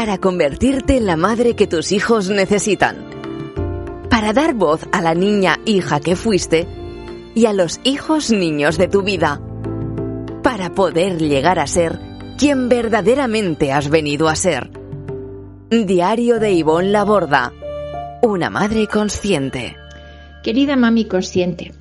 para 0.00 0.16
convertirte 0.16 0.96
en 0.96 1.04
la 1.04 1.18
madre 1.18 1.54
que 1.54 1.66
tus 1.66 1.92
hijos 1.92 2.30
necesitan, 2.30 3.04
para 4.08 4.32
dar 4.32 4.54
voz 4.54 4.80
a 4.92 5.02
la 5.02 5.14
niña 5.14 5.60
hija 5.66 6.00
que 6.00 6.16
fuiste 6.16 6.66
y 7.34 7.44
a 7.44 7.52
los 7.52 7.80
hijos 7.84 8.30
niños 8.30 8.78
de 8.78 8.88
tu 8.88 9.02
vida, 9.02 9.42
para 10.42 10.72
poder 10.72 11.18
llegar 11.20 11.58
a 11.58 11.66
ser 11.66 12.00
quien 12.38 12.70
verdaderamente 12.70 13.72
has 13.72 13.90
venido 13.90 14.30
a 14.30 14.36
ser. 14.36 14.70
Diario 15.68 16.40
de 16.40 16.52
Ivonne 16.52 16.92
Laborda, 16.92 17.52
una 18.22 18.48
madre 18.48 18.86
consciente. 18.86 19.76
Querida 20.42 20.76
mami 20.76 21.04
consciente, 21.04 21.74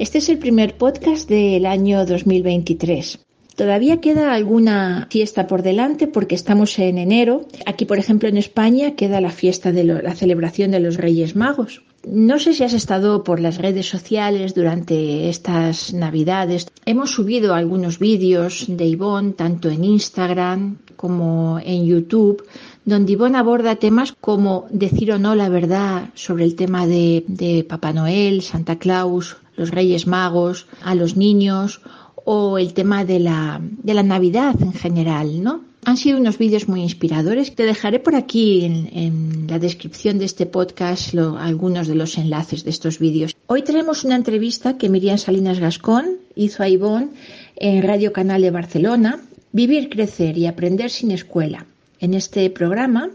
este 0.00 0.18
es 0.18 0.28
el 0.28 0.38
primer 0.38 0.76
podcast 0.76 1.28
del 1.28 1.66
año 1.66 2.04
2023. 2.04 3.24
Todavía 3.56 4.00
queda 4.00 4.34
alguna 4.34 5.06
fiesta 5.10 5.46
por 5.46 5.62
delante 5.62 6.08
porque 6.08 6.34
estamos 6.34 6.78
en 6.78 6.98
enero. 6.98 7.46
Aquí, 7.66 7.84
por 7.84 7.98
ejemplo, 7.98 8.28
en 8.28 8.36
España 8.36 8.96
queda 8.96 9.20
la 9.20 9.30
fiesta 9.30 9.70
de 9.70 9.84
la 9.84 10.14
celebración 10.14 10.72
de 10.72 10.80
los 10.80 10.96
Reyes 10.96 11.36
Magos. 11.36 11.82
No 12.06 12.38
sé 12.38 12.52
si 12.52 12.64
has 12.64 12.74
estado 12.74 13.24
por 13.24 13.40
las 13.40 13.58
redes 13.58 13.88
sociales 13.88 14.54
durante 14.54 15.28
estas 15.30 15.94
Navidades. 15.94 16.66
Hemos 16.84 17.12
subido 17.12 17.54
algunos 17.54 17.98
vídeos 17.98 18.66
de 18.68 18.86
Ivonne, 18.86 19.32
tanto 19.32 19.70
en 19.70 19.84
Instagram 19.84 20.78
como 20.96 21.60
en 21.64 21.86
YouTube, 21.86 22.44
donde 22.84 23.12
Ivonne 23.12 23.38
aborda 23.38 23.76
temas 23.76 24.12
como 24.20 24.66
decir 24.70 25.12
o 25.12 25.18
no 25.18 25.34
la 25.34 25.48
verdad 25.48 26.10
sobre 26.14 26.44
el 26.44 26.56
tema 26.56 26.86
de, 26.86 27.24
de 27.26 27.64
Papá 27.64 27.92
Noel, 27.92 28.42
Santa 28.42 28.78
Claus, 28.78 29.36
los 29.56 29.70
Reyes 29.70 30.06
Magos, 30.06 30.66
a 30.82 30.94
los 30.94 31.16
niños 31.16 31.80
o 32.24 32.58
el 32.58 32.72
tema 32.74 33.04
de 33.04 33.20
la, 33.20 33.60
de 33.60 33.94
la 33.94 34.02
Navidad 34.02 34.54
en 34.60 34.72
general, 34.72 35.42
¿no? 35.42 35.62
Han 35.86 35.98
sido 35.98 36.18
unos 36.18 36.38
vídeos 36.38 36.66
muy 36.66 36.80
inspiradores. 36.80 37.54
Te 37.54 37.64
dejaré 37.64 37.98
por 37.98 38.16
aquí 38.16 38.64
en, 38.64 39.46
la 39.48 39.58
descripción 39.58 40.18
de 40.18 40.24
este 40.24 40.46
podcast 40.46 41.14
algunos 41.38 41.88
de 41.88 41.94
los 41.94 42.16
enlaces 42.16 42.64
de 42.64 42.70
estos 42.70 42.98
vídeos. 42.98 43.36
Hoy 43.46 43.62
tenemos 43.62 44.04
una 44.04 44.16
entrevista 44.16 44.78
que 44.78 44.88
Miriam 44.88 45.18
Salinas 45.18 45.60
Gascón 45.60 46.16
hizo 46.34 46.62
a 46.62 46.68
Ivonne 46.70 47.08
en 47.56 47.82
Radio 47.82 48.14
Canal 48.14 48.40
de 48.40 48.50
Barcelona. 48.50 49.20
Vivir, 49.52 49.90
crecer 49.90 50.38
y 50.38 50.46
aprender 50.46 50.90
sin 50.90 51.10
escuela. 51.10 51.66
En 52.00 52.14
este 52.14 52.48
programa, 52.48 53.10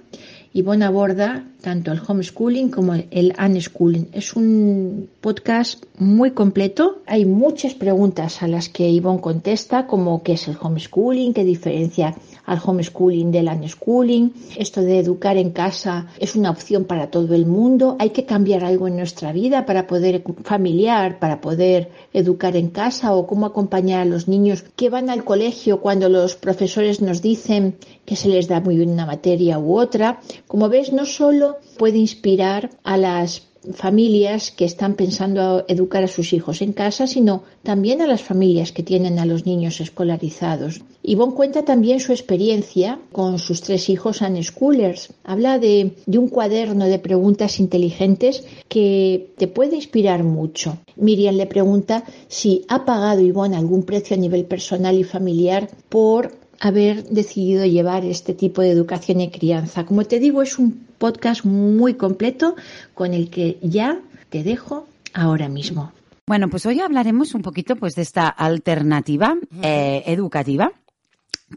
Ivonne 0.52 0.84
aborda 0.86 1.46
tanto 1.62 1.92
el 1.92 2.02
homeschooling 2.06 2.72
como 2.72 2.96
el 2.96 3.36
unschooling. 3.38 4.10
Es 4.14 4.36
un 4.36 5.10
podcast 5.22 5.84
muy 6.00 6.32
completo. 6.32 7.04
Hay 7.06 7.26
muchas 7.26 7.76
preguntas 7.76 8.42
a 8.42 8.48
las 8.48 8.68
que 8.68 8.90
Ivonne 8.90 9.22
contesta, 9.22 9.86
como 9.86 10.24
qué 10.24 10.34
es 10.34 10.48
el 10.48 10.58
homeschooling, 10.60 11.34
qué 11.34 11.44
diferencia 11.44 12.16
al 12.50 12.60
homeschooling 12.66 13.32
del 13.32 13.48
unschooling. 13.48 14.34
Esto 14.58 14.82
de 14.82 14.98
educar 14.98 15.38
en 15.38 15.52
casa 15.52 16.08
es 16.18 16.36
una 16.36 16.50
opción 16.50 16.86
para 16.86 17.12
todo 17.12 17.36
el 17.36 17.46
mundo. 17.46 17.96
Hay 18.00 18.10
que 18.10 18.26
cambiar 18.26 18.64
algo 18.64 18.88
en 18.88 18.98
nuestra 18.98 19.32
vida 19.32 19.68
para 19.68 19.86
poder 19.86 20.24
familiar, 20.44 21.20
para 21.20 21.42
poder 21.42 21.92
educar 22.12 22.56
en 22.56 22.70
casa 22.72 23.14
o 23.14 23.28
cómo 23.28 23.46
acompañar 23.46 24.02
a 24.02 24.06
los 24.06 24.28
niños 24.28 24.66
que 24.76 24.90
van 24.90 25.12
al 25.12 25.24
colegio 25.24 25.80
cuando 25.80 26.10
los 26.10 26.36
profesores 26.36 27.02
nos 27.02 27.22
dicen 27.22 27.78
que 28.06 28.16
se 28.16 28.30
les 28.30 28.48
da 28.48 28.60
muy 28.62 28.78
bien 28.78 28.90
una 28.90 29.06
materia 29.06 29.60
u 29.60 29.78
otra. 29.78 30.20
Como 30.48 30.70
ves, 30.70 30.92
no 30.92 31.06
solo 31.06 31.58
puede 31.78 32.00
inspirar 32.00 32.72
a 32.84 32.98
las 32.98 33.49
familias 33.74 34.52
que 34.52 34.66
están 34.66 34.96
pensando 34.96 35.66
educar 35.68 36.04
a 36.04 36.08
sus 36.08 36.34
hijos 36.34 36.62
en 36.62 36.74
casa, 36.74 37.08
sino 37.08 37.44
también 37.64 38.02
a 38.02 38.08
las 38.08 38.22
familias 38.22 38.72
que 38.72 38.84
tienen 38.84 39.20
a 39.20 39.26
los 39.26 39.46
niños 39.46 39.80
escolarizados. 39.82 40.82
Ivonne 41.04 41.36
cuenta 41.36 41.64
también 41.64 42.00
su 42.00 42.12
experiencia 42.12 43.00
con 43.12 43.40
sus 43.40 43.62
tres 43.62 43.90
hijos 43.90 44.22
unschoolers. 44.22 45.14
Habla 45.24 45.60
de, 45.60 45.94
de 46.06 46.18
un 46.18 46.28
cuaderno 46.28 46.86
de 46.86 47.00
preguntas 47.00 47.60
inteligentes 47.60 48.44
que 48.68 49.32
te 49.38 49.48
puede 49.48 49.76
inspirar 49.76 50.24
mucho. 50.24 50.78
Miriam 50.96 51.36
le 51.36 51.46
pregunta 51.46 52.04
si 52.28 52.66
ha 52.68 52.86
pagado 52.86 53.22
Ivonne 53.22 53.58
algún 53.58 53.84
precio 53.84 54.16
a 54.16 54.20
nivel 54.20 54.46
personal 54.46 54.98
y 54.98 55.04
familiar 55.04 55.70
por 55.90 56.38
haber 56.60 57.06
decidido 57.06 57.66
llevar 57.66 58.04
este 58.06 58.34
tipo 58.34 58.62
de 58.62 58.72
educación 58.72 59.22
y 59.22 59.30
crianza. 59.30 59.86
Como 59.86 60.04
te 60.04 60.20
digo, 60.20 60.42
es 60.42 60.60
un 60.60 60.89
podcast 61.00 61.46
muy 61.46 61.96
completo 61.96 62.56
con 62.94 63.16
el 63.16 63.32
que 63.32 63.58
ya 63.64 64.00
te 64.30 64.44
dejo 64.44 64.88
ahora 65.14 65.50
mismo. 65.50 65.92
Bueno, 66.28 66.48
pues 66.50 66.68
hoy 66.68 66.80
hablaremos 66.80 67.34
un 67.34 67.42
poquito 67.42 67.76
pues 67.76 67.96
de 67.96 68.04
esta 68.04 68.28
alternativa 68.28 69.36
eh, 69.64 70.04
educativa 70.06 70.72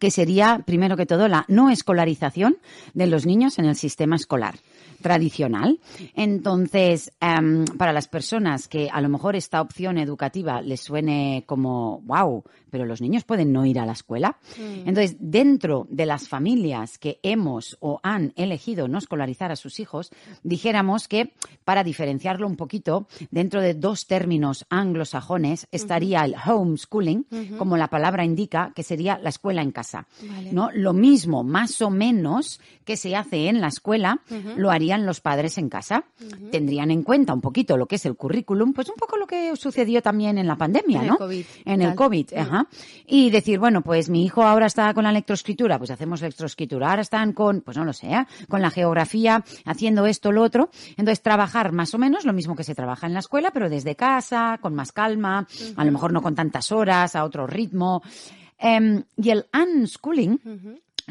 que 0.00 0.10
sería, 0.10 0.62
primero 0.64 0.97
que 0.97 1.04
todo, 1.04 1.28
la 1.28 1.44
no 1.48 1.69
escolarización 1.69 2.56
de 2.94 3.06
los 3.06 3.26
niños 3.26 3.58
en 3.58 3.66
el 3.66 3.76
sistema 3.76 4.16
escolar 4.16 4.54
tradicional. 5.02 5.78
Entonces, 6.14 7.12
em, 7.20 7.64
para 7.76 7.92
las 7.92 8.08
personas 8.08 8.68
que 8.68 8.88
a 8.90 9.00
lo 9.00 9.08
mejor 9.08 9.36
esta 9.36 9.60
opción 9.60 9.98
educativa 9.98 10.62
les 10.62 10.80
suene 10.80 11.44
como, 11.46 12.00
wow, 12.06 12.42
pero 12.70 12.86
los 12.86 13.02
niños 13.02 13.24
pueden 13.24 13.52
no 13.52 13.66
ir 13.66 13.78
a 13.78 13.84
la 13.84 13.92
escuela. 13.92 14.38
Mm. 14.58 14.88
Entonces, 14.88 15.16
dentro 15.20 15.86
de 15.91 16.06
las 16.06 16.28
familias 16.28 16.96
que 16.98 17.20
hemos 17.22 17.76
o 17.80 18.00
han 18.02 18.32
elegido 18.36 18.88
no 18.88 18.96
escolarizar 18.96 19.52
a 19.52 19.56
sus 19.56 19.78
hijos, 19.78 20.10
dijéramos 20.42 21.06
que 21.06 21.34
para 21.64 21.84
diferenciarlo 21.84 22.46
un 22.46 22.56
poquito, 22.56 23.06
dentro 23.30 23.60
de 23.60 23.74
dos 23.74 24.06
términos 24.06 24.64
anglosajones 24.70 25.66
estaría 25.70 26.24
el 26.24 26.34
homeschooling, 26.34 27.26
como 27.58 27.76
la 27.76 27.88
palabra 27.88 28.24
indica, 28.24 28.72
que 28.74 28.82
sería 28.82 29.18
la 29.18 29.28
escuela 29.28 29.62
en 29.62 29.72
casa. 29.72 30.06
¿no? 30.50 30.70
Lo 30.72 30.92
mismo, 30.92 31.44
más 31.44 31.82
o 31.82 31.91
menos, 31.91 32.60
que 32.84 32.96
se 32.96 33.14
hace 33.16 33.48
en 33.48 33.60
la 33.60 33.68
escuela, 33.68 34.20
lo 34.56 34.70
harían 34.92 35.06
los 35.06 35.20
padres 35.20 35.58
en 35.58 35.69
casa. 35.69 36.04
Tendrían 36.50 36.91
en 36.91 37.03
cuenta 37.03 37.32
un 37.32 37.41
poquito 37.41 37.76
lo 37.76 37.86
que 37.86 37.97
es 37.97 38.06
el 38.06 38.16
currículum, 38.16 38.72
pues 38.72 38.88
un 38.88 38.97
poco 38.97 39.16
lo 39.16 39.26
que 39.26 39.56
sucedió 39.56 40.03
también 40.03 40.38
en 40.38 40.47
la 40.47 40.56
pandemia, 40.56 41.00
en 41.00 41.06
¿no? 41.06 41.12
El 41.14 41.19
COVID, 41.19 41.44
en 41.64 41.82
el 41.82 41.94
COVID, 41.94 42.34
ajá. 42.34 42.66
Y 43.06 43.30
decir, 43.30 43.58
bueno, 43.58 43.82
pues 43.82 44.08
mi 44.08 44.25
hijo 44.25 44.42
ahora 44.42 44.66
está 44.66 44.92
con 44.94 45.04
la 45.04 45.10
electroescritura, 45.10 45.78
pues 45.78 45.91
hacemos 45.91 46.20
electroescritura. 46.22 46.91
Ahora 46.91 47.03
están 47.03 47.32
con, 47.32 47.60
pues 47.62 47.76
no 47.76 47.84
lo 47.84 47.92
sé, 47.92 48.12
¿eh? 48.12 48.26
con 48.48 48.60
la 48.60 48.70
geografía, 48.70 49.44
haciendo 49.64 50.06
esto, 50.06 50.32
lo 50.32 50.42
otro. 50.42 50.70
Entonces, 50.91 51.22
trabajar 51.22 51.72
más 51.72 51.94
o 51.94 51.98
menos 51.98 52.24
lo 52.24 52.32
mismo 52.32 52.56
que 52.56 52.64
se 52.64 52.74
trabaja 52.74 53.06
en 53.06 53.14
la 53.14 53.20
escuela, 53.20 53.50
pero 53.53 53.69
desde 53.69 53.97
casa, 53.97 54.59
con 54.60 54.74
más 54.74 54.92
calma, 54.92 55.47
a 55.76 55.84
lo 55.84 55.92
mejor 55.92 56.12
no 56.12 56.22
con 56.22 56.34
tantas 56.34 56.72
horas, 56.72 57.16
a 57.16 57.24
otro 57.24 57.47
ritmo. 57.47 58.03
Em, 58.59 59.03
y 59.16 59.30
el 59.30 59.47
unschooling, 59.53 60.41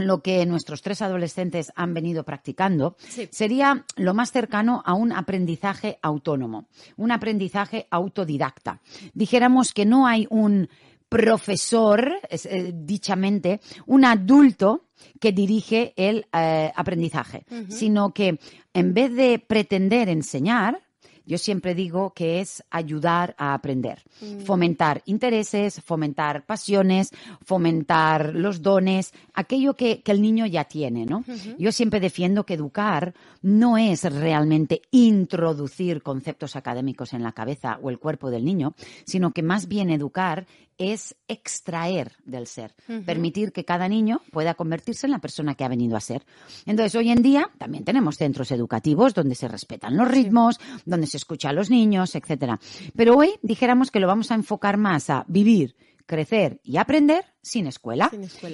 lo 0.08 0.22
que 0.22 0.46
nuestros 0.46 0.82
tres 0.82 1.02
adolescentes 1.02 1.72
han 1.76 1.94
venido 1.94 2.24
practicando 2.24 2.96
sería 3.30 3.86
lo 3.96 4.14
más 4.14 4.32
cercano 4.32 4.82
a 4.86 4.94
un 4.94 5.12
aprendizaje 5.12 6.00
autónomo, 6.02 6.68
un 6.98 7.12
aprendizaje 7.12 7.88
autodidacta. 7.90 8.82
Dijéramos 9.14 9.74
que 9.74 9.86
no 9.86 10.08
hay 10.08 10.28
un 10.30 10.70
profesor, 11.10 12.14
eh, 12.30 12.72
dichamente, 12.74 13.60
un 13.86 14.06
adulto 14.06 14.86
que 15.20 15.34
dirige 15.34 15.94
el 15.98 16.26
eh, 16.32 16.72
aprendizaje, 16.74 17.44
sino 17.68 18.14
que 18.14 18.40
en 18.74 18.94
vez 18.94 19.14
de 19.14 19.40
pretender 19.40 20.08
enseñar, 20.08 20.82
yo 21.26 21.38
siempre 21.38 21.76
digo 21.76 22.14
que 22.14 22.40
es 22.42 22.64
ayudar 22.70 23.36
a 23.38 23.54
aprender, 23.54 24.02
mm. 24.22 24.42
fomentar 24.42 25.02
intereses, 25.06 25.82
fomentar 25.82 26.46
pasiones, 26.46 27.12
fomentar 27.44 28.36
los 28.36 28.62
dones, 28.62 29.14
aquello 29.34 29.76
que, 29.76 30.02
el 30.12 30.22
niño 30.22 30.46
ya 30.46 30.66
tiene, 30.66 31.06
¿no? 31.06 31.24
Yo 31.58 31.72
siempre 31.72 32.02
defiendo 32.02 32.46
que 32.46 32.56
educar 32.56 33.14
no 33.42 33.78
es 33.78 34.04
realmente 34.04 34.82
introducir 34.92 36.04
conceptos 36.04 36.58
académicos 36.58 37.14
en 37.14 37.24
la 37.24 37.32
cabeza 37.32 37.80
o 37.82 37.90
el 37.90 37.98
cuerpo 37.98 38.30
del 38.30 38.44
niño, 38.44 38.74
sino 39.06 39.32
que 39.32 39.42
más 39.42 39.70
bien 39.70 39.90
educar 39.90 40.48
es 40.82 41.16
extraer 41.28 42.14
del 42.26 42.48
ser, 42.48 42.74
permitir 43.06 43.52
que 43.52 43.66
cada 43.66 43.88
niño 43.88 44.22
pueda 44.32 44.56
convertirse 44.56 45.06
en 45.06 45.12
la 45.12 45.20
persona 45.20 45.54
que 45.54 45.64
ha 45.64 45.70
venido 45.70 45.96
a 45.96 46.02
ser. 46.02 46.26
Entonces, 46.66 46.96
hoy 46.96 47.12
en 47.12 47.22
día 47.22 47.50
también 47.60 47.84
tenemos 47.84 48.18
centros 48.18 48.52
educativos 48.52 49.14
donde 49.14 49.36
se 49.36 49.48
respetan 49.48 49.96
los 49.96 50.08
ritmos, 50.08 50.60
donde 50.86 51.06
se 51.06 51.18
escucha 51.18 51.50
a 51.50 51.54
los 51.54 51.70
niños, 51.70 52.16
etcétera. 52.16 52.60
Pero 52.96 53.16
hoy 53.16 53.34
dijéramos 53.44 53.92
que 53.92 54.00
lo 54.00 54.08
vamos 54.08 54.32
a 54.32 54.36
enfocar 54.36 54.78
más 54.78 55.10
a 55.12 55.24
vivir, 55.28 55.76
crecer 56.08 56.60
y 56.64 56.78
aprender 56.78 57.26
sin 57.42 57.68
escuela. 57.68 58.12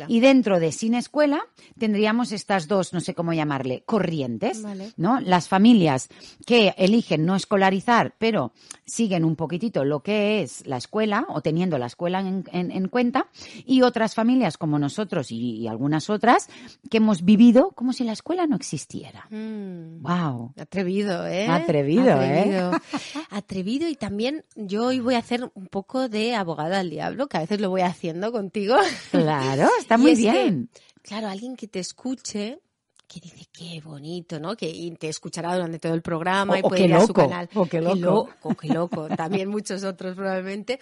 Y 0.07 0.19
dentro 0.21 0.59
de 0.59 0.71
sin 0.71 0.93
escuela 0.93 1.41
tendríamos 1.77 2.31
estas 2.31 2.67
dos, 2.67 2.93
no 2.93 3.01
sé 3.01 3.13
cómo 3.13 3.33
llamarle, 3.33 3.83
corrientes, 3.85 4.63
¿no? 4.95 5.19
Las 5.19 5.47
familias 5.47 6.07
que 6.45 6.73
eligen 6.77 7.25
no 7.25 7.35
escolarizar, 7.35 8.15
pero 8.17 8.53
siguen 8.85 9.25
un 9.25 9.35
poquitito 9.35 9.83
lo 9.83 10.01
que 10.01 10.41
es 10.41 10.65
la 10.65 10.77
escuela 10.77 11.25
o 11.29 11.41
teniendo 11.41 11.77
la 11.77 11.87
escuela 11.87 12.19
en, 12.21 12.87
cuenta, 12.87 13.27
y 13.65 13.81
otras 13.81 14.15
familias 14.15 14.57
como 14.57 14.79
nosotros 14.79 15.31
y, 15.31 15.67
algunas 15.67 16.09
otras 16.09 16.47
que 16.89 16.97
hemos 16.97 17.23
vivido 17.25 17.71
como 17.71 17.91
si 17.91 18.05
la 18.05 18.13
escuela 18.13 18.47
no 18.47 18.55
existiera. 18.55 19.27
Wow. 19.29 20.53
Mm. 20.55 20.61
Atrevido, 20.61 21.27
¿eh? 21.27 21.47
Atrevido, 21.47 22.21
¿eh? 22.21 22.39
Atrevido. 22.39 22.71
Atrevido 23.29 23.89
y 23.89 23.95
también 23.95 24.45
yo 24.55 24.85
hoy 24.85 24.99
voy 24.99 25.15
a 25.15 25.19
hacer 25.19 25.51
un 25.53 25.67
poco 25.67 26.07
de 26.07 26.35
abogada 26.35 26.79
al 26.79 26.89
diablo, 26.89 27.27
que 27.27 27.37
a 27.37 27.41
veces 27.41 27.59
lo 27.59 27.69
voy 27.69 27.81
haciendo 27.81 28.31
contigo 28.31 28.76
Claro, 29.11 29.67
está 29.79 29.97
muy 29.97 30.15
bien. 30.15 30.69
claro, 31.01 31.27
alguien 31.27 31.55
que 31.55 31.67
te 31.67 31.79
escuche 31.79 32.59
que 33.07 33.21
dice 33.21 33.45
qué 33.53 33.79
bonito, 33.81 34.37
¿no? 34.39 34.57
Que 34.57 34.67
y 34.69 34.91
te 34.91 35.07
escuchará 35.07 35.53
durante 35.55 35.79
todo 35.79 35.93
el 35.93 36.01
programa 36.01 36.55
O- 36.55 36.57
y 36.57 36.59
o 36.61 36.67
puede 36.67 36.81
qué 36.81 36.87
ir 36.87 36.93
a 36.95 36.99
su 37.01 37.07
loco, 37.07 37.21
canal. 37.21 37.49
o 37.55 37.65
qué 37.65 37.79
loco. 37.81 37.95
loco, 37.97 38.55
qué 38.55 38.67
loco. 38.67 39.07
También 39.17 39.47
muchos 39.49 39.83
otros 39.85 40.15
probablemente. 40.15 40.79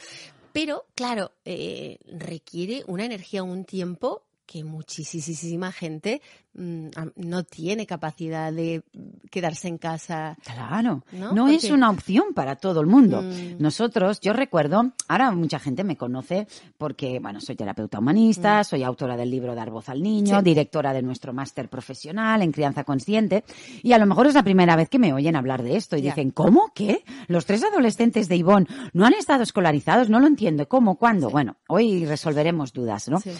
Pero, 0.51 0.85
claro, 0.95 1.33
eh, 1.43 1.99
requiere 2.07 2.83
una 2.87 3.05
energía, 3.05 3.43
un 3.43 3.63
tiempo 3.65 4.23
que 4.45 4.63
muchísima 4.63 5.71
gente 5.71 6.21
mm, 6.53 6.87
no 7.15 7.43
tiene 7.43 7.85
capacidad 7.85 8.53
de 8.53 8.83
quedarse 9.31 9.67
en 9.67 9.77
casa. 9.77 10.37
Claro, 10.43 11.03
¿No? 11.11 11.33
no, 11.33 11.47
es 11.47 11.69
una 11.71 11.89
opción 11.89 12.33
para 12.33 12.55
todo 12.55 12.79
el 12.81 12.87
mundo. 12.87 13.21
Mm. 13.21 13.57
Nosotros, 13.59 14.19
yo 14.21 14.33
recuerdo, 14.33 14.91
ahora 15.07 15.31
mucha 15.31 15.59
gente 15.59 15.83
me 15.83 15.97
conoce 15.97 16.47
porque, 16.77 17.19
bueno, 17.19 17.41
soy 17.41 17.55
terapeuta 17.55 17.99
humanista, 17.99 18.63
soy 18.63 18.83
autora 18.83 19.17
del 19.17 19.29
libro 19.31 19.55
Dar 19.55 19.71
voz 19.71 19.89
al 19.89 20.01
niño, 20.01 20.35
Mm. 20.35 20.39
Sí. 20.39 20.43
directora 20.45 20.93
de 20.93 21.01
nuestro 21.01 21.33
máster 21.33 21.69
profesional 21.69 22.41
en 22.41 22.51
crianza 22.51 22.83
consciente, 22.83 23.43
y 23.83 23.93
a 23.93 23.97
lo 23.97 24.05
mejor 24.05 24.27
es 24.27 24.35
la 24.35 24.43
primera 24.43 24.75
vez 24.75 24.89
que 24.89 24.99
me 24.99 25.11
oyen 25.13 25.35
hablar 25.35 25.63
de 25.63 25.75
esto 25.75 25.97
y 25.97 26.01
Ya. 26.03 26.11
dicen, 26.11 26.31
¿cómo? 26.31 26.71
¿Qué? 26.75 27.03
Los 27.27 27.45
tres 27.45 27.63
adolescentes 27.63 28.27
de 28.29 28.35
Ivonne 28.37 28.67
no 28.93 29.05
han 29.05 29.13
estado 29.13 29.43
escolarizados, 29.43 30.09
no 30.09 30.19
lo 30.19 30.27
entiendo, 30.27 30.67
¿cómo? 30.67 30.95
¿Cuándo? 30.97 31.29
Bueno, 31.29 31.57
hoy 31.67 32.05
resolveremos 32.05 32.71
dudas, 32.73 33.09
¿no? 33.09 33.19
Sí. 33.19 33.31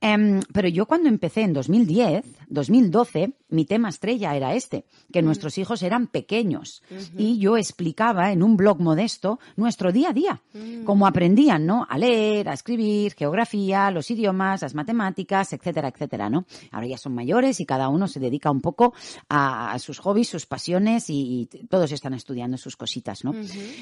Em, 0.00 0.40
pero 0.52 0.68
yo 0.68 0.86
cuando 0.86 1.08
empecé 1.08 1.42
en 1.42 1.52
2010, 1.52 2.24
2012, 2.48 3.32
mi 3.50 3.64
tema 3.64 3.88
estrella 3.88 4.34
era 4.36 4.54
este, 4.54 4.84
que 5.12 5.22
nuestros 5.22 5.58
hijos 5.58 5.82
eran 5.82 6.06
pequeños. 6.06 6.82
Y 7.16 7.38
yo 7.38 7.56
explicaba 7.56 8.32
en 8.32 8.42
un 8.42 8.56
blog 8.56 8.80
modesto 8.80 9.38
nuestro 9.56 9.92
día 9.92 10.10
a 10.10 10.12
día, 10.12 10.42
cómo 10.84 11.06
aprendían, 11.06 11.66
¿no? 11.66 11.86
A 11.88 11.98
leer, 11.98 12.48
a 12.48 12.52
escribir, 12.52 13.14
geografía, 13.14 13.90
los 13.90 14.10
idiomas, 14.10 14.62
las 14.62 14.74
matemáticas, 14.74 15.52
etcétera, 15.52 15.88
etcétera, 15.88 16.28
¿no? 16.30 16.44
Ahora 16.70 16.86
ya 16.86 16.98
son 16.98 17.14
mayores 17.14 17.60
y 17.60 17.66
cada 17.66 17.88
uno 17.88 18.08
se 18.08 18.20
dedica 18.20 18.50
un 18.50 18.60
poco 18.60 18.94
a, 19.28 19.72
a 19.72 19.78
sus 19.78 19.98
hobbies, 19.98 20.28
sus 20.28 20.46
pasiones 20.46 21.10
y, 21.10 21.48
y 21.52 21.66
todos 21.66 21.92
están 21.92 22.14
estudiando 22.14 22.56
sus 22.56 22.76
cositas, 22.76 23.24
¿no? 23.24 23.34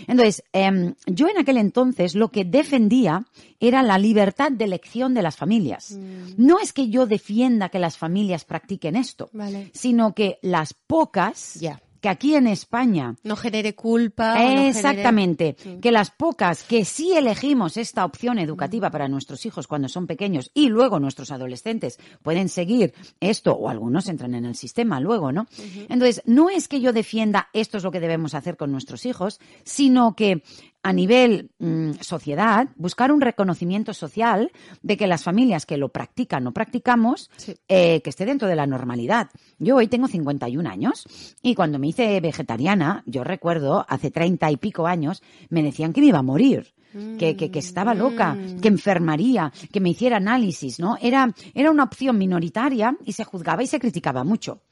Entonces, 0.07 0.45
em, 0.53 0.95
yo 1.07 1.29
en 1.29 1.39
aquel 1.39 1.59
entonces 1.59 2.15
lo 2.15 2.31
que 2.31 2.45
defendía 2.45 3.27
era 3.61 3.83
la 3.83 3.99
libertad 3.99 4.53
de 4.53 4.65
elección 4.65 5.15
de 5.15 5.23
las 5.23 5.37
familias. 5.37 5.99
No 6.37 6.59
es 6.59 6.73
que 6.73 6.89
yo 6.89 7.07
defienda 7.07 7.69
que 7.69 7.79
las 7.79 7.97
familias 7.97 8.45
practiquen 8.45 8.97
esto, 8.97 9.31
Vale. 9.33 9.56
Sino 9.73 10.15
que 10.15 10.39
las 10.43 10.75
pocas 10.75 11.59
que 11.99 12.11
aquí 12.11 12.35
en 12.37 12.47
España 12.47 13.17
No 13.25 13.35
genere 13.37 13.75
culpa. 13.75 14.35
o 14.35 14.37
no 14.37 14.43
genere- 14.49 14.69
Exactamente, 14.69 15.57
que 15.83 15.91
las 15.91 16.11
pocas 16.11 16.63
que 16.63 16.85
sí 16.85 17.13
elegimos 17.17 17.77
esta 17.79 18.05
opción 18.05 18.39
educativa 18.39 18.91
para 18.91 19.09
nuestros 19.09 19.45
hijos 19.47 19.67
cuando 19.67 19.89
son 19.89 20.07
pequeños 20.07 20.51
y 20.55 20.69
luego 20.69 21.01
nuestros 21.01 21.31
adolescentes 21.33 21.99
pueden 22.23 22.49
seguir 22.49 22.93
esto 23.19 23.55
o 23.55 23.69
algunos 23.71 24.09
entran 24.09 24.35
en 24.35 24.45
el 24.45 24.55
sistema 24.55 25.01
luego, 25.01 25.33
¿no? 25.33 25.47
Entonces, 25.89 26.23
no 26.27 26.49
es 26.51 26.69
que 26.69 26.81
yo 26.81 26.93
defienda 26.93 27.49
esto 27.55 27.79
es 27.79 27.83
lo 27.83 27.91
que 27.91 27.99
debemos 28.01 28.35
hacer 28.35 28.57
con 28.57 28.71
nuestros 28.71 29.05
hijos, 29.07 29.41
sino 29.65 30.15
que 30.15 30.43
a 30.87 30.93
nivel 30.93 31.51
mm, 31.59 31.95
sociedad, 32.01 32.69
buscar 32.77 33.11
un 33.11 33.21
reconocimiento 33.21 33.93
social 33.93 34.53
de 34.83 34.97
que 34.97 35.09
las 35.09 35.25
familias 35.25 35.67
que 35.67 35.77
lo 35.79 35.89
practican 35.89 36.47
o 36.47 36.53
practicamos, 36.53 37.29
Sí. 37.37 37.57
eh, 37.67 38.01
que 38.03 38.11
esté 38.11 38.25
dentro 38.25 38.47
de 38.47 38.55
la 38.55 38.69
normalidad. 38.69 39.31
Yo 39.59 39.75
hoy 39.75 39.89
tengo 39.89 40.07
51 40.07 40.65
años 40.71 41.09
y 41.43 41.57
cuando 41.57 41.81
me 41.81 41.89
hice 41.89 42.21
vegetariana, 42.21 43.03
yo 43.05 43.25
recuerdo, 43.25 43.85
hace 43.89 44.13
30 44.13 44.49
y 44.53 44.57
pico 44.59 44.87
años, 44.87 45.25
me 45.51 45.65
decían 45.65 45.93
que 45.93 46.01
me 46.01 46.07
iba 46.07 46.21
a 46.21 46.23
morir. 46.23 46.73
Que, 47.19 47.37
que, 47.37 47.51
que 47.51 47.59
estaba 47.59 47.93
loca, 47.95 48.39
que 48.63 48.69
enfermaría, 48.69 49.53
que 49.71 49.81
me 49.81 49.91
hiciera 49.91 50.17
análisis, 50.17 50.79
¿no? 50.81 50.97
Era, 51.03 51.35
era 51.53 51.71
una 51.71 51.83
opción 51.83 52.17
minoritaria 52.17 52.97
y 53.05 53.13
se 53.13 53.25
juzgaba 53.25 53.63
y 53.63 53.67
se 53.67 53.79
criticaba 53.79 54.25
mucho. 54.25 54.63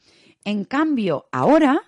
En 0.42 0.64
cambio, 0.64 1.26
ahora, 1.32 1.82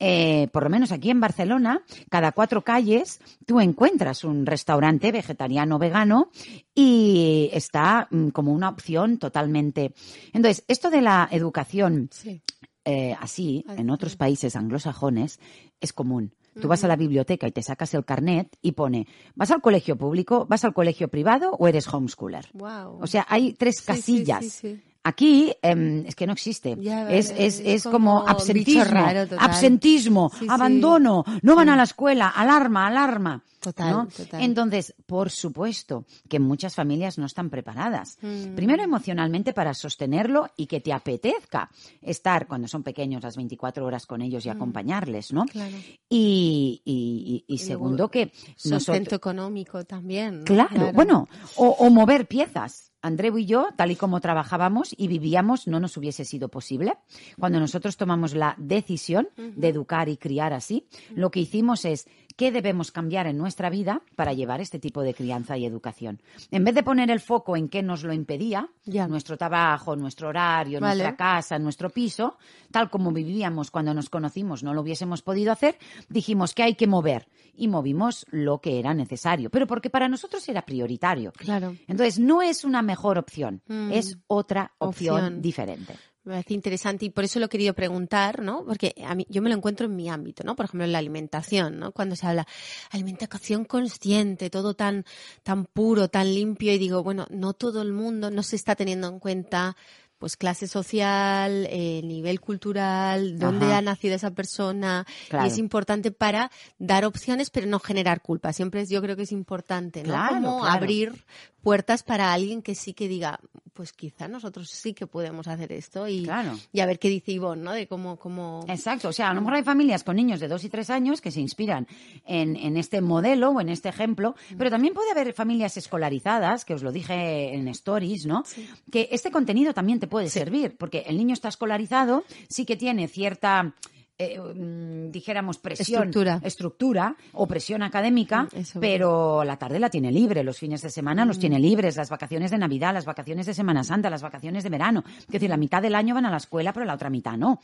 eh, 0.00 0.48
por 0.52 0.64
lo 0.64 0.70
menos 0.70 0.90
aquí 0.92 1.10
en 1.10 1.20
Barcelona, 1.20 1.82
cada 2.08 2.32
cuatro 2.32 2.62
calles 2.64 3.20
tú 3.46 3.60
encuentras 3.60 4.24
un 4.24 4.46
restaurante 4.46 5.12
vegetariano 5.12 5.78
vegano 5.78 6.30
y 6.74 7.50
está 7.52 8.08
mm, 8.10 8.28
como 8.28 8.52
una 8.52 8.70
opción 8.70 9.18
totalmente. 9.18 9.92
Entonces, 10.32 10.64
esto 10.68 10.90
de 10.90 11.02
la 11.02 11.28
educación 11.30 12.08
Sí. 12.10 12.42
eh, 12.84 13.14
así, 13.20 13.64
en 13.76 13.90
otros 13.90 14.16
países 14.16 14.56
anglosajones, 14.56 15.38
es 15.80 15.92
común. 15.92 16.34
Tú 16.60 16.66
vas 16.66 16.82
a 16.82 16.88
la 16.88 16.96
biblioteca 16.96 17.46
y 17.46 17.52
te 17.52 17.62
sacas 17.62 17.94
el 17.94 18.04
carnet 18.04 18.56
y 18.60 18.72
pone, 18.72 19.06
¿vas 19.36 19.50
al 19.52 19.60
colegio 19.62 19.96
público, 19.96 20.46
vas 20.46 20.64
al 20.64 20.74
colegio 20.74 21.06
privado 21.08 21.52
o 21.52 21.68
eres 21.68 21.86
homeschooler? 21.92 22.48
Wow. 22.54 22.98
O 23.00 23.06
sea, 23.06 23.24
hay 23.28 23.52
tres 23.52 23.76
sí, 23.76 23.84
casillas. 23.86 24.44
sí, 24.44 24.50
sí. 24.50 24.82
Aquí 25.02 25.54
em, 25.62 26.04
es 26.06 26.14
que 26.14 26.26
no 26.26 26.34
existe. 26.34 26.76
Ya, 26.78 27.10
es, 27.10 27.32
es, 27.38 27.60
es 27.64 27.84
como 27.84 28.20
como 28.20 28.28
absentismo, 28.28 28.84
raro 28.84 29.26
absentismo, 29.38 30.30
Sí, 30.34 30.40
sí. 30.40 30.46
abandono, 30.50 31.24
no 31.42 31.56
van 31.56 31.70
a 31.70 31.76
la 31.76 31.84
escuela, 31.84 32.28
alarma, 32.28 32.86
alarma. 32.86 33.42
Total, 33.60 33.90
¿no? 33.92 34.06
total. 34.08 34.42
Entonces, 34.42 34.94
por 35.06 35.28
supuesto 35.30 36.06
que 36.30 36.38
muchas 36.40 36.74
familias 36.74 37.18
no 37.18 37.26
están 37.26 37.50
preparadas. 37.50 38.16
Mm. 38.22 38.54
Primero 38.54 38.82
emocionalmente 38.82 39.52
para 39.52 39.74
sostenerlo 39.74 40.48
y 40.56 40.66
que 40.66 40.80
te 40.80 40.92
apetezca 40.94 41.70
estar 42.00 42.46
cuando 42.46 42.68
son 42.68 42.82
pequeños 42.82 43.22
las 43.22 43.36
24 43.36 43.84
horas 43.84 44.06
con 44.06 44.22
ellos 44.22 44.46
y 44.46 44.48
acompañarles, 44.48 45.32
¿no? 45.32 45.44
Mm. 45.44 45.48
Claro. 45.48 45.76
Y, 46.08 46.80
y- 46.84 47.44
y- 47.44 47.44
y 47.46 47.54
Y 47.54 47.58
segundo 47.58 47.96
luego, 47.96 48.10
que 48.10 48.32
Sustento 48.56 48.92
nosotros, 48.92 49.12
económico 49.12 49.84
también. 49.84 50.38
¿no? 50.40 50.44
Claro, 50.44 50.92
bueno, 50.92 51.28
o, 51.56 51.66
o 51.68 51.90
mover 51.90 52.26
piezas. 52.26 52.89
Andreu 53.02 53.38
y 53.38 53.46
yo, 53.46 53.68
tal 53.76 53.90
y 53.90 53.96
como 53.96 54.20
trabajábamos 54.20 54.94
y 54.96 55.08
vivíamos, 55.08 55.66
no 55.66 55.80
nos 55.80 55.96
hubiese 55.96 56.24
sido 56.24 56.48
posible. 56.48 56.94
Cuando 57.38 57.60
nosotros 57.60 57.96
tomamos 57.96 58.34
la 58.34 58.54
decisión 58.58 59.28
de 59.36 59.68
educar 59.68 60.08
y 60.08 60.16
criar 60.16 60.52
así, 60.52 60.86
lo 61.14 61.30
que 61.30 61.40
hicimos 61.40 61.84
es 61.84 62.06
qué 62.40 62.50
debemos 62.50 62.90
cambiar 62.90 63.26
en 63.26 63.36
nuestra 63.36 63.68
vida 63.68 64.00
para 64.16 64.32
llevar 64.32 64.62
este 64.62 64.78
tipo 64.78 65.02
de 65.02 65.12
crianza 65.12 65.58
y 65.58 65.66
educación. 65.66 66.22
En 66.50 66.64
vez 66.64 66.74
de 66.74 66.82
poner 66.82 67.10
el 67.10 67.20
foco 67.20 67.54
en 67.54 67.68
qué 67.68 67.82
nos 67.82 68.02
lo 68.02 68.14
impedía, 68.14 68.70
Ya. 68.86 69.06
nuestro 69.08 69.36
trabajo, 69.36 69.94
nuestro 69.94 70.28
horario, 70.28 70.80
Vale. 70.80 70.94
nuestra 71.02 71.16
casa, 71.18 71.58
nuestro 71.58 71.90
piso, 71.90 72.38
tal 72.70 72.88
como 72.88 73.12
vivíamos 73.12 73.70
cuando 73.70 73.92
nos 73.92 74.08
conocimos, 74.08 74.62
no 74.62 74.72
lo 74.72 74.80
hubiésemos 74.80 75.20
podido 75.20 75.52
hacer, 75.52 75.76
dijimos 76.08 76.54
que 76.54 76.62
hay 76.62 76.76
que 76.76 76.86
mover 76.86 77.28
y 77.54 77.68
movimos 77.68 78.24
lo 78.30 78.58
que 78.62 78.78
era 78.78 78.94
necesario, 78.94 79.50
pero 79.50 79.66
porque 79.66 79.90
para 79.90 80.08
nosotros 80.08 80.48
era 80.48 80.62
prioritario. 80.62 81.32
Claro. 81.36 81.76
Entonces, 81.88 82.18
no 82.18 82.40
es 82.40 82.64
una 82.64 82.80
mejor 82.80 83.18
opción, 83.18 83.60
Mm. 83.68 83.92
es 83.92 84.16
otra 84.28 84.72
opción, 84.78 85.16
Opción. 85.24 85.42
diferente. 85.42 85.94
Me 86.22 86.34
parece 86.34 86.52
interesante 86.52 87.06
y 87.06 87.10
por 87.10 87.24
eso 87.24 87.38
lo 87.40 87.46
he 87.46 87.48
querido 87.48 87.72
preguntar, 87.72 88.42
¿no? 88.42 88.62
Porque 88.66 88.94
a 89.06 89.14
mí, 89.14 89.26
yo 89.30 89.40
me 89.40 89.48
lo 89.48 89.56
encuentro 89.56 89.86
en 89.86 89.96
mi 89.96 90.10
ámbito, 90.10 90.44
¿no? 90.44 90.54
Por 90.54 90.66
ejemplo, 90.66 90.84
en 90.84 90.92
la 90.92 90.98
alimentación, 90.98 91.78
¿no? 91.78 91.92
Cuando 91.92 92.14
se 92.14 92.26
habla 92.26 92.46
alimentación 92.90 93.64
consciente, 93.64 94.50
todo 94.50 94.74
tan, 94.74 95.06
tan 95.42 95.64
puro, 95.64 96.08
tan 96.08 96.34
limpio, 96.34 96.72
y 96.74 96.78
digo, 96.78 97.02
bueno, 97.02 97.26
no 97.30 97.54
todo 97.54 97.80
el 97.80 97.92
mundo 97.92 98.30
no 98.30 98.42
se 98.42 98.56
está 98.56 98.74
teniendo 98.76 99.08
en 99.08 99.18
cuenta 99.18 99.76
pues 100.18 100.36
clase 100.36 100.68
social, 100.68 101.66
eh, 101.70 102.02
nivel 102.04 102.40
cultural, 102.42 103.38
dónde 103.38 103.64
Ajá. 103.68 103.78
ha 103.78 103.80
nacido 103.80 104.14
esa 104.14 104.30
persona, 104.32 105.06
Claro. 105.30 105.46
y 105.46 105.48
es 105.48 105.56
importante 105.56 106.10
para 106.10 106.50
dar 106.78 107.06
opciones 107.06 107.48
pero 107.48 107.66
no 107.66 107.78
generar 107.78 108.20
culpa. 108.20 108.52
Siempre 108.52 108.82
es, 108.82 108.90
yo 108.90 109.00
creo 109.00 109.16
que 109.16 109.22
es 109.22 109.32
importante, 109.32 110.02
¿no? 110.02 110.10
Claro, 110.10 110.34
Como 110.34 110.60
claro. 110.60 110.74
abrir 110.76 111.24
puertas 111.62 112.02
para 112.02 112.32
alguien 112.32 112.62
que 112.62 112.74
sí 112.74 112.94
que 112.94 113.08
diga, 113.08 113.40
pues 113.74 113.92
quizá 113.92 114.28
nosotros 114.28 114.68
sí 114.70 114.92
que 114.94 115.06
podemos 115.06 115.48
hacer 115.48 115.72
esto 115.72 116.06
y, 116.08 116.24
Claro. 116.24 116.58
y 116.72 116.80
a 116.80 116.86
ver 116.86 116.98
qué 116.98 117.08
dice 117.08 117.32
Ivonne, 117.32 117.62
¿no? 117.62 117.72
De 117.72 117.86
cómo, 117.86 118.16
cómo... 118.18 118.64
Exacto, 118.68 119.08
o 119.08 119.12
sea, 119.12 119.30
a 119.30 119.34
lo 119.34 119.40
mejor 119.40 119.54
hay 119.54 119.62
familias 119.62 120.04
con 120.04 120.16
niños 120.16 120.40
de 120.40 120.48
dos 120.48 120.64
y 120.64 120.68
tres 120.68 120.90
años 120.90 121.20
que 121.20 121.30
se 121.30 121.40
inspiran 121.40 121.86
en, 122.26 122.56
en 122.56 122.76
este 122.76 123.00
modelo 123.00 123.50
o 123.50 123.60
en 123.60 123.68
este 123.68 123.88
ejemplo, 123.88 124.34
pero 124.58 124.70
también 124.70 124.92
puede 124.94 125.10
haber 125.12 125.32
familias 125.32 125.76
escolarizadas, 125.76 126.64
que 126.64 126.74
os 126.74 126.82
lo 126.82 126.92
dije 126.92 127.54
en 127.54 127.68
stories, 127.68 128.26
¿no? 128.26 128.42
Que 128.90 129.08
este 129.12 129.30
contenido 129.30 129.72
también 129.72 130.00
te 130.00 130.06
puede 130.06 130.28
servir, 130.28 130.76
porque 130.76 131.04
el 131.06 131.16
niño 131.16 131.32
está 131.34 131.48
escolarizado, 131.48 132.24
sí 132.48 132.64
que 132.66 132.76
tiene 132.76 133.08
cierta... 133.08 133.74
eh, 134.22 134.38
mm, 134.38 135.10
dijéramos 135.10 135.58
presión 135.58 136.02
Estructura. 136.08 136.40
estructura 136.44 137.16
o 137.32 137.46
presión 137.46 137.82
académica 137.82 138.42
Mm, 138.44 138.56
eso. 138.56 138.80
pero 138.80 139.42
la 139.44 139.56
tarde 139.56 139.78
la 139.80 139.88
tiene 139.90 140.12
libre 140.12 140.44
los 140.44 140.58
fines 140.58 140.82
de 140.82 140.90
semana 140.90 141.24
los 141.24 141.38
tiene 141.38 141.58
libres 141.58 141.96
las 141.96 142.10
vacaciones 142.10 142.50
de 142.50 142.58
navidad 142.58 142.92
las 142.92 143.06
vacaciones 143.06 143.46
de 143.46 143.54
semana 143.54 143.82
santa 143.82 144.10
las 144.10 144.22
vacaciones 144.22 144.62
de 144.64 144.70
verano 144.70 145.02
es 145.18 145.26
decir 145.26 145.48
la 145.48 145.56
mitad 145.56 145.80
del 145.82 145.94
año 145.94 146.14
van 146.14 146.26
a 146.26 146.30
la 146.30 146.36
escuela 146.36 146.72
pero 146.72 146.84
la 146.86 146.94
otra 146.94 147.08
mitad 147.10 147.36
no 147.36 147.60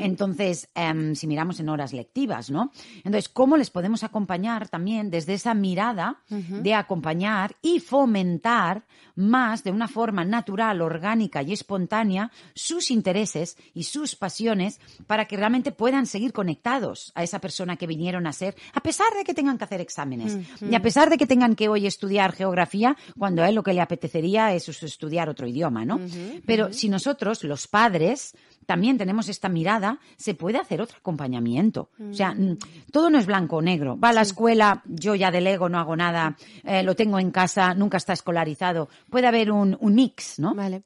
entonces, 0.00 0.68
em, 0.74 1.14
si 1.14 1.26
miramos 1.26 1.60
en 1.60 1.68
horas 1.68 1.92
lectivas, 1.92 2.50
¿no? 2.50 2.72
Entonces, 3.04 3.28
¿cómo 3.28 3.56
les 3.56 3.70
podemos 3.70 4.02
acompañar 4.04 4.68
también 4.68 5.10
desde 5.10 5.34
esa 5.34 5.54
mirada 5.54 6.16
de 6.28 6.74
acompañar 6.74 7.54
y 7.62 7.80
fomentar 7.80 8.84
más 9.14 9.62
de 9.64 9.70
una 9.70 9.86
forma 9.88 10.24
natural, 10.24 10.80
orgánica 10.80 11.42
y 11.42 11.52
espontánea 11.52 12.30
sus 12.54 12.90
intereses 12.90 13.56
y 13.74 13.84
sus 13.84 14.16
pasiones 14.16 14.80
para 15.06 15.26
que 15.26 15.36
realmente 15.36 15.72
puedan 15.72 15.99
seguir 16.06 16.32
conectados 16.32 17.12
a 17.14 17.22
esa 17.22 17.38
persona 17.40 17.76
que 17.76 17.86
vinieron 17.86 18.26
a 18.26 18.32
ser, 18.32 18.54
a 18.74 18.80
pesar 18.80 19.12
de 19.16 19.24
que 19.24 19.34
tengan 19.34 19.58
que 19.58 19.64
hacer 19.64 19.80
exámenes. 19.80 20.36
Y 20.60 20.74
a 20.74 20.82
pesar 20.82 21.10
de 21.10 21.16
que 21.16 21.26
tengan 21.26 21.54
que 21.54 21.68
hoy 21.68 21.86
estudiar 21.86 22.32
geografía 22.32 22.96
cuando 23.18 23.42
a 23.42 23.48
él 23.48 23.54
lo 23.54 23.62
que 23.62 23.74
le 23.74 23.80
apetecería 23.80 24.52
es 24.54 24.68
estudiar 24.82 25.28
otro 25.28 25.46
idioma, 25.46 25.84
¿no? 25.84 26.00
Pero 26.46 26.72
si 26.72 26.88
nosotros, 26.88 27.44
los 27.44 27.66
padres, 27.68 28.34
también 28.66 28.98
tenemos 28.98 29.28
esta 29.28 29.48
mirada, 29.48 29.98
se 30.16 30.34
puede 30.34 30.58
hacer 30.58 30.80
otro 30.80 30.98
acompañamiento. 30.98 31.90
O 32.10 32.14
sea, 32.14 32.32
mm, 32.34 32.58
todo 32.92 33.10
no 33.10 33.18
es 33.18 33.26
blanco 33.26 33.56
o 33.56 33.62
negro. 33.62 33.98
Va 33.98 34.10
a 34.10 34.12
la 34.12 34.22
escuela, 34.22 34.82
yo 34.86 35.14
ya 35.14 35.30
delego, 35.30 35.68
no 35.68 35.78
hago 35.78 35.96
nada, 35.96 36.36
eh, 36.64 36.82
lo 36.82 36.94
tengo 36.94 37.18
en 37.18 37.30
casa, 37.30 37.74
nunca 37.74 37.96
está 37.96 38.12
escolarizado. 38.12 38.88
Puede 39.08 39.26
haber 39.26 39.50
un, 39.50 39.76
un 39.80 39.94
mix, 39.94 40.38
¿no? 40.38 40.54
Vale. 40.54 40.82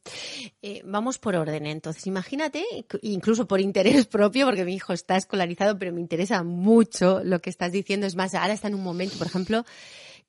Eh, 0.63 0.83
vamos 0.87 1.19
por 1.19 1.37
orden, 1.37 1.67
entonces. 1.67 2.07
Imagínate, 2.07 2.65
incluso 3.03 3.47
por 3.47 3.61
interés 3.61 4.07
propio, 4.07 4.47
porque 4.47 4.65
mi 4.65 4.75
hijo 4.75 4.93
está 4.93 5.17
escolarizado, 5.17 5.79
pero 5.79 5.93
me 5.93 6.01
interesa 6.01 6.43
mucho 6.43 7.23
lo 7.23 7.41
que 7.41 7.51
estás 7.51 7.73
diciendo. 7.73 8.07
Es 8.07 8.17
más, 8.17 8.35
ahora 8.35 8.55
está 8.55 8.69
en 8.69 8.77
un 8.77 8.85
momento, 8.85 9.19
por 9.19 9.27
ejemplo, 9.27 9.65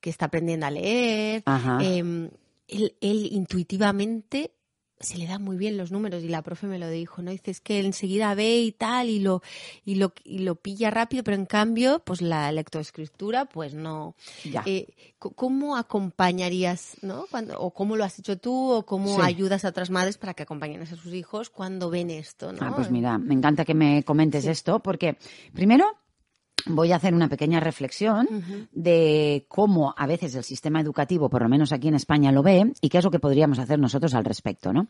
que 0.02 0.10
está 0.10 0.26
aprendiendo 0.26 0.66
a 0.66 0.72
leer. 0.72 1.44
Eh, 1.82 2.30
él, 2.68 2.96
él 3.00 3.30
intuitivamente 3.32 4.52
se 5.00 5.18
le 5.18 5.28
dan 5.28 5.44
muy 5.44 5.58
bien 5.58 5.78
los 5.78 5.92
números 5.92 6.24
y 6.24 6.30
la 6.30 6.42
profe 6.42 6.68
me 6.68 6.80
lo 6.80 6.90
dijo, 6.90 7.22
¿no? 7.22 7.32
Dices 7.32 7.60
que 7.60 7.80
enseguida 7.80 8.34
ve 8.34 8.60
y 8.60 8.72
tal 8.72 9.10
y 9.10 9.20
lo 9.20 9.42
y 9.84 9.96
lo 9.96 10.14
y 10.24 10.40
lo 10.40 10.56
pilla 10.56 10.90
rápido, 10.90 11.24
pero 11.24 11.36
en 11.36 11.46
cambio, 11.46 12.00
pues 12.00 12.22
la 12.22 12.52
lectoescritura, 12.52 13.46
pues 13.46 13.74
no. 13.74 14.16
Eh, 14.66 14.88
¿Cómo 15.20 15.76
acompañarías, 15.76 16.98
no? 17.02 17.26
Cuando, 17.30 17.60
o 17.60 17.72
cómo 17.72 17.96
lo 17.96 18.04
has 18.04 18.20
hecho 18.20 18.38
tú 18.38 18.72
o 18.72 18.86
cómo 18.86 19.22
ayudas 19.22 19.66
a 19.66 19.70
otras 19.70 19.90
madres 19.90 20.18
para 20.18 20.34
que 20.34 20.44
acompañen 20.44 20.82
a 20.82 20.86
sus 20.86 21.14
hijos 21.14 21.50
cuando 21.50 21.90
ven 21.90 22.10
esto, 22.10 22.54
¿no? 22.54 22.60
Ah, 22.62 22.74
pues 22.76 22.90
mira, 22.90 23.18
me 23.18 23.34
encanta 23.34 23.66
que 23.66 23.74
me 23.74 24.04
comentes 24.04 24.46
esto 24.46 24.80
porque 24.80 25.18
primero 25.54 25.86
voy 26.68 26.92
a 26.92 26.98
hacer 26.98 27.14
una 27.14 27.30
pequeña 27.30 27.60
reflexión 27.60 28.28
de 28.72 29.46
cómo 29.48 29.94
a 29.98 30.08
veces 30.08 30.36
el 30.36 30.44
sistema 30.44 30.82
educativo, 30.82 31.30
por 31.30 31.42
lo 31.42 31.50
menos 31.50 31.72
aquí 31.72 31.88
en 31.88 31.96
España, 31.96 32.32
lo 32.32 32.44
ve 32.44 32.74
y 32.82 32.90
qué 32.90 32.98
es 32.98 33.04
lo 33.04 33.12
que 33.12 33.20
podríamos 33.20 33.60
hacer 33.60 33.80
nosotros 33.80 34.14
al 34.14 34.26
respecto, 34.26 34.74
¿no? 34.74 34.88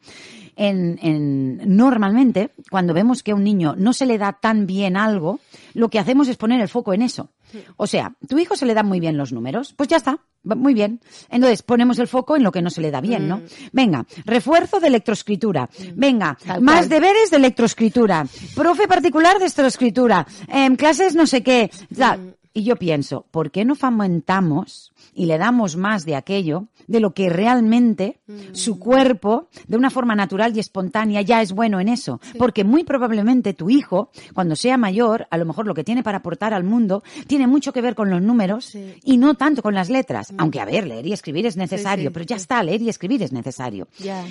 En, 0.55 1.62
normalmente, 1.65 2.51
cuando 2.70 2.94
vemos 2.94 3.24
que 3.24 3.32
a 3.32 3.36
un 3.36 3.44
niño 3.44 3.75
no 3.77 3.94
se 3.94 4.05
le 4.05 4.17
da 4.17 4.34
tan 4.34 4.65
bien 4.65 4.98
algo, 4.98 5.39
lo 5.74 5.89
que 5.89 6.00
hacemos 6.00 6.27
es 6.27 6.38
poner 6.38 6.62
el 6.62 6.70
foco 6.70 6.94
en 6.94 7.01
eso. 7.01 7.29
O 7.77 7.88
sea, 7.88 8.13
tu 8.27 8.38
hijo 8.38 8.55
se 8.55 8.65
le 8.65 8.74
dan 8.74 8.88
muy 8.88 9.00
bien 9.00 9.17
los 9.17 9.31
números, 9.31 9.74
pues 9.74 9.89
ya 9.89 9.97
está, 9.97 10.19
muy 10.43 10.74
bien. 10.74 11.01
Entonces 11.29 11.63
ponemos 11.63 12.00
el 12.00 12.07
foco 12.07 12.35
en 12.35 12.43
lo 12.43 12.51
que 12.51 12.62
no 12.62 12.69
se 12.69 12.81
le 12.81 12.91
da 12.91 13.01
bien, 13.01 13.27
¿no? 13.27 13.38
Mm. 13.38 13.43
Venga, 13.71 14.05
refuerzo 14.25 14.79
de 14.79 14.88
electroescritura. 14.88 15.63
Mm. 15.77 15.83
Venga, 15.95 16.38
más 16.62 16.89
deberes 16.89 17.31
de 17.31 17.38
electroescritura. 17.38 18.25
Profe 18.55 18.88
particular 18.88 19.39
de 19.39 19.45
electroescritura. 19.45 20.25
Eh, 20.47 20.75
clases 20.77 21.15
no 21.15 21.25
sé 21.25 21.43
qué. 21.43 21.71
Mm. 21.89 22.29
Y 22.53 22.63
yo 22.63 22.77
pienso, 22.77 23.25
¿por 23.31 23.51
qué 23.51 23.65
no 23.65 23.75
fomentamos 23.75 24.93
y 25.15 25.25
le 25.25 25.38
damos 25.38 25.77
más 25.77 26.05
de 26.05 26.15
aquello 26.15 26.67
de 26.88 27.00
lo 27.00 27.13
que 27.13 27.29
realmente 27.29 28.19
su 28.51 28.77
cuerpo, 28.77 29.50
de 29.67 29.77
una 29.77 29.89
forma 29.89 30.13
natural 30.13 30.55
y 30.55 30.60
espontánea, 30.60 31.22
ya 31.22 31.41
es 31.41 31.53
bueno 31.53 31.79
en 31.79 31.88
eso? 31.88 32.19
Porque 32.38 32.63
muy 32.63 32.84
probablemente 32.84 33.53
tu 33.53 33.69
hijo, 33.69 34.12
cuando 34.34 34.55
sea 34.55 34.77
mayor, 34.77 35.27
a 35.31 35.38
lo 35.38 35.45
mejor 35.45 35.65
lo 35.65 35.74
que 35.74 35.84
tiene 35.84 36.03
para 36.03 36.19
aportar 36.19 36.53
al 36.53 36.63
mundo 36.63 37.03
tiene 37.27 37.48
mucho 37.48 37.74
que 37.74 37.81
ver 37.81 37.95
con 37.95 38.10
los 38.10 38.22
números 38.22 38.75
y 39.03 39.17
no 39.17 39.36
tanto 39.36 39.62
con 39.62 39.74
las 39.74 39.89
letras. 39.89 40.34
Aunque, 40.38 40.60
a 40.60 40.65
ver, 40.65 40.86
leer 40.86 41.07
y 41.07 41.13
escribir 41.13 41.45
es 41.45 41.57
necesario, 41.57 42.12
pero 42.12 42.25
ya 42.25 42.36
está, 42.36 42.62
leer 42.62 42.81
y 42.81 42.89
escribir 42.89 43.24
es 43.24 43.31
necesario. 43.31 43.88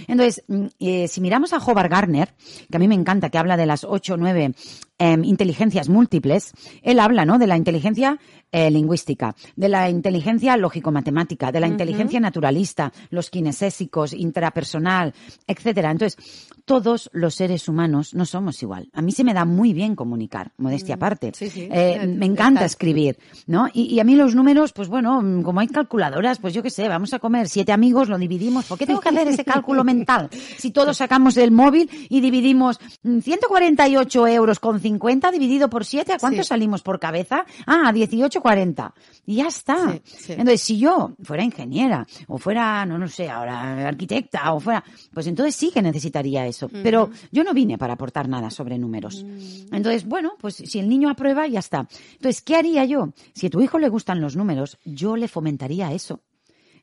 Entonces, 0.07 0.45
mm, 0.47 0.67
eh, 0.79 1.09
si 1.09 1.21
miramos 1.21 1.53
a 1.53 1.59
Hobart 1.59 1.91
Garner, 1.91 2.35
que 2.71 2.76
a 2.76 2.81
mí 2.81 2.87
me 2.88 2.95
encanta, 2.95 3.31
que 3.31 3.38
habla 3.38 3.57
de 3.57 3.67
las 3.67 3.85
ocho 3.85 4.14
o 4.14 4.17
nueve 4.17 4.55
Em, 4.97 5.25
inteligencias 5.25 5.88
múltiples, 5.88 6.53
él 6.83 7.00
habla, 7.00 7.25
¿no? 7.25 7.38
De 7.38 7.49
la 7.49 7.57
inteligencia 7.57 8.21
eh, 8.53 8.71
lingüística, 8.71 9.35
de 9.57 9.69
la 9.69 9.91
inteligencia 9.91 10.57
lógico-matemática, 10.75 11.52
de 11.52 11.61
la 11.61 11.69
inteligencia 11.69 12.19
naturalista, 12.19 12.93
los 13.11 13.31
kinestésicos, 13.31 14.12
intrapersonal, 14.12 15.14
etcétera. 15.47 15.93
Entonces, 15.93 16.19
todos 16.64 17.11
los 17.12 17.35
seres 17.35 17.69
humanos 17.69 18.14
no 18.14 18.25
somos 18.25 18.61
igual. 18.62 18.88
A 18.93 19.02
mí 19.02 19.12
se 19.12 19.23
me 19.23 19.35
da 19.35 19.45
muy 19.45 19.73
bien 19.73 19.95
comunicar, 19.95 20.52
modestia 20.57 20.97
mm, 20.97 20.99
aparte. 20.99 21.33
Eh, 21.40 22.07
me 22.07 22.26
encanta 22.26 22.64
escribir, 22.64 23.19
¿no? 23.47 23.69
Y, 23.73 24.00
a 24.00 24.04
mí 24.04 24.16
los 24.16 24.35
números, 24.35 24.73
pues 24.73 24.88
bueno, 24.88 25.23
como 25.45 25.61
hay 25.61 25.69
calculadoras, 25.69 26.38
pues 26.38 26.54
yo 26.54 26.62
qué 26.62 26.71
sé, 26.71 26.88
vamos 26.88 27.14
a 27.14 27.19
comer 27.19 27.49
siete 27.49 27.73
amigos, 27.73 28.09
lo 28.09 28.19
dividimos. 28.19 28.64
¿Por 28.64 28.78
qué 28.78 28.87
tengo 28.87 29.00
que 29.00 29.11
hacer 29.11 29.28
ese 29.28 29.45
cálculo 29.45 29.85
mental? 29.85 30.28
Si 30.59 30.71
todos 30.71 30.97
sacamos 30.97 31.37
el 31.37 31.52
móvil 31.52 31.88
y 32.09 32.21
dividimos 32.21 32.81
148 33.02 34.23
mm, 34.23 34.26
euros 34.26 34.59
con 34.59 34.81
50 34.81 35.31
dividido 35.31 35.69
por 35.71 35.85
7, 35.85 36.14
¿a 36.14 36.19
cuánto 36.19 36.43
salimos 36.43 36.83
por 36.83 36.99
cabeza? 36.99 37.45
Ah, 37.66 37.85
a 37.88 37.93
18,40. 37.93 38.93
Y 39.26 39.37
ya 39.37 39.49
está. 39.49 40.00
Entonces, 40.28 40.62
si 40.64 40.78
yo 40.78 41.12
fuera 41.23 41.44
ingeniera, 41.44 42.06
o 42.26 42.38
fuera, 42.38 42.87
no, 42.87 42.99
no 42.99 43.06
sé, 43.06 43.28
ahora 43.28 43.87
arquitecta, 43.87 44.52
o 44.54 44.61
fuera, 44.61 44.83
pues 45.12 45.26
entonces 45.26 45.54
sí 45.54 45.71
que 45.71 45.83
necesitaría 45.83 46.47
eso. 46.47 46.68
Pero 46.68 47.11
yo 47.30 47.44
no 47.44 47.52
vine 47.52 47.76
para 47.76 47.92
aportar 47.94 48.28
nada 48.28 48.50
sobre 48.50 48.78
números. 48.78 49.23
Mm. 49.23 49.75
Entonces, 49.75 50.06
bueno, 50.06 50.35
pues 50.40 50.54
si 50.54 50.78
el 50.78 50.88
niño 50.88 51.11
aprueba, 51.11 51.47
ya 51.47 51.59
está. 51.59 51.87
Entonces, 52.12 52.40
¿qué 52.40 52.56
haría 52.56 52.85
yo? 52.85 53.12
Si 53.35 53.47
a 53.47 53.50
tu 53.50 53.61
hijo 53.61 53.78
le 53.78 53.88
gustan 53.90 54.21
los 54.21 54.37
números, 54.37 54.78
yo 54.85 55.16
le 55.16 55.28
fomentaría 55.28 55.92
eso. 55.92 56.21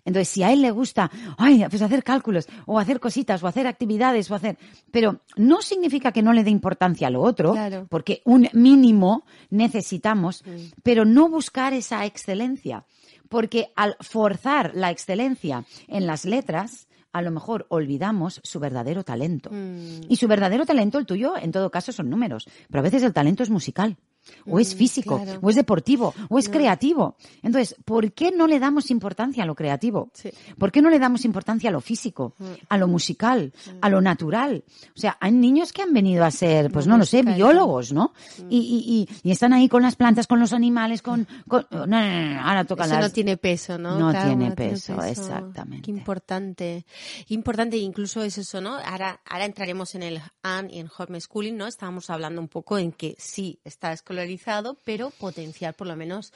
Entonces, 0.06 0.30
si 0.30 0.44
a 0.44 0.52
él 0.52 0.62
le 0.62 0.72
gusta, 0.72 1.12
ay, 1.38 1.66
pues 1.70 1.82
hacer 1.82 2.04
cálculos, 2.04 2.48
o 2.66 2.80
hacer 2.80 3.00
cositas, 3.00 3.44
o 3.44 3.48
hacer 3.48 3.68
actividades, 3.68 4.30
o 4.32 4.36
hacer, 4.36 4.58
pero 4.92 5.22
no 5.36 5.62
significa 5.62 6.12
que 6.12 6.24
no 6.24 6.34
le 6.34 6.44
dé 6.44 6.50
importancia 6.50 7.08
a 7.08 7.12
lo 7.12 7.22
otro, 7.22 7.56
porque 7.90 8.22
un 8.26 8.48
mínimo 8.54 9.26
necesitamos, 9.50 10.44
pero 10.84 11.06
no 11.06 11.30
buscar 11.30 11.74
esa 11.74 12.06
excelencia. 12.06 12.86
Porque 13.32 13.72
al 13.78 13.96
forzar 14.02 14.74
la 14.76 14.92
excelencia 14.92 15.64
en 15.88 16.06
las 16.06 16.26
letras, 16.26 16.90
a 17.14 17.22
lo 17.22 17.32
mejor 17.32 17.66
olvidamos 17.70 18.42
su 18.44 18.60
verdadero 18.60 19.06
talento. 19.06 19.50
Mm. 19.52 20.02
Y 20.10 20.18
su 20.18 20.28
verdadero 20.28 20.66
talento, 20.66 21.00
el 21.00 21.06
tuyo, 21.06 21.38
en 21.38 21.54
todo 21.54 21.72
caso, 21.72 21.94
son 21.94 22.10
números. 22.10 22.48
Pero 22.68 22.80
a 22.80 22.84
veces 22.84 23.04
el 23.04 23.14
talento 23.14 23.42
es 23.42 23.50
musical 23.50 23.98
o 24.46 24.60
es 24.60 24.76
mm, 24.76 24.78
físico, 24.78 25.22
o 25.42 25.50
es 25.50 25.56
deportivo, 25.56 26.14
o 26.30 26.40
es 26.40 26.50
creativo. 26.50 27.16
Entonces, 27.42 27.76
¿por 27.86 28.14
qué 28.14 28.32
no 28.32 28.48
le 28.48 28.60
damos 28.60 28.92
importancia 28.92 29.44
a 29.44 29.46
lo 29.46 29.56
creativo? 29.56 30.12
¿Por 30.58 30.72
qué 30.72 30.82
no 30.82 30.90
le 30.90 31.00
damos 31.00 31.26
importancia 31.26 31.70
a 31.70 31.74
lo 31.74 31.82
físico, 31.82 32.36
mm. 32.38 32.46
a 32.70 32.78
lo 32.78 32.88
musical, 32.88 33.54
a 33.82 33.90
lo 33.90 34.02
natural? 34.02 34.64
O 34.96 35.00
sea, 35.00 35.18
hay 35.20 35.32
niños 35.32 35.74
que 35.74 35.82
han 35.82 35.94
venido 35.94 36.24
a 36.24 36.32
ser, 36.32 36.72
pues 36.72 36.88
no 36.88 36.98
lo 36.98 37.06
sé, 37.06 37.24
biólogos, 37.24 37.94
¿no? 37.94 38.14
Mm. 38.38 38.48
Y, 38.50 39.08
están 39.24 39.54
ahí 39.54 39.70
con 39.70 39.82
las 39.82 39.96
plantas, 39.96 40.28
con 40.28 40.40
los 40.40 40.52
animales, 40.52 41.02
con... 41.02 41.26
no, 41.50 41.66
no, 41.72 41.88
no, 41.88 42.42
ahora 42.42 42.66
toca 42.66 42.86
Eso 42.86 43.00
no 43.00 43.10
tiene 43.10 43.38
peso, 43.38 43.78
¿no? 43.78 43.98
No 43.98 44.12
tiene, 44.12 44.52
peso, 44.52 45.02
exactamente. 45.04 45.86
Qué 45.86 45.92
importante. 45.92 46.86
importante 47.30 47.78
incluso 47.78 48.22
es 48.24 48.38
eso, 48.38 48.62
¿no? 48.62 48.78
Ahora, 48.78 49.22
ahora 49.26 49.46
entraremos 49.46 49.96
en 49.96 50.04
el 50.04 50.22
AN 50.44 50.70
y 50.70 50.80
en 50.80 50.90
homeschooling, 50.96 51.56
¿no? 51.58 51.68
Estábamos 51.68 52.10
hablando 52.10 52.42
un 52.42 52.48
poco 52.48 52.78
en 52.78 52.92
que 52.92 53.16
sí, 53.18 53.60
está 53.64 53.92
escolarizado, 54.22 54.78
pero 54.84 55.12
potenciar 55.12 55.74
por 55.74 55.88
lo 55.88 55.96
menos 55.96 56.34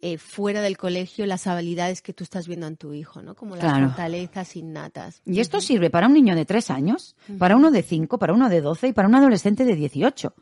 eh, 0.00 0.18
fuera 0.18 0.60
del 0.62 0.76
colegio 0.76 1.26
las 1.26 1.46
habilidades 1.46 2.02
que 2.02 2.12
tú 2.12 2.24
estás 2.24 2.48
viendo 2.48 2.66
en 2.66 2.76
tu 2.76 2.92
hijo, 2.92 3.22
¿no? 3.22 3.34
Como 3.34 3.54
las 3.54 3.78
fortalezas 3.78 4.56
innatas. 4.56 5.22
Y 5.24 5.40
esto 5.40 5.60
sirve 5.60 5.90
para 5.90 6.08
un 6.08 6.14
niño 6.14 6.34
de 6.34 6.44
tres 6.44 6.70
años, 6.70 7.14
para 7.38 7.56
uno 7.56 7.70
de 7.70 7.82
cinco, 7.82 8.18
para 8.18 8.32
uno 8.32 8.48
de 8.48 8.60
doce 8.60 8.88
y 8.88 8.92
para 8.92 9.08
un 9.08 9.14
adolescente 9.14 9.64
de 9.64 9.76
dieciocho. 9.76 10.34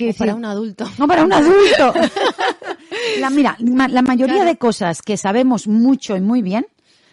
O 0.00 0.14
para 0.18 0.34
un 0.34 0.44
adulto. 0.44 0.86
No, 0.98 1.06
para 1.06 1.24
un 1.24 1.32
adulto. 1.32 1.94
la, 3.20 3.30
mira, 3.30 3.56
la 3.60 4.02
mayoría 4.02 4.44
de 4.44 4.56
cosas 4.56 5.02
que 5.02 5.16
sabemos 5.16 5.68
mucho 5.68 6.16
y 6.16 6.20
muy 6.20 6.42
bien, 6.42 6.66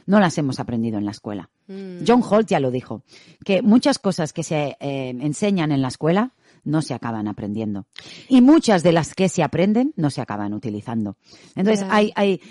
no 0.05 0.19
las 0.19 0.37
hemos 0.37 0.59
aprendido 0.59 0.97
en 0.97 1.05
la 1.05 1.11
escuela. 1.11 1.49
Mm. 1.67 2.03
John 2.07 2.23
Holt 2.27 2.47
ya 2.47 2.59
lo 2.59 2.71
dijo, 2.71 3.03
que 3.43 3.61
muchas 3.61 3.99
cosas 3.99 4.33
que 4.33 4.43
se 4.43 4.77
eh, 4.79 5.09
enseñan 5.09 5.71
en 5.71 5.81
la 5.81 5.89
escuela 5.89 6.31
no 6.63 6.81
se 6.81 6.93
acaban 6.93 7.27
aprendiendo. 7.27 7.85
Y 8.27 8.41
muchas 8.41 8.83
de 8.83 8.91
las 8.91 9.13
que 9.13 9.29
se 9.29 9.43
aprenden 9.43 9.93
no 9.95 10.09
se 10.09 10.21
acaban 10.21 10.53
utilizando. 10.53 11.17
Entonces, 11.55 11.85
hay, 11.89 12.11
hay, 12.15 12.41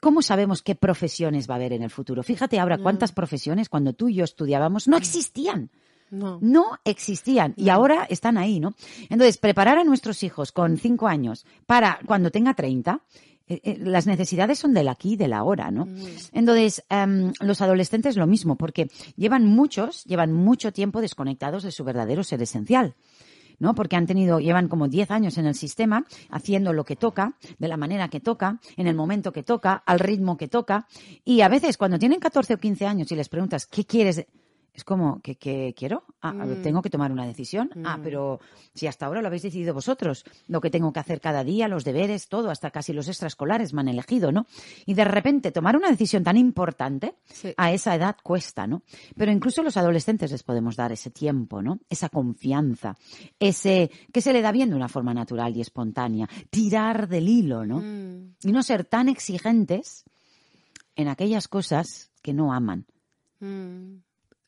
¿cómo 0.00 0.22
sabemos 0.22 0.62
qué 0.62 0.74
profesiones 0.74 1.48
va 1.48 1.54
a 1.54 1.56
haber 1.56 1.72
en 1.72 1.82
el 1.82 1.90
futuro? 1.90 2.22
Fíjate 2.22 2.58
ahora 2.58 2.78
cuántas 2.78 3.12
profesiones 3.12 3.68
cuando 3.68 3.92
tú 3.92 4.08
y 4.08 4.14
yo 4.14 4.24
estudiábamos 4.24 4.88
no 4.88 4.96
existían. 4.96 5.70
No. 6.10 6.38
no. 6.40 6.78
existían 6.86 7.52
y 7.56 7.68
ahora 7.68 8.06
están 8.08 8.38
ahí, 8.38 8.60
¿no? 8.60 8.74
Entonces, 9.10 9.36
preparar 9.36 9.76
a 9.76 9.84
nuestros 9.84 10.22
hijos 10.22 10.52
con 10.52 10.78
cinco 10.78 11.06
años 11.06 11.44
para 11.66 12.00
cuando 12.06 12.30
tenga 12.30 12.54
treinta 12.54 13.02
eh, 13.48 13.60
eh, 13.64 13.78
las 13.80 14.06
necesidades 14.06 14.58
son 14.58 14.74
del 14.74 14.88
aquí 14.88 15.12
y 15.12 15.16
del 15.16 15.32
ahora, 15.32 15.70
¿no? 15.70 15.86
Entonces, 16.32 16.84
em, 16.88 17.32
los 17.40 17.60
adolescentes 17.60 18.16
lo 18.16 18.26
mismo, 18.26 18.56
porque 18.56 18.90
llevan 19.16 19.44
muchos, 19.44 20.04
llevan 20.04 20.32
mucho 20.32 20.72
tiempo 20.72 21.00
desconectados 21.00 21.62
de 21.62 21.72
su 21.72 21.84
verdadero 21.84 22.22
ser 22.24 22.42
esencial. 22.42 22.94
¿no? 23.58 23.74
Porque 23.74 23.96
han 23.96 24.06
tenido, 24.06 24.38
llevan 24.38 24.68
como 24.68 24.86
10 24.86 25.10
años 25.10 25.36
en 25.36 25.46
el 25.46 25.54
sistema, 25.54 26.06
haciendo 26.30 26.72
lo 26.72 26.84
que 26.84 26.96
toca, 26.96 27.34
de 27.58 27.68
la 27.68 27.76
manera 27.76 28.08
que 28.08 28.20
toca, 28.20 28.60
en 28.76 28.86
el 28.86 28.94
momento 28.94 29.32
que 29.32 29.42
toca, 29.42 29.82
al 29.84 29.98
ritmo 29.98 30.36
que 30.36 30.46
toca. 30.46 30.86
Y 31.24 31.40
a 31.40 31.48
veces, 31.48 31.76
cuando 31.76 31.98
tienen 31.98 32.20
14 32.20 32.54
o 32.54 32.58
15 32.58 32.86
años 32.86 33.10
y 33.10 33.16
les 33.16 33.28
preguntas, 33.28 33.66
¿qué 33.66 33.84
quieres? 33.84 34.26
Es 34.78 34.84
como, 34.84 35.20
que, 35.22 35.34
que 35.34 35.74
quiero? 35.76 36.04
Ah, 36.22 36.32
Mm. 36.32 36.62
tengo 36.62 36.82
que 36.82 36.88
tomar 36.88 37.10
una 37.10 37.26
decisión. 37.26 37.68
Ah, 37.84 37.96
Mm. 37.96 38.02
pero 38.04 38.38
si 38.74 38.86
hasta 38.86 39.06
ahora 39.06 39.20
lo 39.20 39.26
habéis 39.26 39.42
decidido 39.42 39.74
vosotros, 39.74 40.24
lo 40.46 40.60
que 40.60 40.70
tengo 40.70 40.92
que 40.92 41.00
hacer 41.00 41.20
cada 41.20 41.42
día, 41.42 41.66
los 41.66 41.82
deberes, 41.82 42.28
todo, 42.28 42.48
hasta 42.48 42.70
casi 42.70 42.92
los 42.92 43.08
extraescolares 43.08 43.74
me 43.74 43.80
han 43.80 43.88
elegido, 43.88 44.30
¿no? 44.30 44.46
Y 44.86 44.94
de 44.94 45.02
repente 45.04 45.50
tomar 45.50 45.76
una 45.76 45.90
decisión 45.90 46.22
tan 46.22 46.36
importante 46.36 47.16
Sí. 47.26 47.52
a 47.56 47.72
esa 47.72 47.92
edad 47.96 48.14
cuesta, 48.22 48.68
¿no? 48.68 48.82
Pero 49.16 49.32
incluso 49.32 49.64
los 49.64 49.76
adolescentes 49.76 50.30
les 50.30 50.44
podemos 50.44 50.76
dar 50.76 50.92
ese 50.92 51.10
tiempo, 51.10 51.60
¿no? 51.60 51.80
Esa 51.90 52.08
confianza, 52.08 52.96
ese 53.40 53.90
que 54.12 54.20
se 54.20 54.32
le 54.32 54.42
da 54.42 54.52
bien 54.52 54.70
de 54.70 54.76
una 54.76 54.88
forma 54.88 55.12
natural 55.12 55.56
y 55.56 55.60
espontánea, 55.60 56.28
tirar 56.50 57.08
del 57.08 57.28
hilo, 57.28 57.66
¿no? 57.66 57.80
Mm, 57.80 58.34
Y 58.44 58.52
no 58.52 58.62
ser 58.62 58.84
tan 58.84 59.08
exigentes 59.08 60.04
en 60.94 61.08
aquellas 61.08 61.48
cosas 61.48 62.12
que 62.22 62.32
no 62.32 62.52
aman. 62.52 62.86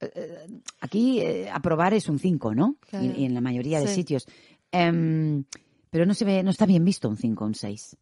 Mm. 0.00 0.54
Aquí 0.80 1.20
eh, 1.20 1.48
aprobar 1.50 1.94
es 1.94 2.08
un 2.08 2.18
5, 2.18 2.54
¿no? 2.54 2.76
Claro. 2.88 3.04
Y, 3.06 3.22
y 3.22 3.24
en 3.26 3.34
la 3.34 3.40
mayoría 3.40 3.80
de 3.80 3.88
Sí. 3.88 3.94
sitios. 3.96 4.26
Em, 4.72 5.44
pero 5.90 6.06
no 6.06 6.14
se 6.14 6.24
ve, 6.24 6.42
no 6.42 6.50
está 6.50 6.66
bien 6.66 6.84
visto 6.84 7.08
un 7.08 7.16
5 7.16 7.44
o 7.44 7.46
un 7.48 7.54
6. 7.54 7.96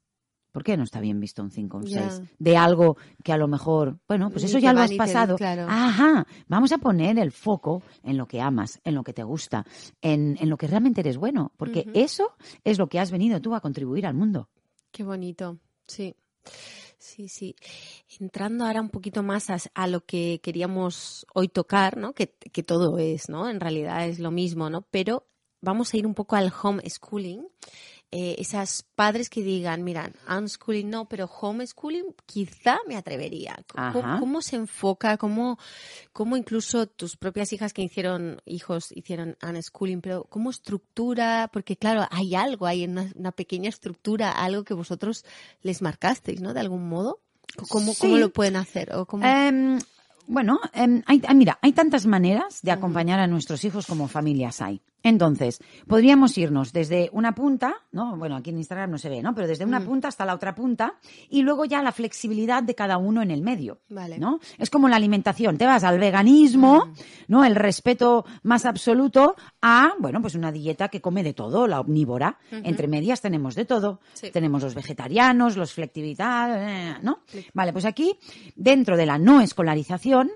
¿Por 0.52 0.64
qué 0.64 0.76
no 0.76 0.82
está 0.84 1.00
bien 1.00 1.20
visto 1.20 1.42
un 1.42 1.50
5 1.50 1.76
o 1.76 1.80
un 1.80 1.86
Ya. 1.86 2.10
6? 2.10 2.22
De 2.38 2.56
algo 2.56 2.96
que 3.22 3.32
a 3.32 3.36
lo 3.36 3.48
mejor, 3.48 3.98
bueno, 4.08 4.30
pues 4.30 4.44
eso 4.44 4.58
ya 4.58 4.72
lo 4.72 4.80
has 4.80 4.90
te- 4.90 4.96
pasado. 4.96 5.36
claro. 5.36 5.66
Ajá, 5.68 6.26
vamos 6.48 6.72
a 6.72 6.78
poner 6.78 7.18
el 7.18 7.32
foco 7.32 7.82
en 8.02 8.16
lo 8.16 8.26
que 8.26 8.40
amas, 8.40 8.80
en 8.84 8.94
lo 8.94 9.02
que 9.04 9.12
te 9.12 9.22
gusta, 9.22 9.64
en, 10.00 10.36
en 10.40 10.48
lo 10.48 10.56
que 10.56 10.66
realmente 10.66 11.00
eres 11.02 11.16
bueno, 11.18 11.52
porque 11.56 11.86
eso 11.94 12.32
es 12.64 12.78
lo 12.78 12.88
que 12.88 12.98
has 12.98 13.10
venido 13.10 13.40
tú 13.40 13.54
a 13.54 13.60
contribuir 13.60 14.06
al 14.06 14.14
mundo. 14.14 14.48
Qué 14.90 15.04
bonito, 15.04 15.58
sí. 15.86 16.14
Sí, 16.98 17.28
sí. 17.28 17.54
Entrando 18.18 18.64
ahora 18.64 18.80
un 18.80 18.90
poquito 18.90 19.22
más 19.22 19.48
a, 19.50 19.86
lo 19.86 20.04
que 20.04 20.40
queríamos 20.42 21.26
hoy 21.32 21.48
tocar, 21.48 21.96
¿no? 21.96 22.12
Que, 22.12 22.34
que 22.52 22.62
todo 22.62 22.98
es, 22.98 23.28
¿no? 23.28 23.48
En 23.48 23.60
realidad 23.60 24.06
es 24.06 24.18
lo 24.18 24.30
mismo, 24.32 24.68
¿no? 24.68 24.82
Pero 24.90 25.26
vamos 25.60 25.94
a 25.94 25.96
ir 25.96 26.06
un 26.06 26.14
poco 26.14 26.36
al 26.36 26.52
homeschooling. 26.62 27.46
Eh, 28.10 28.36
esas 28.38 28.86
padres 28.94 29.28
que 29.28 29.42
digan, 29.42 29.84
mira, 29.84 30.10
unschooling 30.34 30.88
no, 30.88 31.06
pero 31.10 31.26
homeschooling 31.26 32.14
quizá 32.24 32.78
me 32.86 32.96
atrevería. 32.96 33.54
¿Cómo, 33.92 34.40
se 34.40 34.56
enfoca? 34.56 35.18
¿Cómo, 35.18 35.58
¿Cómo 36.14 36.38
incluso 36.38 36.86
tus 36.86 37.18
propias 37.18 37.52
hijas 37.52 37.74
que 37.74 37.82
hicieron, 37.82 38.40
hijos 38.46 38.92
hicieron 38.92 39.36
unschooling, 39.42 40.00
pero 40.00 40.24
cómo 40.24 40.48
estructura? 40.48 41.50
Porque 41.52 41.76
claro, 41.76 42.06
hay 42.10 42.34
algo, 42.34 42.66
hay 42.66 42.84
una, 42.84 43.12
una 43.14 43.32
pequeña 43.32 43.68
estructura, 43.68 44.32
algo 44.32 44.64
que 44.64 44.72
vosotros 44.72 45.26
les 45.60 45.82
marcasteis, 45.82 46.40
¿no? 46.40 46.54
De 46.54 46.60
algún 46.60 46.88
modo. 46.88 47.20
¿Cómo, 47.68 47.92
Sí. 47.92 48.00
cómo 48.00 48.16
lo 48.16 48.32
pueden 48.32 48.56
hacer? 48.56 48.94
¿O 48.94 49.04
cómo... 49.04 49.26
Em, 49.26 49.78
bueno, 50.26 50.60
em, 50.74 51.02
hay, 51.06 51.22
mira, 51.34 51.58
hay 51.62 51.72
tantas 51.72 52.06
maneras 52.06 52.60
de 52.62 52.70
acompañar 52.70 53.18
a 53.18 53.26
nuestros 53.26 53.64
hijos 53.64 53.86
como 53.86 54.08
familias 54.08 54.60
hay. 54.60 54.82
Entonces, 55.02 55.60
podríamos 55.86 56.36
irnos 56.36 56.72
desde 56.72 57.08
una 57.12 57.34
punta, 57.34 57.74
¿no? 57.92 58.16
Bueno, 58.16 58.36
aquí 58.36 58.50
en 58.50 58.58
Instagram 58.58 58.90
no 58.90 58.98
se 58.98 59.08
ve, 59.08 59.22
¿no? 59.22 59.34
Pero 59.34 59.46
desde 59.46 59.64
una 59.64 59.80
punta 59.80 60.08
hasta 60.08 60.24
la 60.24 60.34
otra 60.34 60.54
punta 60.54 60.94
y 61.30 61.42
luego 61.42 61.64
ya 61.64 61.82
la 61.82 61.92
flexibilidad 61.92 62.62
de 62.62 62.74
cada 62.74 62.98
uno 62.98 63.22
en 63.22 63.30
el 63.30 63.42
medio. 63.42 63.80
Vale. 63.88 64.18
¿no? 64.18 64.40
Es 64.58 64.70
como 64.70 64.88
la 64.88 64.96
alimentación. 64.96 65.56
Te 65.56 65.66
vas 65.66 65.84
al 65.84 65.98
veganismo, 65.98 66.92
¿no? 67.28 67.44
El 67.44 67.54
respeto 67.54 68.24
más 68.42 68.64
absoluto 68.66 69.36
a, 69.62 69.94
bueno, 69.98 70.20
pues 70.20 70.34
una 70.34 70.52
dieta 70.52 70.88
que 70.88 71.00
come 71.00 71.22
de 71.22 71.34
todo, 71.34 71.66
la 71.66 71.80
omnívora. 71.80 72.38
Entre 72.50 72.88
medias 72.88 73.20
tenemos 73.20 73.54
de 73.54 73.64
todo. 73.64 74.00
Sí. 74.14 74.30
Tenemos 74.30 74.62
los 74.62 74.74
vegetarianos, 74.74 75.56
los 75.56 75.72
flexibilidad, 75.72 76.68
eh, 76.68 76.96
¿no? 77.02 77.20
Vale, 77.54 77.72
pues 77.72 77.84
aquí, 77.84 78.18
dentro 78.56 78.96
de 78.96 79.06
la 79.06 79.18
no 79.18 79.40
escolarización, 79.40 80.30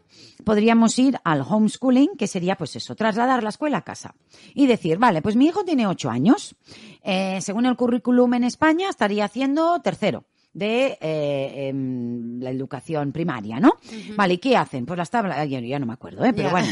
podríamos 0.45 0.99
ir 0.99 1.19
al 1.25 1.43
homeschooling, 1.43 2.17
que 2.17 2.27
sería, 2.27 2.57
pues 2.57 2.77
eso, 2.77 2.95
trasladar 2.95 3.43
la 3.43 3.51
escuela 3.51 3.79
a 3.79 3.83
casa. 3.83 4.15
Y 4.55 4.67
decir, 4.67 4.99
vale, 4.99 5.23
pues 5.23 5.37
mi 5.37 5.47
hijo 5.47 5.65
tiene 5.65 5.87
ocho 5.87 6.11
años. 6.11 6.55
Eh, 7.03 7.41
según 7.41 7.67
el 7.67 7.77
currículum 7.77 8.35
en 8.35 8.45
España, 8.45 8.89
estaría 8.89 9.25
haciendo 9.25 9.81
tercero 9.81 10.25
de 10.53 10.99
eh, 11.01 11.69
em, 11.69 12.41
la 12.41 12.51
educación 12.51 13.13
primaria, 13.13 13.61
¿no? 13.61 13.75
Vale, 14.17 14.35
¿y 14.35 14.39
qué 14.39 14.57
hacen? 14.57 14.87
Pues 14.87 14.97
las 14.99 15.11
tablas, 15.11 15.49
ya, 15.49 15.61
ya 15.61 15.79
no 15.79 15.87
me 15.87 15.93
acuerdo, 15.93 16.25
¿eh? 16.25 16.33
pero 16.35 16.51
bueno, 16.51 16.69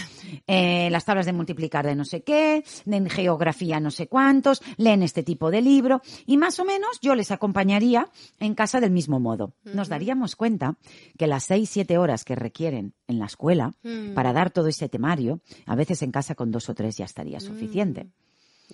eh, 0.47 0.89
las 0.91 1.05
tablas 1.05 1.27
de 1.27 1.33
multiplicar 1.33 1.87
de 1.87 1.95
no 1.95 2.05
sé 2.05 2.23
qué, 2.23 2.65
de 2.85 3.11
geografía 3.11 3.81
no 3.81 3.91
sé 3.91 4.07
cuántos, 4.09 4.63
leen 4.77 5.03
este 5.03 5.23
tipo 5.23 5.51
de 5.51 5.63
libro 5.63 6.03
y 6.27 6.37
más 6.37 6.59
o 6.61 6.65
menos 6.65 6.99
yo 7.03 7.15
les 7.15 7.31
acompañaría 7.31 8.09
en 8.39 8.55
casa 8.55 8.81
del 8.81 8.91
mismo 8.91 9.21
modo. 9.21 9.55
Nos 9.65 9.89
daríamos 9.89 10.37
cuenta 10.37 10.77
que 11.19 11.27
las 11.27 11.45
seis, 11.45 11.71
siete 11.71 11.99
horas 11.99 12.25
que 12.25 12.35
requieren 12.35 12.95
en 13.07 13.19
la 13.19 13.27
escuela 13.27 13.71
Mm. 13.83 14.15
para 14.15 14.33
dar 14.33 14.51
todo 14.51 14.69
ese 14.69 14.89
temario, 14.89 15.41
a 15.67 15.75
veces 15.75 16.03
en 16.03 16.13
casa 16.13 16.35
con 16.35 16.51
dos 16.51 16.69
o 16.69 16.75
tres 16.75 16.97
ya 16.97 17.05
estaría 17.05 17.41
suficiente. 17.41 18.09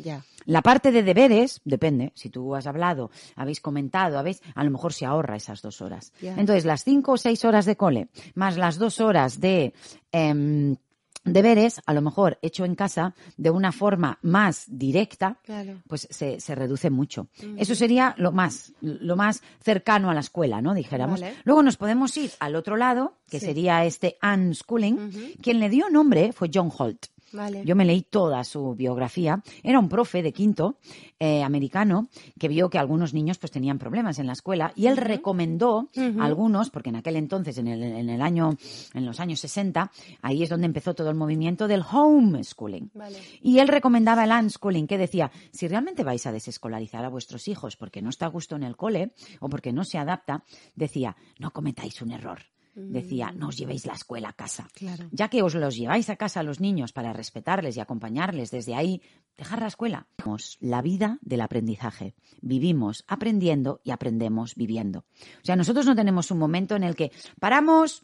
Ya. 0.02 0.24
La 0.44 0.62
parte 0.62 0.92
de 0.92 1.02
deberes, 1.02 1.60
depende, 1.64 2.12
si 2.14 2.30
tú 2.30 2.54
has 2.54 2.66
hablado, 2.66 3.10
habéis 3.34 3.60
comentado, 3.60 4.18
habéis, 4.18 4.40
a 4.54 4.62
lo 4.64 4.70
mejor 4.70 4.92
se 4.92 5.04
ahorra 5.06 5.36
esas 5.36 5.60
dos 5.62 5.80
horas. 5.82 6.12
Ya. 6.20 6.34
Entonces, 6.38 6.64
las 6.64 6.84
cinco 6.84 7.12
o 7.12 7.16
seis 7.16 7.44
horas 7.44 7.64
de 7.66 7.76
cole, 7.76 8.08
más 8.34 8.56
las 8.56 8.78
dos 8.78 9.00
horas 9.00 9.40
de 9.40 9.74
em, 10.12 10.76
deberes, 11.24 11.80
a 11.86 11.92
lo 11.92 12.02
mejor 12.02 12.38
hecho 12.42 12.64
en 12.64 12.76
casa 12.76 13.12
de 13.36 13.50
una 13.50 13.72
forma 13.72 14.20
más 14.22 14.64
directa, 14.68 15.38
Claro. 15.44 15.82
pues 15.88 16.06
se, 16.08 16.38
se 16.38 16.54
reduce 16.54 16.88
mucho. 16.90 17.26
Eso 17.56 17.74
sería 17.74 18.14
lo 18.16 18.30
más, 18.30 18.72
lo 18.80 19.16
más 19.16 19.42
cercano 19.60 20.08
a 20.10 20.14
la 20.14 20.20
escuela, 20.20 20.62
¿no? 20.62 20.72
Dijéramos. 20.74 21.20
Vale. 21.20 21.34
Luego 21.42 21.64
nos 21.64 21.76
podemos 21.76 22.16
ir 22.16 22.30
al 22.38 22.54
otro 22.54 22.76
lado, 22.76 23.14
que 23.28 23.40
Sí. 23.40 23.46
sería 23.46 23.84
este 23.84 24.16
unschooling. 24.22 25.34
Quien 25.42 25.58
le 25.58 25.68
dio 25.68 25.90
nombre 25.90 26.32
fue 26.32 26.48
John 26.54 26.70
Holt. 26.76 27.06
Vale. 27.36 27.62
Yo 27.64 27.76
me 27.76 27.84
leí 27.84 28.02
toda 28.02 28.42
su 28.44 28.74
biografía. 28.74 29.42
Era 29.62 29.78
un 29.78 29.88
profe 29.88 30.22
de 30.22 30.32
quinto 30.32 30.78
eh, 31.18 31.42
americano 31.42 32.08
que 32.38 32.48
vio 32.48 32.70
que 32.70 32.78
algunos 32.78 33.14
niños 33.14 33.38
pues 33.38 33.52
tenían 33.52 33.78
problemas 33.78 34.18
en 34.18 34.26
la 34.26 34.32
escuela 34.32 34.72
y 34.74 34.86
él 34.86 34.96
recomendó 34.96 35.90
a 35.96 36.24
algunos, 36.24 36.70
porque 36.70 36.88
en 36.88 36.96
aquel 36.96 37.16
entonces, 37.16 37.58
en 37.58 37.68
el, 37.68 37.82
en 37.82 38.10
el 38.10 38.22
año, 38.22 38.56
en 38.94 39.06
los 39.06 39.20
años 39.20 39.40
60, 39.40 39.90
ahí 40.22 40.42
es 40.42 40.48
donde 40.48 40.66
empezó 40.66 40.94
todo 40.94 41.10
el 41.10 41.16
movimiento 41.16 41.68
del 41.68 41.82
homeschooling. 41.82 42.90
Vale. 42.94 43.18
Y 43.40 43.58
él 43.58 43.68
recomendaba 43.68 44.24
el 44.24 44.30
unschooling, 44.30 44.86
que 44.86 44.98
decía, 44.98 45.30
si 45.52 45.68
realmente 45.68 46.04
vais 46.04 46.26
a 46.26 46.32
desescolarizar 46.32 47.04
a 47.04 47.08
vuestros 47.08 47.48
hijos 47.48 47.76
porque 47.76 48.02
no 48.02 48.10
está 48.10 48.26
a 48.26 48.30
gusto 48.30 48.56
en 48.56 48.62
el 48.62 48.76
cole 48.76 49.12
o 49.40 49.48
porque 49.48 49.72
no 49.72 49.84
se 49.84 49.98
adapta, 49.98 50.44
decía, 50.74 51.16
no 51.38 51.52
cometáis 51.52 52.00
un 52.02 52.10
error. 52.12 52.40
Decía, 52.76 53.32
no 53.32 53.48
os 53.48 53.56
llevéis 53.56 53.86
la 53.86 53.94
escuela 53.94 54.28
a 54.28 54.32
casa. 54.34 54.68
Claro. 54.74 55.08
Ya 55.10 55.28
que 55.28 55.42
os 55.42 55.54
los 55.54 55.76
lleváis 55.76 56.10
a 56.10 56.16
casa 56.16 56.40
a 56.40 56.42
los 56.42 56.60
niños 56.60 56.92
para 56.92 57.14
respetarles 57.14 57.76
y 57.76 57.80
acompañarles 57.80 58.50
desde 58.50 58.74
ahí, 58.74 59.00
dejar 59.38 59.60
la 59.60 59.68
escuela. 59.68 60.06
La 60.58 60.82
vida 60.82 61.18
del 61.20 61.40
aprendizaje. 61.40 62.14
Vivimos 62.40 63.04
aprendiendo 63.06 63.80
y 63.84 63.92
aprendemos 63.92 64.56
viviendo. 64.56 65.04
O 65.40 65.44
sea, 65.44 65.54
nosotros 65.54 65.86
no 65.86 65.94
tenemos 65.94 66.32
un 66.32 66.38
momento 66.38 66.74
en 66.74 66.82
el 66.82 66.96
que 66.96 67.12
paramos, 67.38 68.02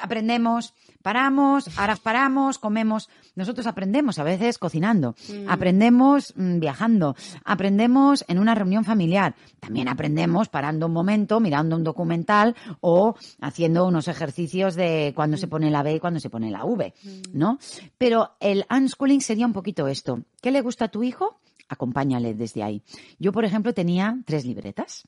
aprendemos, 0.00 0.72
paramos, 1.02 1.68
ahora 1.78 1.96
paramos, 1.96 2.58
comemos. 2.58 3.10
Nosotros 3.34 3.66
aprendemos 3.66 4.18
a 4.18 4.24
veces 4.24 4.56
cocinando, 4.56 5.14
aprendemos 5.48 6.32
mm, 6.34 6.60
viajando, 6.60 7.14
aprendemos 7.44 8.24
en 8.26 8.38
una 8.38 8.54
reunión 8.54 8.84
familiar, 8.84 9.34
también 9.60 9.88
aprendemos 9.88 10.48
parando 10.48 10.86
un 10.86 10.92
momento, 10.94 11.40
mirando 11.40 11.76
un 11.76 11.84
documental 11.84 12.56
o 12.80 13.16
haciendo 13.42 13.86
unos 13.86 13.99
ejercicios 14.08 14.74
de 14.74 15.12
cuando 15.14 15.36
se 15.36 15.48
pone 15.48 15.70
la 15.70 15.82
B 15.82 15.94
y 15.94 16.00
cuando 16.00 16.20
se 16.20 16.30
pone 16.30 16.50
la 16.50 16.64
V, 16.64 16.94
¿no? 17.32 17.58
Pero 17.98 18.36
el 18.40 18.64
unschooling 18.70 19.20
sería 19.20 19.46
un 19.46 19.52
poquito 19.52 19.88
esto. 19.88 20.22
¿Qué 20.40 20.50
le 20.50 20.60
gusta 20.60 20.86
a 20.86 20.88
tu 20.88 21.02
hijo? 21.02 21.40
Acompáñale 21.68 22.34
desde 22.34 22.64
ahí. 22.64 22.82
Yo, 23.18 23.30
por 23.30 23.44
ejemplo, 23.44 23.72
tenía 23.72 24.18
tres 24.26 24.44
libretas 24.44 25.04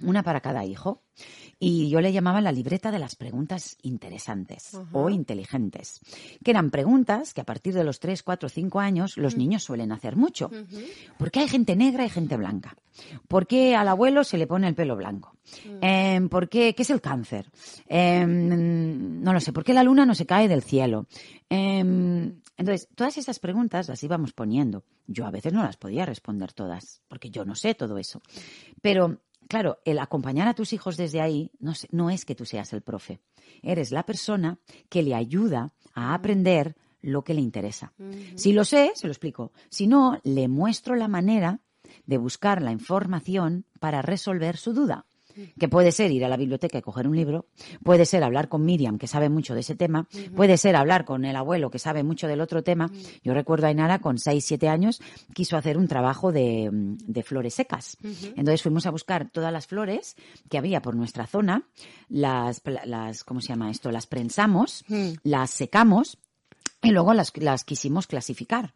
una 0.00 0.22
para 0.22 0.40
cada 0.40 0.64
hijo. 0.64 1.02
Y 1.64 1.88
yo 1.88 2.00
le 2.00 2.12
llamaba 2.12 2.40
la 2.40 2.52
libreta 2.52 2.90
de 2.90 2.98
las 2.98 3.16
preguntas 3.16 3.78
interesantes 3.82 4.74
Ajá. 4.74 4.86
o 4.92 5.08
inteligentes, 5.08 6.00
que 6.44 6.50
eran 6.50 6.70
preguntas 6.70 7.32
que 7.32 7.40
a 7.40 7.44
partir 7.44 7.74
de 7.74 7.84
los 7.84 8.00
3, 8.00 8.22
4, 8.22 8.48
5 8.48 8.80
años 8.80 9.16
los 9.16 9.36
niños 9.36 9.64
suelen 9.64 9.92
hacer 9.92 10.16
mucho. 10.16 10.50
¿Por 11.18 11.30
qué 11.30 11.40
hay 11.40 11.48
gente 11.48 11.74
negra 11.76 12.04
y 12.04 12.10
gente 12.10 12.36
blanca? 12.36 12.76
¿Por 13.28 13.46
qué 13.46 13.74
al 13.74 13.88
abuelo 13.88 14.24
se 14.24 14.38
le 14.38 14.46
pone 14.46 14.68
el 14.68 14.74
pelo 14.74 14.96
blanco? 14.96 15.36
Em, 15.80 16.28
¿Por 16.28 16.48
qué? 16.48 16.74
¿Qué 16.74 16.82
es 16.82 16.90
el 16.90 17.00
cáncer? 17.00 17.50
Em, 17.88 19.22
no 19.22 19.32
lo 19.32 19.40
sé. 19.40 19.52
¿Por 19.52 19.64
qué 19.64 19.74
la 19.74 19.82
luna 19.82 20.06
no 20.06 20.14
se 20.14 20.26
cae 20.26 20.48
del 20.48 20.62
cielo? 20.62 21.06
Em, 21.48 22.40
entonces, 22.56 22.88
todas 22.94 23.18
esas 23.18 23.38
preguntas 23.38 23.88
las 23.88 24.02
íbamos 24.02 24.32
poniendo. 24.32 24.84
Yo 25.06 25.26
a 25.26 25.30
veces 25.30 25.52
no 25.52 25.62
las 25.62 25.76
podía 25.76 26.06
responder 26.06 26.52
todas, 26.52 27.02
porque 27.08 27.30
yo 27.30 27.44
no 27.44 27.54
sé 27.54 27.74
todo 27.74 27.98
eso. 27.98 28.22
Pero, 28.80 29.20
claro, 29.48 29.78
el 29.84 29.98
acompañar 29.98 30.48
a 30.48 30.54
tus 30.54 30.72
hijos 30.72 30.96
desde 30.96 31.20
ahí 31.20 31.50
no, 31.58 31.74
sé- 31.74 31.88
no 31.90 32.10
es 32.10 32.24
que 32.24 32.34
tú 32.34 32.44
seas 32.44 32.72
el 32.72 32.82
profe. 32.82 33.20
Eres 33.62 33.90
la 33.92 34.04
persona 34.04 34.58
que 34.88 35.02
le 35.02 35.14
ayuda 35.14 35.72
a 35.94 36.14
aprender 36.14 36.76
lo 37.02 37.22
que 37.22 37.34
le 37.34 37.40
interesa. 37.42 37.92
Si 38.36 38.52
lo 38.52 38.64
sé, 38.64 38.92
se 38.94 39.06
lo 39.06 39.12
explico. 39.12 39.52
Si 39.68 39.86
no, 39.86 40.20
le 40.24 40.48
muestro 40.48 40.94
la 40.94 41.08
manera 41.08 41.60
de 42.06 42.16
buscar 42.18 42.62
la 42.62 42.72
información 42.72 43.66
para 43.80 44.00
resolver 44.02 44.56
su 44.56 44.72
duda. 44.72 45.06
Que 45.58 45.68
puede 45.68 45.92
ser 45.92 46.10
ir 46.10 46.24
a 46.24 46.28
la 46.28 46.36
biblioteca 46.36 46.78
y 46.78 46.82
coger 46.82 47.08
un 47.08 47.16
libro, 47.16 47.46
puede 47.82 48.04
ser 48.06 48.24
hablar 48.24 48.48
con 48.48 48.64
Miriam, 48.64 48.98
que 48.98 49.06
sabe 49.06 49.28
mucho 49.28 49.54
de 49.54 49.60
ese 49.60 49.74
tema, 49.74 50.08
puede 50.34 50.56
ser 50.56 50.76
hablar 50.76 51.04
con 51.04 51.24
el 51.24 51.36
abuelo, 51.36 51.70
que 51.70 51.78
sabe 51.78 52.02
mucho 52.02 52.28
del 52.28 52.40
otro 52.40 52.62
tema. 52.62 52.90
Yo 53.22 53.34
recuerdo 53.34 53.66
a 53.66 53.68
Ainara 53.68 53.98
con 54.00 54.18
6, 54.18 54.44
7 54.44 54.68
años, 54.68 55.00
quiso 55.34 55.56
hacer 55.56 55.78
un 55.78 55.88
trabajo 55.88 56.32
de, 56.32 56.68
de 56.72 57.22
flores 57.22 57.54
secas. 57.54 57.96
Entonces 58.36 58.62
fuimos 58.62 58.86
a 58.86 58.90
buscar 58.90 59.30
todas 59.30 59.52
las 59.52 59.66
flores 59.66 60.16
que 60.48 60.58
había 60.58 60.82
por 60.82 60.94
nuestra 60.94 61.26
zona, 61.26 61.68
las, 62.08 62.62
las 62.84 63.24
¿cómo 63.24 63.40
se 63.40 63.48
llama 63.48 63.70
esto? 63.70 63.90
Las 63.90 64.06
prensamos, 64.06 64.84
las 65.22 65.50
secamos 65.50 66.18
y 66.82 66.90
luego 66.90 67.14
las, 67.14 67.32
las 67.36 67.64
quisimos 67.64 68.06
clasificar. 68.06 68.74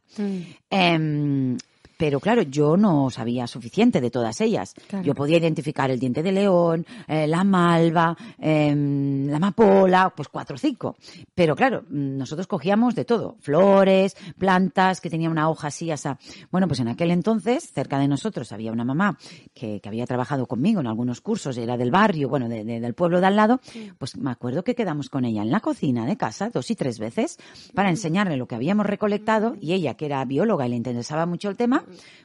Pero 1.98 2.20
claro, 2.20 2.42
yo 2.42 2.76
no 2.76 3.10
sabía 3.10 3.46
suficiente 3.48 4.00
de 4.00 4.10
todas 4.10 4.40
ellas. 4.40 4.74
Yo 5.02 5.14
podía 5.14 5.38
identificar 5.38 5.90
el 5.90 5.98
diente 5.98 6.22
de 6.22 6.30
león, 6.30 6.86
eh, 7.08 7.26
la 7.26 7.42
malva, 7.42 8.16
em, 8.38 9.26
la 9.26 9.36
amapola, 9.36 10.12
pues 10.16 10.28
cuatro 10.28 10.54
o 10.54 10.58
cinco. 10.58 10.96
Pero 11.34 11.56
claro, 11.56 11.82
nosotros 11.90 12.46
cogíamos 12.46 12.94
de 12.94 13.04
todo. 13.04 13.36
Flores, 13.40 14.16
plantas, 14.38 15.00
que 15.00 15.10
tenían 15.10 15.32
una 15.32 15.50
hoja 15.50 15.68
así, 15.68 15.90
asa. 15.90 16.18
Bueno, 16.52 16.68
pues 16.68 16.78
en 16.78 16.86
aquel 16.86 17.10
entonces, 17.10 17.72
cerca 17.72 17.98
de 17.98 18.06
nosotros, 18.06 18.52
había 18.52 18.70
una 18.70 18.84
mamá 18.84 19.18
que, 19.52 19.80
que 19.80 19.88
había 19.88 20.06
trabajado 20.06 20.46
conmigo 20.46 20.80
en 20.80 20.86
algunos 20.86 21.20
cursos, 21.20 21.58
era 21.58 21.76
del 21.76 21.90
barrio, 21.90 22.28
bueno, 22.28 22.48
de, 22.48 22.64
de, 22.64 22.78
del 22.78 22.94
pueblo 22.94 23.20
de 23.20 23.26
al 23.26 23.34
lado. 23.34 23.60
Pues 23.98 24.16
me 24.16 24.30
acuerdo 24.30 24.62
que 24.62 24.76
quedamos 24.76 25.10
con 25.10 25.24
ella 25.24 25.42
en 25.42 25.50
la 25.50 25.58
cocina 25.58 26.06
de 26.06 26.16
casa 26.16 26.50
dos 26.50 26.70
y 26.70 26.76
tres 26.76 27.00
veces 27.00 27.38
para 27.74 27.90
enseñarle 27.90 28.36
lo 28.36 28.46
que 28.46 28.54
habíamos 28.54 28.86
recolectado 28.86 29.56
y 29.60 29.72
ella, 29.72 29.94
que 29.94 30.06
era 30.06 30.24
bióloga 30.24 30.64
y 30.64 30.70
le 30.70 30.76
interesaba 30.76 31.26
mucho 31.26 31.48
el 31.48 31.56
tema, 31.56 31.84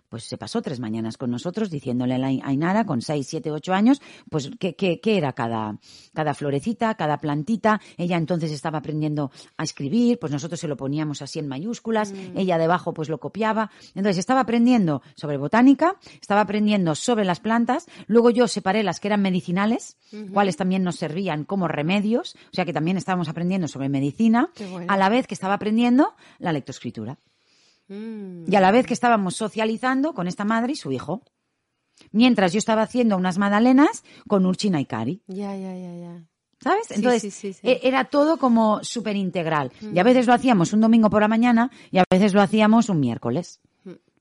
pues 0.09 0.23
se 0.23 0.37
pasó 0.37 0.61
tres 0.61 0.79
mañanas 0.79 1.17
con 1.17 1.31
nosotros 1.31 1.69
diciéndole 1.69 2.15
a 2.15 2.47
Ainara 2.47 2.85
con 2.85 3.01
seis, 3.01 3.27
siete, 3.27 3.51
ocho 3.51 3.73
años, 3.73 4.01
pues 4.29 4.51
qué, 4.59 4.75
qué, 4.75 4.99
qué 4.99 5.17
era 5.17 5.33
cada, 5.33 5.77
cada 6.13 6.33
florecita, 6.33 6.93
cada 6.95 7.17
plantita. 7.17 7.81
Ella 7.97 8.17
entonces 8.17 8.51
estaba 8.51 8.79
aprendiendo 8.79 9.31
a 9.57 9.63
escribir, 9.63 10.19
pues 10.19 10.31
nosotros 10.31 10.59
se 10.59 10.67
lo 10.67 10.77
poníamos 10.77 11.21
así 11.21 11.39
en 11.39 11.47
mayúsculas, 11.47 12.11
Mm. 12.13 12.37
ella 12.37 12.57
debajo 12.57 12.93
pues 12.93 13.09
lo 13.09 13.19
copiaba. 13.19 13.71
Entonces 13.95 14.17
estaba 14.19 14.41
aprendiendo 14.41 15.01
sobre 15.15 15.37
botánica, 15.37 15.95
estaba 16.21 16.41
aprendiendo 16.41 16.95
sobre 16.95 17.25
las 17.25 17.39
plantas, 17.39 17.87
luego 18.07 18.29
yo 18.29 18.47
separé 18.47 18.83
las 18.83 18.99
que 18.99 19.07
eran 19.07 19.21
medicinales, 19.21 19.97
cuáles 20.31 20.57
también 20.57 20.83
nos 20.83 20.95
servían 20.97 21.43
como 21.43 21.67
remedios, 21.67 22.35
o 22.51 22.55
sea 22.55 22.65
que 22.65 22.73
también 22.73 22.97
estábamos 22.97 23.29
aprendiendo 23.29 23.67
sobre 23.67 23.89
medicina, 23.89 24.49
bueno. 24.71 24.91
a 24.91 24.97
la 24.97 25.09
vez 25.09 25.27
que 25.27 25.33
estaba 25.33 25.55
aprendiendo 25.55 26.13
la 26.39 26.51
lectoescritura. 26.51 27.17
Mm. 27.93 28.51
Y 28.51 28.55
a 28.55 28.61
la 28.61 28.71
vez 28.71 28.85
que 28.85 28.93
estábamos 28.93 29.35
socializando 29.35 30.13
con 30.13 30.27
esta 30.27 30.45
madre 30.45 30.73
y 30.73 30.75
su 30.75 30.91
hijo. 30.91 31.23
Mientras 32.11 32.51
yo 32.53 32.57
estaba 32.59 32.81
haciendo 32.81 33.15
unas 33.17 33.37
magdalenas 33.37 34.03
con 34.27 34.45
Urchina 34.45 34.81
y 34.81 34.85
Cari. 34.85 35.21
Ya, 35.27 35.55
ya, 35.55 35.75
ya, 35.75 35.95
ya. 35.95 36.25
¿Sabes? 36.59 36.91
Entonces, 36.91 37.21
sí, 37.21 37.31
sí, 37.31 37.53
sí. 37.53 37.59
e- 37.63 37.81
era 37.83 38.05
todo 38.05 38.37
como 38.37 38.83
súper 38.83 39.15
integral. 39.15 39.71
Y 39.93 39.99
a 39.99 40.03
veces 40.03 40.25
lo 40.25 40.33
hacíamos 40.33 40.73
un 40.73 40.81
domingo 40.81 41.09
por 41.09 41.21
la 41.21 41.27
mañana 41.27 41.69
y 41.91 41.97
a 41.99 42.03
veces 42.09 42.33
lo 42.33 42.41
hacíamos 42.41 42.89
un 42.89 42.99
miércoles. 42.99 43.61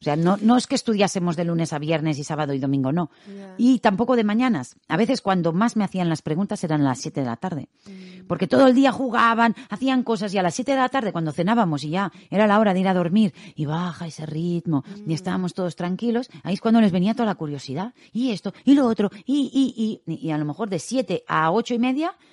O 0.02 0.04
sea, 0.04 0.16
no, 0.16 0.36
no 0.42 0.56
es 0.56 0.66
que 0.66 0.74
estudiásemos 0.74 1.36
de 1.36 1.44
lunes 1.44 1.72
a 1.72 1.78
viernes 1.78 2.18
y 2.18 2.24
sábado 2.24 2.54
y 2.54 2.58
domingo, 2.58 2.90
no. 2.90 3.08
Y 3.56 3.78
tampoco 3.78 4.16
de 4.16 4.24
mañanas. 4.24 4.74
A 4.88 4.96
veces 4.96 5.20
cuando 5.20 5.52
más 5.52 5.76
me 5.76 5.84
hacían 5.84 6.08
las 6.08 6.22
preguntas 6.22 6.64
eran 6.64 6.82
las 6.82 6.98
7 7.00 7.20
de 7.20 7.26
la 7.26 7.36
tarde. 7.36 7.68
Mm. 7.86 8.26
Porque 8.26 8.48
todo 8.48 8.66
el 8.66 8.74
día 8.74 8.90
jugaban, 8.90 9.54
hacían 9.70 10.02
cosas 10.02 10.34
y 10.34 10.38
a 10.38 10.42
las 10.42 10.54
7 10.54 10.72
de 10.72 10.78
la 10.78 10.88
tarde 10.88 11.12
cuando 11.12 11.30
cenábamos 11.30 11.84
y 11.84 11.90
ya 11.90 12.10
era 12.30 12.48
la 12.48 12.58
hora 12.58 12.74
de 12.74 12.80
ir 12.80 12.88
a 12.88 12.94
dormir 12.94 13.32
y 13.54 13.64
baja 13.64 14.08
ese 14.08 14.26
ritmo 14.26 14.82
Mm. 14.82 15.08
y 15.10 15.14
estábamos 15.14 15.54
todos 15.54 15.76
tranquilos, 15.76 16.28
ahí 16.42 16.54
es 16.54 16.60
cuando 16.60 16.80
les 16.80 16.90
venía 16.90 17.14
toda 17.14 17.26
la 17.26 17.36
curiosidad. 17.36 17.94
Y 18.12 18.30
esto, 18.32 18.52
y 18.64 18.74
lo 18.74 18.86
otro, 18.88 19.08
y, 19.24 19.50
y, 19.54 20.02
y, 20.12 20.26
y 20.26 20.30
a 20.32 20.38
lo 20.38 20.44
mejor 20.44 20.68
de 20.68 20.80
7 20.80 21.22
a 21.28 21.52
ocho 21.52 21.74
y 21.74 21.78
media 21.78 22.10
mm, 22.10 22.31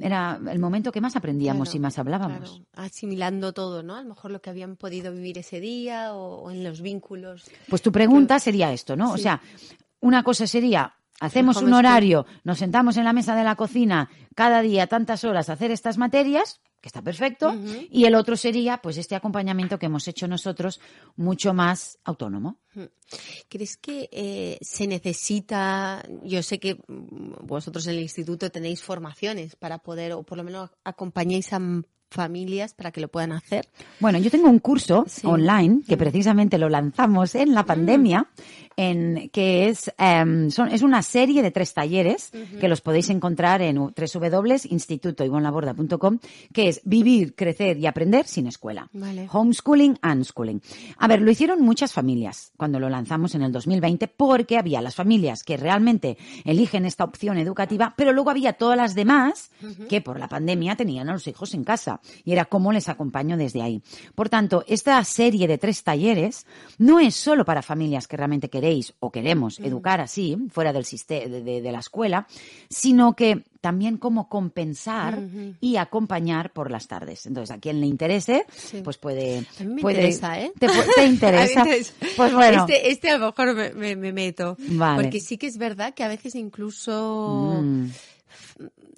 era 0.00 0.40
el 0.50 0.58
momento 0.58 0.90
que 0.90 1.00
más 1.00 1.16
aprendíamos 1.16 1.68
Claro, 1.68 1.76
y 1.76 1.80
más 1.80 1.98
hablábamos. 1.98 2.38
claro. 2.50 2.64
Asimilando 2.74 3.52
todo, 3.52 3.82
¿no? 3.82 3.96
A 3.96 4.02
lo 4.02 4.08
mejor 4.08 4.30
lo 4.30 4.40
que 4.40 4.50
habían 4.50 4.76
podido 4.76 5.12
vivir 5.12 5.38
ese 5.38 5.60
día 5.60 6.14
o, 6.14 6.42
o 6.42 6.50
en 6.50 6.64
los 6.64 6.80
vínculos. 6.80 7.44
Pues 7.68 7.82
tu 7.82 7.92
pregunta 7.92 8.38
sería 8.38 8.72
esto, 8.72 8.96
¿no? 8.96 9.12
O 9.12 9.18
sea, 9.18 9.40
una 10.00 10.22
cosa 10.22 10.46
sería, 10.46 10.94
hacemos 11.20 11.58
un 11.58 11.72
horario, 11.74 12.26
nos 12.42 12.58
sentamos 12.58 12.96
en 12.96 13.04
la 13.04 13.12
mesa 13.12 13.36
de 13.36 13.44
la 13.44 13.54
cocina 13.54 14.10
cada 14.34 14.62
día 14.62 14.86
tantas 14.86 15.22
horas 15.24 15.48
a 15.48 15.52
hacer 15.52 15.70
estas 15.70 15.98
materias, 15.98 16.60
que 16.80 16.88
está 16.88 17.02
perfecto, 17.02 17.54
y 17.90 18.06
el 18.06 18.14
otro 18.14 18.36
sería, 18.36 18.78
pues, 18.78 18.96
este 18.96 19.14
acompañamiento 19.14 19.78
que 19.78 19.86
hemos 19.86 20.08
hecho 20.08 20.26
nosotros 20.26 20.80
mucho 21.14 21.52
más 21.52 21.98
autónomo. 22.04 22.58
¿Crees 23.48 23.76
que 23.76 24.08
eh, 24.10 24.58
se 24.62 24.86
necesita, 24.86 26.02
yo 26.24 26.42
sé 26.42 26.58
que 26.58 26.76
mm, 26.76 27.46
vosotros 27.46 27.86
en 27.86 27.94
el 27.94 28.00
instituto 28.00 28.50
tenéis 28.50 28.82
formaciones 28.82 29.56
para 29.56 29.78
poder, 29.78 30.12
o 30.12 30.22
por 30.22 30.38
lo 30.38 30.44
menos 30.44 30.70
acompañáis 30.84 31.52
a 31.52 31.60
familias 32.10 32.74
para 32.74 32.90
que 32.90 33.00
lo 33.00 33.08
puedan 33.08 33.32
hacer? 33.32 33.68
Bueno, 34.00 34.18
yo 34.18 34.30
tengo 34.30 34.48
un 34.48 34.58
curso 34.58 35.04
Sí. 35.06 35.26
online 35.26 35.80
que 35.86 35.96
precisamente 35.96 36.58
lo 36.58 36.68
lanzamos 36.68 37.34
en 37.34 37.54
la 37.54 37.64
pandemia, 37.64 38.26
en 38.76 39.30
que 39.32 39.68
es 39.68 39.90
em, 39.98 40.50
son, 40.50 40.68
es 40.70 40.82
una 40.82 41.02
serie 41.02 41.42
de 41.42 41.50
tres 41.50 41.74
talleres 41.74 42.30
que 42.60 42.68
los 42.68 42.80
podéis 42.80 43.10
encontrar 43.10 43.60
en 43.62 43.76
www.institutoivonlaborda.com, 43.76 46.18
que 46.52 46.68
es 46.68 46.80
vivir, 46.84 47.34
crecer 47.34 47.78
y 47.78 47.86
aprender 47.86 48.26
sin 48.26 48.46
escuela. 48.46 48.88
Vale. 48.92 49.28
Homeschooling, 49.30 49.98
unschooling. 50.02 50.62
A 50.98 51.08
ver, 51.08 51.20
lo 51.22 51.30
hicieron 51.30 51.60
muchas 51.62 51.92
familias 51.92 52.52
cuando 52.56 52.78
lo 52.80 52.88
lanzamos 52.88 53.34
en 53.34 53.42
el 53.42 53.52
2020 53.52 54.08
porque 54.08 54.56
había 54.58 54.80
las 54.82 54.94
familias 54.94 55.42
que 55.42 55.56
realmente 55.56 56.16
eligen 56.44 56.84
esta 56.86 57.04
opción 57.04 57.38
educativa, 57.38 57.94
pero 57.96 58.12
luego 58.12 58.30
había 58.30 58.52
todas 58.54 58.76
las 58.76 58.94
demás 58.94 59.50
que 59.88 60.00
por 60.00 60.18
la 60.18 60.28
pandemia 60.28 60.76
tenían 60.76 61.08
a 61.08 61.12
los 61.12 61.26
hijos 61.26 61.54
en 61.54 61.64
casa 61.64 61.99
y 62.24 62.32
era 62.32 62.44
cómo 62.44 62.72
les 62.72 62.88
acompaño 62.88 63.36
desde 63.36 63.62
ahí. 63.62 63.82
Por 64.14 64.28
tanto, 64.28 64.64
esta 64.68 65.02
serie 65.04 65.46
de 65.48 65.58
tres 65.58 65.82
talleres 65.82 66.46
no 66.78 67.00
es 67.00 67.14
solo 67.14 67.44
para 67.44 67.62
familias 67.62 68.06
que 68.08 68.16
realmente 68.16 68.50
queréis 68.50 68.94
o 69.00 69.10
queremos 69.10 69.58
educar 69.60 70.00
así, 70.00 70.36
fuera 70.50 70.72
del 70.72 70.84
sistema, 70.84 71.26
de, 71.26 71.42
de- 71.42 71.60
de 71.62 71.72
la 71.72 71.80
escuela, 71.80 72.26
sino 72.68 73.14
que 73.14 73.44
también 73.60 73.98
cómo 73.98 74.28
compensar 74.28 75.18
y 75.60 75.76
acompañar 75.76 76.50
por 76.52 76.70
las 76.70 76.88
tardes. 76.88 77.26
Entonces, 77.26 77.54
a 77.54 77.58
quien 77.60 77.78
le 77.80 77.86
interese, 77.86 78.46
Sí. 78.50 78.80
pues 78.82 78.96
puede... 78.96 79.44
A 79.60 79.64
mí 79.64 79.74
me 79.74 79.82
puede- 79.82 79.96
interesa, 79.96 80.40
¿eh? 80.40 80.52
Te, 80.58 80.66
interesa. 81.04 81.64
Pues 82.16 82.32
bueno. 82.32 82.60
Este, 82.66 82.90
este 82.90 83.10
a 83.10 83.18
lo 83.18 83.26
mejor 83.26 83.54
me, 83.54 83.70
me- 83.74 83.96
me 83.96 84.12
meto. 84.14 84.56
Vale. 84.70 85.02
Porque 85.02 85.20
sí 85.20 85.36
que 85.36 85.46
es 85.46 85.58
verdad 85.58 85.92
que 85.92 86.04
a 86.04 86.08
veces 86.08 86.34
incluso... 86.36 87.58
Mm, 87.62 87.86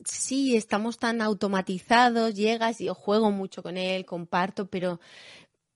Sí, 0.04 0.56
estamos 0.56 0.98
tan 0.98 1.20
automatizados, 1.22 2.34
llegas 2.34 2.80
y 2.80 2.86
yo 2.86 2.94
juego 2.94 3.30
mucho 3.30 3.62
con 3.62 3.76
él, 3.76 4.04
comparto, 4.04 4.66
pero... 4.66 5.00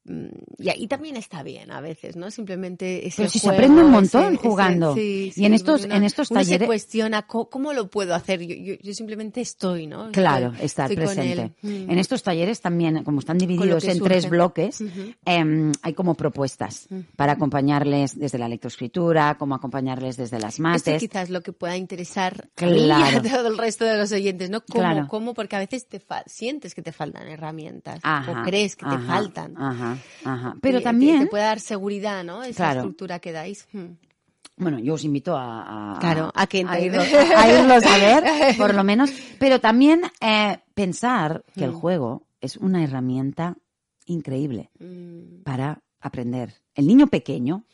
mm, 0.08 0.62
Y 0.62 0.68
ahí 0.70 0.86
también 0.86 1.16
está 1.16 1.42
bien 1.42 1.70
a 1.70 1.80
veces, 1.80 2.16
¿no? 2.16 2.30
Simplemente 2.30 3.06
ese 3.06 3.18
Pero 3.18 3.30
si 3.30 3.38
se 3.38 3.48
aprende 3.50 3.82
un 3.84 3.90
montón 3.90 4.24
ese- 4.24 4.34
ese- 4.34 4.48
jugando. 4.48 4.94
sí, 4.94 5.26
Y 5.28 5.32
sí, 5.32 5.44
en 5.44 5.54
estos- 5.54 5.84
en 5.84 6.02
estos 6.04 6.30
uno 6.30 6.40
se 6.44 6.46
talleres- 6.50 6.66
cuestiona 6.66 7.22
¿cómo, 7.26 7.48
cómo 7.50 7.72
lo 7.72 7.88
puedo 7.90 8.14
hacer. 8.14 8.40
Yo, 8.46 8.54
yo, 8.54 8.74
yo 8.82 8.94
simplemente 8.94 9.40
estoy, 9.40 9.86
¿no? 9.86 10.10
Claro, 10.12 10.52
estar 10.60 10.90
estoy 10.90 11.04
presente. 11.04 11.52
Mm. 11.62 11.90
En 11.90 11.98
estos 11.98 12.22
talleres 12.22 12.60
también, 12.60 13.04
como 13.04 13.20
están 13.20 13.38
divididos 13.38 13.84
en 13.84 14.00
tres 14.00 14.28
bloques, 14.28 14.82
em, 15.24 15.72
hay 15.82 15.94
como 15.94 16.14
propuestas 16.14 16.88
para 17.16 17.32
acompañarles 17.32 18.18
desde 18.18 18.38
la 18.38 18.48
lectoescritura, 18.48 19.36
como 19.38 19.54
acompañarles 19.54 20.16
desde 20.16 20.38
las 20.38 20.54
Esto 20.54 20.62
mates. 20.62 21.00
quizás 21.00 21.30
lo 21.30 21.42
que 21.42 21.52
pueda 21.52 21.76
interesar 21.76 22.48
y 22.56 22.84
Claro. 22.84 23.18
a 23.18 23.22
todo 23.22 23.48
el 23.48 23.58
resto 23.58 23.84
de 23.84 23.96
los 23.96 24.12
oyentes, 24.12 24.50
¿no? 24.50 24.60
¿Cómo? 24.60 24.80
Claro. 24.80 25.06
¿Cómo? 25.08 25.34
Porque 25.34 25.56
a 25.56 25.58
veces 25.58 25.86
te 25.88 26.00
fa- 26.00 26.24
sientes 26.26 26.74
que 26.74 26.82
te 26.82 26.92
faltan 26.92 27.28
herramientas 27.28 28.00
Ajá, 28.02 28.40
o 28.40 28.44
crees 28.44 28.76
que 28.76 28.86
te 28.86 28.98
faltan. 28.98 29.56
Ajá, 29.56 29.95
ajá. 30.24 30.54
Pero 30.60 30.78
Y 30.78 30.80
te- 30.80 30.84
también, 30.84 31.20
Te, 31.20 31.26
puede 31.26 31.44
dar 31.44 31.60
seguridad, 31.60 32.24
¿no? 32.24 32.42
Esa 32.42 32.56
Claro. 32.64 32.80
estructura 32.80 33.18
que 33.18 33.32
dais. 33.32 33.66
Hmm. 33.72 33.94
bueno, 34.58 34.78
yo 34.78 34.94
os 34.94 35.04
invito 35.04 35.36
a, 35.36 35.96
a- 35.96 35.98
Claro, 36.00 36.30
a 36.34 36.46
que 36.46 36.64
a, 36.66 36.80
irlos, 36.80 37.06
a 37.12 37.48
irlos 37.48 37.84
a 37.84 37.98
ver, 37.98 38.24
por 38.58 38.74
lo 38.74 38.84
menos. 38.84 39.10
Pero 39.38 39.60
también 39.60 40.02
eh, 40.20 40.58
pensar 40.74 41.44
que 41.54 41.64
el 41.64 41.72
Mm. 41.72 41.74
juego 41.80 42.26
es 42.40 42.56
una 42.56 42.82
herramienta 42.82 43.56
increíble 44.06 44.70
Mm, 44.78 45.42
para 45.42 45.82
aprender. 46.00 46.54
El 46.74 46.86
niño 46.86 47.06
pequeño. 47.08 47.64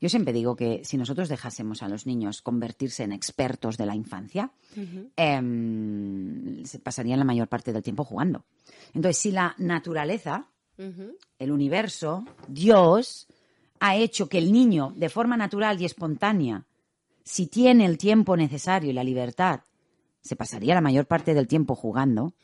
Yo 0.00 0.08
siempre 0.08 0.32
digo 0.32 0.56
que 0.56 0.84
si 0.84 0.98
nosotros 0.98 1.28
dejásemos 1.28 1.82
a 1.82 1.88
los 1.88 2.06
niños 2.06 2.42
convertirse 2.42 3.02
en 3.02 3.12
expertos 3.12 3.78
de 3.78 3.86
la 3.86 3.94
infancia, 3.94 4.50
em, 5.16 6.64
se 6.64 6.78
pasarían 6.78 7.18
la 7.18 7.24
mayor 7.24 7.48
parte 7.48 7.72
del 7.72 7.82
tiempo 7.82 8.04
jugando. 8.04 8.44
Entonces, 8.92 9.16
si 9.16 9.30
la 9.30 9.54
naturaleza, 9.58 10.48
el 11.38 11.50
universo, 11.50 12.24
Dios, 12.48 13.26
ha 13.80 13.96
hecho 13.96 14.28
que 14.28 14.38
el 14.38 14.52
niño, 14.52 14.92
de 14.96 15.08
forma 15.08 15.36
natural 15.36 15.80
y 15.80 15.86
espontánea, 15.86 16.66
si 17.24 17.46
tiene 17.46 17.86
el 17.86 17.96
tiempo 17.96 18.36
necesario 18.36 18.90
y 18.90 18.94
la 18.94 19.02
libertad, 19.02 19.60
se 20.20 20.36
pasaría 20.36 20.74
la 20.74 20.80
mayor 20.80 21.06
parte 21.06 21.34
del 21.34 21.48
tiempo 21.48 21.74
jugando, 21.74 22.34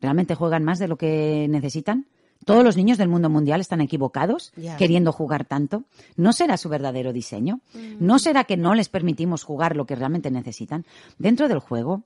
¿realmente 0.00 0.34
juegan 0.34 0.64
más 0.64 0.78
de 0.78 0.88
lo 0.88 0.96
que 0.96 1.46
necesitan? 1.50 2.06
Todos 2.44 2.62
los 2.64 2.76
niños 2.76 2.98
del 2.98 3.08
mundo 3.08 3.28
mundial 3.30 3.60
están 3.60 3.80
equivocados 3.80 4.52
queriendo 4.76 5.12
jugar 5.12 5.44
tanto. 5.44 5.84
¿No 6.16 6.32
será 6.32 6.56
su 6.56 6.68
verdadero 6.68 7.12
diseño? 7.12 7.60
¿No 8.00 8.18
será 8.18 8.44
que 8.44 8.56
no 8.56 8.74
les 8.74 8.88
permitimos 8.88 9.42
jugar 9.44 9.76
lo 9.76 9.86
que 9.86 9.96
realmente 9.96 10.30
necesitan? 10.30 10.84
Dentro 11.18 11.48
del 11.48 11.58
juego 11.58 12.04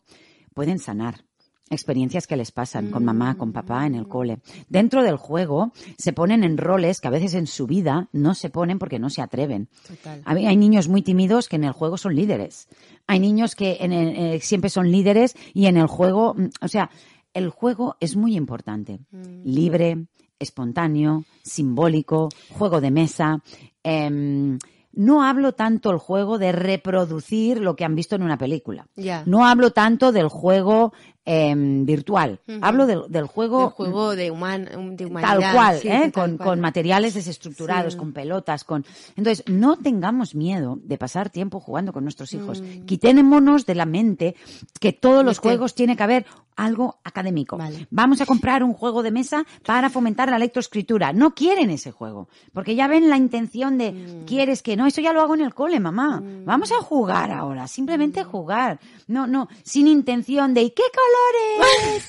pueden 0.54 0.78
sanar 0.78 1.24
experiencias 1.70 2.26
que 2.26 2.36
les 2.36 2.50
pasan 2.50 2.90
con 2.90 3.04
mamá, 3.04 3.36
con 3.36 3.52
papá 3.52 3.84
en 3.86 3.94
el 3.94 4.08
cole. 4.08 4.38
Dentro 4.70 5.02
del 5.02 5.16
juego 5.16 5.72
se 5.98 6.14
ponen 6.14 6.42
en 6.42 6.56
roles 6.56 6.98
que 6.98 7.08
a 7.08 7.10
veces 7.10 7.34
en 7.34 7.46
su 7.46 7.66
vida 7.66 8.08
no 8.12 8.34
se 8.34 8.48
ponen 8.48 8.78
porque 8.78 8.98
no 8.98 9.10
se 9.10 9.20
atreven. 9.20 9.68
Total. 9.86 10.22
Hay 10.24 10.56
niños 10.56 10.88
muy 10.88 11.02
tímidos 11.02 11.46
que 11.46 11.56
en 11.56 11.64
el 11.64 11.72
juego 11.72 11.98
son 11.98 12.14
líderes. 12.16 12.68
Hay 13.06 13.20
niños 13.20 13.54
que 13.54 13.76
en 13.80 13.92
el- 13.92 14.16
eh, 14.16 14.40
siempre 14.40 14.70
son 14.70 14.90
líderes 14.90 15.36
y 15.52 15.66
en 15.66 15.76
el 15.76 15.88
juego, 15.88 16.32
mm, 16.34 16.46
o 16.62 16.68
sea, 16.68 16.88
el 17.34 17.50
juego 17.50 17.96
es 18.00 18.16
muy 18.16 18.34
importante. 18.34 19.00
Libre, 19.44 20.06
espontáneo, 20.38 21.24
simbólico, 21.42 22.28
juego 22.50 22.80
de 22.80 22.90
mesa. 22.90 23.42
em, 23.82 24.58
no 24.92 25.22
hablo 25.22 25.52
tanto 25.52 25.90
el 25.90 25.98
juego 25.98 26.38
de 26.38 26.50
reproducir 26.50 27.60
lo 27.60 27.76
que 27.76 27.84
han 27.84 27.94
visto 27.94 28.16
en 28.16 28.22
una 28.22 28.36
película. 28.36 28.88
No 29.26 29.46
hablo 29.46 29.70
tanto 29.70 30.10
del 30.10 30.28
juego 30.28 30.92
em, 31.30 31.84
virtual. 31.84 32.40
Hablo 32.62 32.86
del, 32.86 33.02
del 33.10 33.26
juego 33.26 33.64
El 33.66 33.70
juego 33.72 34.16
de, 34.16 34.30
human, 34.30 34.96
de 34.96 35.04
humanidad. 35.06 35.38
Tal 35.40 35.52
cual, 35.54 35.78
sí, 35.78 35.88
¿eh? 35.88 36.10
tal 36.10 36.12
con, 36.12 36.36
cual. 36.38 36.48
con 36.48 36.60
materiales 36.60 37.12
desestructurados, 37.14 37.92
Sí. 37.92 37.98
con 37.98 38.12
pelotas, 38.14 38.64
con... 38.64 38.84
Entonces, 39.14 39.44
no 39.46 39.76
tengamos 39.76 40.34
miedo 40.34 40.78
de 40.82 40.96
pasar 40.96 41.28
tiempo 41.28 41.60
jugando 41.60 41.92
con 41.92 42.02
nuestros 42.04 42.32
hijos. 42.32 42.62
Mm. 42.62 42.86
Quitémonos 42.86 43.66
de 43.66 43.74
la 43.74 43.84
mente 43.84 44.36
que 44.80 44.92
todos 44.94 45.24
los 45.24 45.38
juegos 45.38 45.74
tiene 45.74 45.96
que 45.96 46.02
haber 46.02 46.24
algo 46.56 46.98
académico. 47.04 47.56
Vale. 47.56 47.86
Vamos 47.90 48.20
a 48.20 48.26
comprar 48.26 48.64
un 48.64 48.72
juego 48.72 49.04
de 49.04 49.12
mesa 49.12 49.44
para 49.64 49.90
fomentar 49.90 50.28
la 50.28 50.38
lectoescritura. 50.40 51.12
No 51.12 51.32
quieren 51.32 51.70
ese 51.70 51.92
juego, 51.92 52.28
porque 52.52 52.74
ya 52.74 52.88
ven 52.88 53.08
la 53.08 53.16
intención 53.16 53.78
de, 53.78 53.92
Mm. 53.92 54.24
quieres 54.26 54.62
que 54.62 54.76
no, 54.76 54.86
eso 54.86 55.00
ya 55.00 55.12
lo 55.12 55.20
hago 55.20 55.34
en 55.34 55.42
el 55.42 55.54
cole, 55.54 55.78
mamá. 55.78 56.20
Vamos 56.44 56.72
a 56.72 56.82
jugar 56.82 57.30
ahora, 57.30 57.68
simplemente 57.68 58.24
Mm. 58.24 58.26
jugar. 58.28 58.80
No, 59.06 59.26
no, 59.28 59.48
sin 59.62 59.86
intención 59.86 60.52
de, 60.52 60.62
¿y 60.62 60.70
qué 60.70 60.82
colores? 61.22 62.04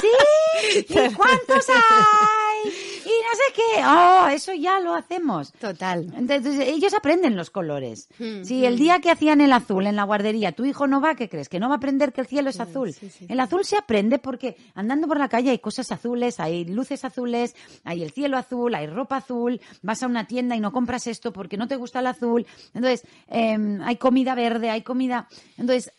¿Sí? 0.00 0.78
¿Y 0.88 1.14
cuántos 1.14 1.68
hay? 1.68 2.70
Y 3.04 3.08
no 3.08 3.34
sé 3.36 3.52
qué. 3.54 3.84
Oh, 3.86 4.28
eso 4.28 4.54
ya 4.54 4.80
lo 4.80 4.94
hacemos. 4.94 5.52
Total. 5.52 6.10
Entonces, 6.16 6.58
ellos 6.68 6.94
aprenden 6.94 7.36
los 7.36 7.50
colores. 7.50 8.08
Mm, 8.18 8.42
Si 8.44 8.64
el 8.64 8.78
día 8.78 9.00
que 9.00 9.10
hacían 9.10 9.40
el 9.42 9.52
azul 9.52 9.86
en 9.86 9.96
la 9.96 10.04
guardería, 10.04 10.52
tu 10.52 10.64
hijo 10.64 10.86
no 10.86 11.00
va, 11.02 11.14
¿qué 11.14 11.28
crees? 11.28 11.48
¿Que 11.50 11.60
no 11.60 11.68
va 11.68 11.74
a 11.74 11.78
aprender 11.78 12.12
que 12.12 12.22
el 12.22 12.26
cielo 12.26 12.48
es 12.50 12.60
azul? 12.60 12.92
sí, 12.94 13.10
sí. 13.10 13.26
El 13.28 13.40
azul 13.40 13.64
se 13.64 13.76
aprende 13.76 14.18
porque 14.18 14.56
andando 14.74 15.06
por 15.06 15.18
la 15.18 15.28
calle 15.28 15.50
hay 15.50 15.58
cosas 15.58 15.92
azules, 15.92 16.40
hay 16.40 16.64
luces 16.64 17.04
azules, 17.04 17.54
hay 17.84 18.02
el 18.02 18.10
cielo 18.10 18.38
azul, 18.38 18.74
hay 18.74 18.86
ropa 18.86 19.18
azul, 19.18 19.60
vas 19.82 20.02
a 20.02 20.06
una 20.06 20.26
tienda 20.26 20.56
y 20.56 20.60
no 20.60 20.72
compras 20.72 21.06
esto 21.06 21.32
porque 21.32 21.56
no 21.58 21.68
te 21.68 21.76
gusta 21.76 22.00
el 22.00 22.06
azul. 22.06 22.46
Entonces, 22.72 23.02
em, 23.28 23.82
hay 23.82 23.96
comida 23.96 24.34
verde, 24.34 24.70
hay 24.70 24.82
comida... 24.82 25.28
Entonces, 25.58 25.92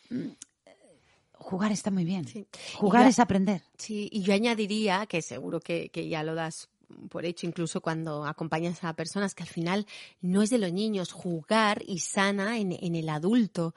jugar 1.46 1.72
está 1.72 1.92
muy 1.92 2.06
bien. 2.06 2.28
Sí. 2.28 2.48
Jugar 2.76 3.04
yo- 3.04 3.10
es 3.10 3.20
aprender. 3.20 3.62
Sí, 3.78 4.10
y 4.12 4.24
yo 4.24 4.34
añadiría, 4.34 5.06
que 5.06 5.22
seguro 5.22 5.60
que, 5.60 5.90
que 5.90 6.08
ya 6.10 6.24
lo 6.24 6.34
das 6.34 6.70
por 7.10 7.26
hecho 7.26 7.46
incluso 7.48 7.82
cuando 7.82 8.26
acompañas 8.26 8.84
a 8.84 8.94
personas 8.94 9.34
que 9.36 9.44
al 9.44 9.50
final 9.50 9.86
no 10.22 10.42
es 10.42 10.50
de 10.50 10.58
los 10.58 10.72
niños 10.72 11.12
jugar 11.12 11.84
y 11.88 12.00
sana 12.00 12.58
en, 12.60 12.72
en 12.74 12.96
el 12.96 13.10
adulto. 13.10 13.74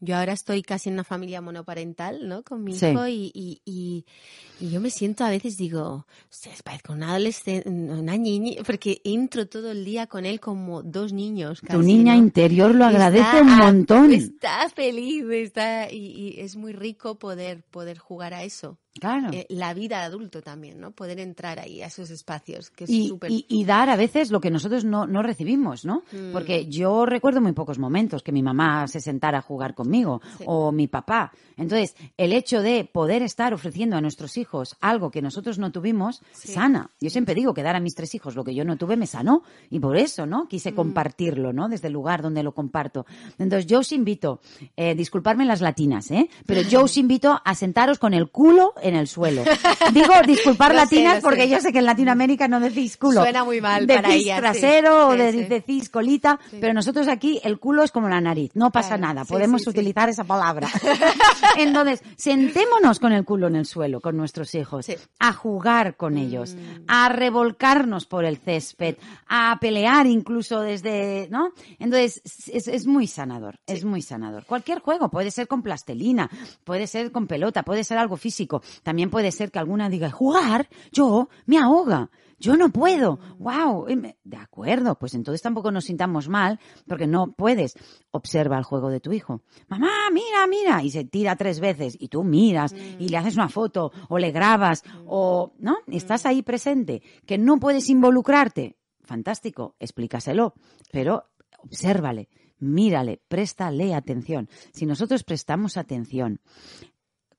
Yo 0.00 0.16
ahora 0.16 0.32
estoy 0.32 0.62
casi 0.62 0.88
en 0.88 0.94
una 0.94 1.04
familia 1.04 1.40
monoparental, 1.40 2.28
¿no? 2.28 2.42
Con 2.42 2.64
mi 2.64 2.74
Sí. 2.78 2.86
hijo 2.86 3.06
y, 3.06 3.30
y, 3.34 3.60
y, 3.64 4.04
y 4.60 4.70
yo 4.70 4.80
me 4.80 4.90
siento 4.90 5.24
a 5.24 5.30
veces 5.30 5.56
digo, 5.56 6.06
ustedes 6.30 6.62
parezco 6.62 6.92
una 6.92 7.10
adolescente, 7.10 7.68
una 7.68 8.16
niña, 8.16 8.62
porque 8.66 9.00
entro 9.04 9.46
todo 9.46 9.70
el 9.72 9.84
día 9.84 10.06
con 10.06 10.26
él 10.26 10.40
como 10.40 10.82
dos 10.82 11.12
niños. 11.12 11.60
Tu 11.60 11.82
niña 11.82 12.14
¿no? 12.14 12.18
interior 12.20 12.74
lo 12.74 12.84
agradece 12.84 13.22
Está 13.22 13.42
un 13.42 13.56
montón. 13.56 14.12
Está 14.12 14.68
feliz, 14.70 15.24
está, 15.30 15.90
y, 15.92 15.96
y 16.36 16.40
es 16.40 16.56
muy 16.56 16.72
rico 16.72 17.18
poder, 17.18 17.62
poder 17.64 17.98
jugar 17.98 18.34
a 18.34 18.42
eso. 18.44 18.78
Claro. 19.00 19.28
Eh, 19.32 19.46
la 19.48 19.72
vida 19.74 19.98
de 20.00 20.04
adulto 20.04 20.42
también, 20.42 20.78
¿no? 20.78 20.90
Poder 20.90 21.18
entrar 21.18 21.58
ahí 21.58 21.80
a 21.82 21.86
esos 21.86 22.10
espacios, 22.10 22.70
que 22.70 22.84
es 22.84 22.90
y, 22.90 23.08
súper... 23.08 23.30
y- 23.30 23.46
y 23.48 23.64
dar 23.64 23.88
a 23.88 23.96
veces 23.96 24.30
lo 24.30 24.40
que 24.40 24.50
nosotros 24.50 24.84
no, 24.84 25.06
no 25.06 25.22
recibimos, 25.22 25.84
¿no? 25.84 26.02
Mm. 26.12 26.32
Porque 26.32 26.66
yo 26.66 27.06
recuerdo 27.06 27.40
muy 27.40 27.52
pocos 27.52 27.78
momentos 27.78 28.22
que 28.22 28.32
mi 28.32 28.42
mamá 28.42 28.86
se 28.88 29.00
sentara 29.00 29.38
a 29.38 29.42
jugar 29.42 29.74
conmigo 29.74 30.20
Sí. 30.38 30.44
o 30.46 30.72
mi 30.72 30.88
papá. 30.88 31.32
Entonces, 31.56 31.94
el 32.16 32.32
hecho 32.32 32.60
de 32.60 32.84
poder 32.84 33.22
estar 33.22 33.54
ofreciendo 33.54 33.96
a 33.96 34.00
nuestros 34.00 34.36
hijos 34.36 34.76
algo 34.80 35.10
que 35.10 35.22
nosotros 35.22 35.58
no 35.58 35.72
tuvimos, 35.72 36.22
Sí. 36.32 36.52
sana. 36.52 36.90
Yo 37.00 37.08
siempre 37.10 37.34
digo 37.34 37.54
que 37.54 37.62
dar 37.62 37.76
a 37.76 37.80
mis 37.80 37.94
tres 37.94 38.14
hijos 38.14 38.34
lo 38.36 38.44
que 38.44 38.54
yo 38.54 38.64
no 38.64 38.76
tuve 38.76 38.96
me 38.96 39.06
sanó 39.06 39.42
y 39.70 39.80
por 39.80 39.96
eso, 39.96 40.26
¿no? 40.26 40.48
Quise 40.48 40.72
Mm. 40.72 40.74
compartirlo, 40.76 41.52
¿no? 41.52 41.68
Desde 41.68 41.86
el 41.88 41.94
lugar 41.94 42.20
donde 42.22 42.42
lo 42.42 42.52
comparto. 42.52 43.06
Entonces, 43.38 43.66
yo 43.66 43.78
os 43.80 43.92
invito, 43.92 44.40
eh, 44.76 44.94
disculparme 44.94 45.44
las 45.46 45.60
latinas, 45.62 46.10
¿eh? 46.10 46.28
Pero 46.46 46.60
yo 46.62 46.82
os 46.84 46.96
invito 46.98 47.40
a 47.44 47.54
sentaros 47.54 47.98
con 47.98 48.12
el 48.14 48.28
culo 48.30 48.74
en 48.82 48.94
el 48.96 49.06
suelo. 49.08 49.42
Digo 49.92 50.12
disculpar 50.26 50.70
sé, 50.72 50.76
latinas 50.76 51.16
sé. 51.16 51.22
porque 51.22 51.48
yo 51.48 51.60
sé 51.60 51.72
que 51.72 51.78
en 51.78 51.86
Latinoamérica 51.86 52.48
no 52.48 52.60
decís 52.60 52.96
culo. 52.96 53.22
Suena 53.22 53.44
muy 53.44 53.60
mal 53.60 53.86
decís 53.86 54.02
para 54.02 54.12
sí. 54.12 54.24
trasero 54.36 55.08
o 55.08 55.16
de- 55.16 55.32
sí. 55.32 55.44
decís 55.44 55.88
colita, 55.88 56.38
pero 56.60 56.72
nosotros 56.74 57.08
aquí 57.08 57.40
el 57.44 57.58
culo 57.58 57.82
es 57.82 57.90
como 57.92 58.08
la 58.08 58.20
nariz, 58.20 58.50
no 58.54 58.70
pasa 58.70 58.96
Claro, 58.96 59.02
nada, 59.02 59.24
podemos 59.24 59.66
utilizar 59.66 60.08
esa 60.08 60.24
palabra. 60.24 60.68
Entonces, 61.58 62.02
sentémonos 62.16 62.98
con 62.98 63.12
el 63.12 63.24
culo 63.24 63.46
en 63.48 63.56
el 63.56 63.66
suelo 63.66 64.00
con 64.00 64.16
nuestros 64.16 64.54
hijos, 64.54 64.86
a 65.18 65.32
jugar 65.32 65.96
con 65.96 66.16
ellos, 66.18 66.54
Mm. 66.54 66.84
a 66.88 67.08
revolcarnos 67.08 68.06
por 68.06 68.24
el 68.24 68.36
césped, 68.38 68.96
a 69.28 69.56
pelear 69.60 70.06
incluso 70.06 70.60
desde, 70.60 71.28
¿no? 71.30 71.52
Entonces, 71.78 72.20
es, 72.52 72.68
es 72.68 72.86
muy 72.86 73.06
sanador, 73.06 73.58
es 73.66 73.84
muy 73.84 74.02
sanador. 74.02 74.44
Cualquier 74.44 74.80
juego, 74.80 75.08
puede 75.10 75.30
ser 75.30 75.48
con 75.48 75.62
plastelina, 75.62 76.28
puede 76.64 76.86
ser 76.86 77.12
con 77.12 77.26
pelota, 77.26 77.62
puede 77.62 77.84
ser 77.84 77.98
algo 77.98 78.16
físico, 78.16 78.62
también 78.82 79.10
puede 79.10 79.32
ser 79.32 79.50
que 79.50 79.58
alguna 79.58 79.88
diga, 79.88 80.10
jugar, 80.10 80.68
yo, 80.90 81.28
me 81.46 81.58
ahoga. 81.58 82.10
Yo 82.42 82.56
no 82.56 82.70
puedo. 82.70 83.20
Wow. 83.38 83.86
De 84.24 84.36
acuerdo, 84.36 84.98
pues 84.98 85.14
entonces 85.14 85.40
tampoco 85.40 85.70
nos 85.70 85.84
sintamos 85.84 86.28
mal 86.28 86.58
porque 86.88 87.06
no 87.06 87.30
puedes. 87.30 87.74
Observa 88.10 88.58
el 88.58 88.64
juego 88.64 88.90
de 88.90 88.98
tu 88.98 89.12
hijo. 89.12 89.42
Mamá, 89.68 90.10
mira, 90.12 90.48
mira. 90.48 90.82
Y 90.82 90.90
se 90.90 91.04
tira 91.04 91.36
tres 91.36 91.60
veces 91.60 91.96
y 92.00 92.08
tú 92.08 92.24
miras 92.24 92.74
y 92.98 93.08
le 93.08 93.16
haces 93.16 93.36
una 93.36 93.48
foto 93.48 93.92
o 94.08 94.18
le 94.18 94.32
grabas 94.32 94.82
o, 95.06 95.52
¿no? 95.60 95.76
Estás 95.86 96.26
ahí 96.26 96.42
presente. 96.42 97.00
Que 97.26 97.38
no 97.38 97.60
puedes 97.60 97.88
involucrarte. 97.88 98.76
Fantástico, 99.04 99.76
explícaselo. 99.78 100.54
Pero 100.90 101.26
obsérvale, 101.60 102.28
mírale, 102.58 103.20
préstale 103.28 103.94
atención. 103.94 104.48
Si 104.72 104.84
nosotros 104.84 105.22
prestamos 105.22 105.76
atención 105.76 106.40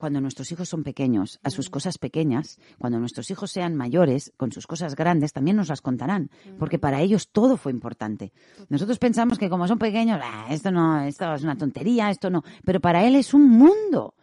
cuando 0.03 0.19
nuestros 0.19 0.51
hijos 0.51 0.67
son 0.67 0.83
pequeños, 0.83 1.39
a 1.43 1.49
sus 1.49 1.69
cosas 1.69 1.97
pequeñas, 1.97 2.59
cuando 2.77 2.99
nuestros 2.99 3.31
hijos 3.31 3.51
sean 3.51 3.73
mayores, 3.73 4.33
con 4.35 4.51
sus 4.51 4.67
cosas 4.67 4.97
grandes, 4.97 5.31
también 5.31 5.55
nos 5.55 5.69
las 5.69 5.79
contarán, 5.79 6.29
porque 6.59 6.77
para 6.77 6.99
ellos 6.99 7.29
todo 7.29 7.55
fue 7.55 7.71
importante. 7.71 8.33
Nosotros 8.67 8.99
pensamos 8.99 9.37
que 9.39 9.49
como 9.49 9.65
son 9.65 9.79
pequeños, 9.79 10.19
"Ah, 10.21 10.47
esto 10.49 10.71
no, 10.71 10.99
esto 11.03 11.33
es 11.33 11.43
una 11.43 11.57
tontería, 11.57 12.09
esto 12.09 12.29
no, 12.29 12.43
pero 12.65 12.81
para 12.81 13.05
él 13.05 13.15
es 13.15 13.33
un 13.33 13.49
mundo. 13.49 14.15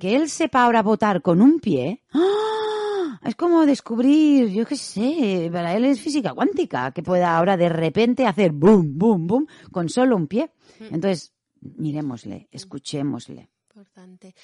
Que 0.00 0.16
él 0.16 0.28
sepa 0.28 0.64
ahora 0.64 0.82
votar 0.82 1.22
con 1.22 1.40
un 1.40 1.60
pie, 1.60 2.02
¡ah! 2.14 3.20
es 3.22 3.36
como 3.36 3.64
descubrir, 3.64 4.48
yo 4.48 4.66
qué 4.66 4.74
sé, 4.74 5.50
para 5.52 5.76
él 5.76 5.84
es 5.84 6.00
física 6.00 6.34
cuántica, 6.34 6.90
que 6.90 7.04
pueda 7.04 7.36
ahora 7.36 7.56
de 7.56 7.68
repente 7.68 8.26
hacer 8.26 8.50
boom, 8.50 8.98
boom, 8.98 9.28
boom, 9.28 9.46
con 9.70 9.88
solo 9.88 10.16
un 10.16 10.26
pie. 10.26 10.50
Entonces, 10.80 11.32
miremosle, 11.60 12.48
escuchémosle. 12.50 13.52
Importante. 13.74 14.34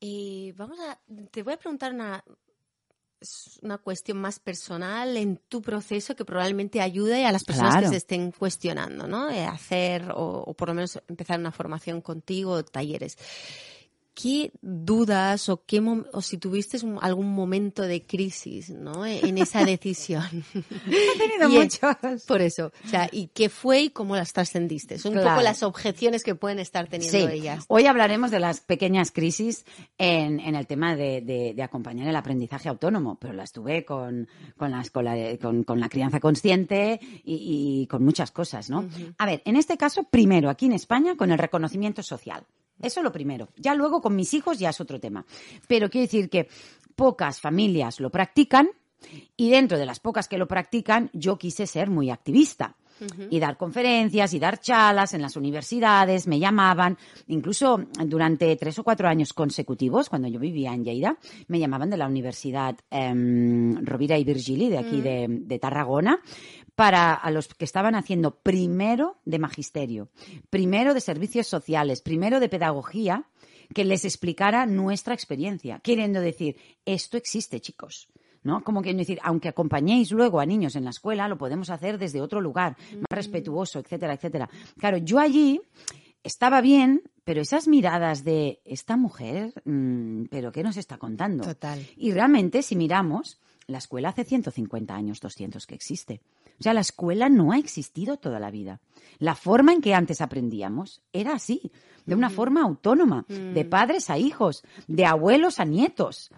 Eh, 0.00 0.54
vamos 0.56 0.78
a, 0.80 0.98
te 1.30 1.42
voy 1.42 1.52
a 1.54 1.58
preguntar 1.58 1.92
una, 1.92 2.24
una 3.62 3.78
cuestión 3.78 4.18
más 4.18 4.38
personal 4.38 5.16
en 5.16 5.36
tu 5.48 5.60
proceso 5.60 6.16
que 6.16 6.24
probablemente 6.24 6.80
ayude 6.80 7.26
a 7.26 7.32
las 7.32 7.44
personas 7.44 7.72
Claro. 7.72 7.86
que 7.86 7.90
se 7.90 7.96
estén 7.98 8.32
cuestionando, 8.32 9.06
¿no? 9.06 9.30
Eh, 9.30 9.44
hacer 9.44 10.10
o, 10.14 10.42
o 10.46 10.54
por 10.54 10.68
lo 10.68 10.74
menos 10.74 10.98
empezar 11.08 11.38
una 11.38 11.52
formación 11.52 12.00
contigo 12.00 12.52
o 12.52 12.64
talleres. 12.64 13.18
¿Qué 14.20 14.52
dudas 14.60 15.48
o, 15.48 15.64
qué 15.64 15.80
o 16.12 16.20
si 16.20 16.36
tuviste 16.36 16.78
algún 17.00 17.32
momento 17.32 17.82
de 17.82 18.02
crisis 18.04 18.68
¿no? 18.70 19.06
E- 19.06 19.26
en 19.26 19.38
esa 19.38 19.64
decisión? 19.64 20.24
He 20.54 21.18
tenido 21.18 21.48
muchos. 21.48 22.24
Por 22.26 22.42
eso, 22.42 22.72
o 22.84 22.88
sea, 22.88 23.08
¿y 23.12 23.28
qué 23.28 23.48
fue 23.48 23.82
y 23.82 23.90
cómo 23.90 24.16
las 24.16 24.32
trascendiste? 24.32 24.98
Son 24.98 25.16
un 25.16 25.24
poco 25.24 25.40
las 25.42 25.62
objeciones 25.62 26.22
que 26.22 26.34
pueden 26.34 26.58
estar 26.58 26.88
teniendo 26.88 27.18
Sí, 27.18 27.24
ellas. 27.34 27.64
hoy 27.68 27.86
hablaremos 27.86 28.30
de 28.30 28.40
las 28.40 28.60
pequeñas 28.60 29.10
crisis 29.12 29.64
en, 29.96 30.40
en 30.40 30.54
el 30.54 30.66
tema 30.66 30.96
de, 30.96 31.20
de- 31.22 31.54
de 31.54 31.62
acompañar 31.62 32.06
el 32.08 32.16
aprendizaje 32.16 32.68
autónomo, 32.68 33.16
pero 33.20 33.32
las 33.32 33.52
tuve 33.52 33.84
con, 33.84 34.28
con, 34.56 34.70
las- 34.70 34.90
con 34.90 35.04
la, 35.04 35.14
con- 35.38 35.64
con 35.64 35.80
la 35.80 35.88
crianza 35.88 36.20
consciente 36.20 37.00
y, 37.24 37.82
y 37.82 37.86
con 37.86 38.04
muchas 38.04 38.30
cosas, 38.32 38.68
¿no? 38.70 38.86
A 39.18 39.26
ver, 39.26 39.40
en 39.44 39.56
este 39.56 39.76
caso, 39.76 40.04
primero, 40.04 40.50
aquí 40.50 40.66
en 40.66 40.72
España, 40.72 41.16
con 41.16 41.30
el 41.32 41.38
reconocimiento 41.38 42.02
social. 42.02 42.44
Eso 42.82 43.02
lo 43.02 43.12
primero. 43.12 43.48
Ya 43.56 43.74
luego 43.74 44.00
con 44.00 44.16
mis 44.16 44.32
hijos 44.34 44.58
ya 44.58 44.70
es 44.70 44.80
otro 44.80 45.00
tema. 45.00 45.24
Pero 45.68 45.90
quiero 45.90 46.06
decir 46.06 46.30
que 46.30 46.48
pocas 46.96 47.40
familias 47.40 48.00
lo 48.00 48.10
practican 48.10 48.70
Y 49.36 49.50
dentro 49.50 49.78
de 49.78 49.86
las 49.86 50.00
pocas 50.00 50.28
que 50.28 50.38
lo 50.38 50.46
practican, 50.46 51.10
yo 51.12 51.38
quise 51.38 51.66
ser 51.66 51.88
muy 51.88 52.10
activista 52.10 52.76
y 53.30 53.40
dar 53.40 53.56
conferencias 53.56 54.34
y 54.34 54.38
dar 54.38 54.60
charlas 54.60 55.14
en 55.14 55.22
las 55.22 55.36
universidades, 55.36 56.26
me 56.26 56.38
llamaban, 56.38 56.98
incluso 57.28 57.80
durante 58.04 58.54
tres 58.56 58.78
o 58.78 58.84
cuatro 58.84 59.08
años 59.08 59.32
consecutivos, 59.32 60.08
cuando 60.08 60.28
yo 60.28 60.38
vivía 60.38 60.74
en 60.74 60.84
Lleida, 60.84 61.16
me 61.48 61.58
llamaban 61.58 61.90
de 61.90 61.96
la 61.96 62.06
Universidad 62.06 62.76
em, 62.90 63.84
Rovira 63.84 64.18
y 64.18 64.24
Virgili, 64.24 64.68
de 64.68 64.78
aquí 64.78 65.00
de, 65.00 65.26
de 65.28 65.58
Tarragona, 65.58 66.20
para 66.80 67.12
a 67.12 67.30
los 67.30 67.46
que 67.48 67.66
estaban 67.66 67.94
haciendo 67.94 68.36
primero 68.36 69.18
de 69.26 69.38
magisterio, 69.38 70.08
primero 70.48 70.94
de 70.94 71.02
servicios 71.02 71.46
sociales, 71.46 72.00
primero 72.00 72.40
de 72.40 72.48
pedagogía, 72.48 73.26
que 73.74 73.84
les 73.84 74.06
explicara 74.06 74.64
nuestra 74.64 75.12
experiencia, 75.12 75.80
queriendo 75.80 76.22
decir, 76.22 76.56
esto 76.86 77.18
existe, 77.18 77.60
chicos. 77.60 78.08
¿no? 78.42 78.64
Como 78.64 78.80
que 78.80 78.94
decir, 78.94 79.18
aunque 79.22 79.50
acompañéis 79.50 80.10
luego 80.10 80.40
a 80.40 80.46
niños 80.46 80.74
en 80.74 80.84
la 80.84 80.90
escuela, 80.90 81.28
lo 81.28 81.36
podemos 81.36 81.68
hacer 81.68 81.98
desde 81.98 82.22
otro 82.22 82.40
lugar, 82.40 82.78
más 82.92 83.10
respetuoso, 83.10 83.78
etcétera, 83.78 84.14
etcétera. 84.14 84.48
Claro, 84.78 84.96
yo 84.96 85.18
allí 85.18 85.60
estaba 86.24 86.62
bien, 86.62 87.02
pero 87.24 87.42
esas 87.42 87.68
miradas 87.68 88.24
de 88.24 88.62
esta 88.64 88.96
mujer, 88.96 89.52
mm, 89.66 90.28
pero 90.30 90.50
¿qué 90.50 90.62
nos 90.62 90.78
está 90.78 90.96
contando? 90.96 91.44
Total. 91.44 91.86
Y 91.98 92.12
realmente, 92.12 92.62
si 92.62 92.74
miramos, 92.74 93.38
la 93.66 93.78
escuela 93.78 94.08
hace 94.08 94.24
150 94.24 94.94
años, 94.94 95.20
200 95.20 95.66
que 95.66 95.74
existe. 95.74 96.22
O 96.60 96.62
sea, 96.62 96.74
la 96.74 96.80
escuela 96.80 97.28
no 97.28 97.52
ha 97.52 97.58
existido 97.58 98.18
toda 98.18 98.38
la 98.38 98.50
vida. 98.50 98.80
La 99.18 99.34
forma 99.34 99.72
en 99.72 99.80
que 99.80 99.94
antes 99.94 100.20
aprendíamos 100.20 101.02
era 101.12 101.32
así, 101.34 101.72
de 102.06 102.14
una 102.14 102.30
forma 102.30 102.62
autónoma, 102.62 103.24
de 103.28 103.64
padres 103.64 104.10
a 104.10 104.18
hijos, 104.18 104.62
de 104.86 105.06
abuelos 105.06 105.58
a 105.58 105.64
nietos 105.64 106.30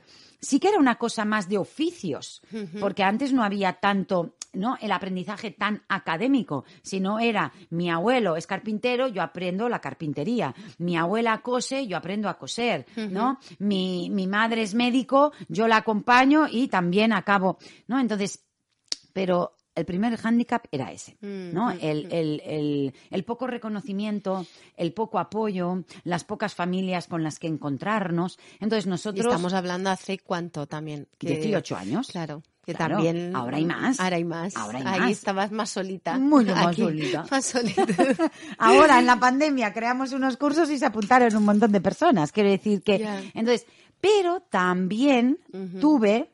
sí 0.42 0.58
que 0.58 0.68
era 0.68 0.78
una 0.78 0.96
cosa 0.96 1.24
más 1.24 1.48
de 1.48 1.56
oficios, 1.56 2.42
porque 2.80 3.04
antes 3.04 3.32
no 3.32 3.44
había 3.44 3.74
tanto, 3.74 4.35
¿no? 4.52 4.76
El 4.80 4.90
aprendizaje 4.90 5.52
tan 5.52 5.82
académico, 5.88 6.64
sino 6.82 7.20
era 7.20 7.52
mi 7.70 7.88
abuelo 7.88 8.37
es 8.37 8.48
carpintero, 8.48 9.06
yo 9.06 9.22
aprendo 9.22 9.68
la 9.68 9.80
carpintería, 9.80 10.54
mi 10.78 10.96
abuela 10.96 11.40
cose, 11.42 11.87
yo 11.87 11.96
aprendo 11.96 12.28
a 12.28 12.38
coser, 12.38 12.87
¿no? 12.96 13.38
Mi, 13.61 14.11
mi 14.11 14.26
madre 14.26 14.62
es 14.62 14.74
médico, 14.74 15.32
yo 15.48 15.68
la 15.68 15.76
acompaño 15.76 16.46
y 16.50 16.66
también 16.66 17.12
acabo, 17.12 17.58
¿no? 17.87 18.00
Entonces, 18.00 18.44
pero 19.12 19.54
el 19.74 19.85
primer 19.85 20.16
hándicap 20.16 20.66
era 20.70 20.92
ese, 20.92 21.16
¿no? 21.20 21.70
El, 21.70 22.12
el, 22.12 22.42
el, 22.44 22.94
el, 23.11 23.24
poco 23.24 23.46
reconocimiento, 23.46 24.46
el 24.76 24.92
poco 24.92 25.18
apoyo, 25.18 25.85
las 26.04 26.24
pocas 26.24 26.54
familias 26.54 27.06
con 27.06 27.22
las 27.22 27.38
que 27.38 27.46
encontrarnos. 27.46 28.38
Entonces 28.61 28.87
nosotros... 28.87 29.24
Y 29.24 29.28
estamos 29.28 29.54
hablando 29.54 29.90
hace 29.90 30.18
cuánto 30.18 30.66
también. 30.66 31.08
Que... 31.18 31.37
18 31.37 31.76
años. 31.76 32.08
Claro. 32.08 32.42
Que 32.64 32.74
Claro, 32.74 32.96
también... 32.96 33.35
ahora 33.35 33.56
hay 33.56 33.64
más. 33.64 33.98
Ahora 33.98 34.16
hay 34.16 34.24
más. 34.24 34.56
Ahora 34.56 34.78
hay 34.78 34.85
Ahí 34.87 35.00
más. 35.00 35.11
estabas 35.11 35.50
más 35.50 35.70
solita. 35.70 36.16
Mucho 36.18 36.54
más 36.54 36.66
Aquí, 36.68 36.82
solita. 36.82 37.26
Más 37.30 37.44
solita. 37.44 37.87
Ahora, 38.58 39.00
en 39.00 39.06
la 39.06 39.18
pandemia, 39.18 39.72
creamos 39.72 40.12
unos 40.12 40.37
cursos 40.37 40.70
y 40.70 40.78
se 40.78 40.87
apuntaron 40.87 41.35
un 41.35 41.44
montón 41.44 41.72
de 41.72 41.80
personas. 41.80 42.30
Quiero 42.30 42.50
decir 42.50 42.82
que... 42.82 43.00
Ya. 43.00 43.20
Entonces, 43.35 43.66
pero 44.00 44.40
también 44.42 45.38
tuve 45.80 46.30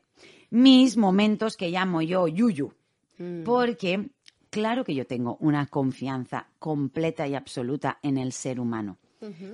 mis 0.51 0.97
momentos 0.97 1.57
que 1.57 1.69
llamo 1.69 2.01
yo 2.01 2.27
yuyu. 2.27 2.73
Mm. 3.19 3.43
Porque, 3.43 4.09
claro 4.49 4.83
que 4.83 4.95
yo 4.95 5.05
tengo 5.05 5.37
una 5.39 5.67
confianza 5.67 6.47
completa 6.57 7.27
y 7.27 7.35
absoluta 7.35 7.99
en 8.01 8.17
el 8.17 8.31
ser 8.31 8.59
humano. 8.59 8.97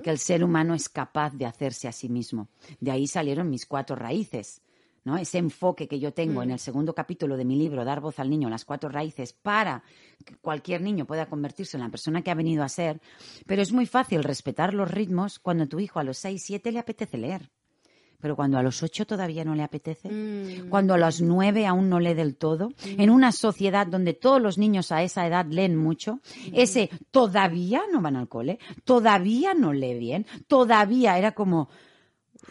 Que 0.04 0.10
el 0.10 0.18
ser 0.18 0.44
humano 0.44 0.74
es 0.74 0.88
capaz 0.88 1.34
de 1.34 1.44
hacerse 1.44 1.88
a 1.88 1.92
sí 1.92 2.08
mismo. 2.08 2.48
De 2.78 2.92
ahí 2.92 3.08
salieron 3.08 3.50
mis 3.50 3.66
cuatro 3.66 3.96
raíces. 3.96 4.62
¿no? 5.06 5.16
Ese 5.16 5.38
enfoque 5.38 5.88
que 5.88 5.98
yo 5.98 6.12
tengo 6.12 6.42
en 6.42 6.52
el 6.52 6.58
segundo 6.58 6.94
capítulo 6.94 7.36
de 7.36 7.44
mi 7.44 7.56
libro, 7.56 7.84
Dar 7.84 8.00
voz 8.00 8.18
al 8.18 8.30
niño, 8.30 8.48
las 8.48 8.64
cuatro 8.64 8.88
raíces, 8.88 9.32
para 9.32 9.82
que 10.24 10.36
cualquier 10.36 10.82
niño 10.82 11.04
pueda 11.04 11.26
convertirse 11.26 11.76
en 11.76 11.82
la 11.84 11.90
persona 11.90 12.22
que 12.22 12.30
ha 12.30 12.34
venido 12.34 12.62
a 12.62 12.68
ser. 12.68 13.00
Pero 13.46 13.62
es 13.62 13.72
muy 13.72 13.86
fácil 13.86 14.22
respetar 14.24 14.74
los 14.74 14.90
ritmos 14.90 15.38
cuando 15.38 15.66
tu 15.66 15.80
hijo 15.80 16.00
a 16.00 16.04
los 16.04 16.18
seis, 16.18 16.42
siete 16.44 16.70
le 16.70 16.80
apetece 16.80 17.18
leer. 17.18 17.50
Pero 18.20 18.34
cuando 18.36 18.58
a 18.58 18.62
los 18.62 18.82
ocho 18.82 19.06
todavía 19.06 19.44
no 19.44 19.54
le 19.54 19.62
apetece, 19.62 20.08
Mm. 20.08 20.68
cuando 20.68 20.94
a 20.94 20.98
los 20.98 21.20
nueve 21.20 21.66
aún 21.66 21.88
no 21.88 22.00
lee 22.00 22.14
del 22.14 22.36
todo, 22.36 22.70
en 22.84 23.10
una 23.10 23.32
sociedad 23.32 23.86
donde 23.86 24.14
todos 24.14 24.40
los 24.40 24.58
niños 24.58 24.90
a 24.92 25.02
esa 25.02 25.26
edad 25.26 25.46
leen 25.46 25.76
mucho, 25.76 26.20
ese 26.52 26.90
todavía 27.10 27.82
no 27.92 28.00
van 28.00 28.16
al 28.16 28.28
cole, 28.28 28.58
todavía 28.84 29.54
no 29.54 29.72
lee 29.72 29.98
bien, 29.98 30.26
todavía 30.46 31.18
era 31.18 31.32
como, 31.32 31.68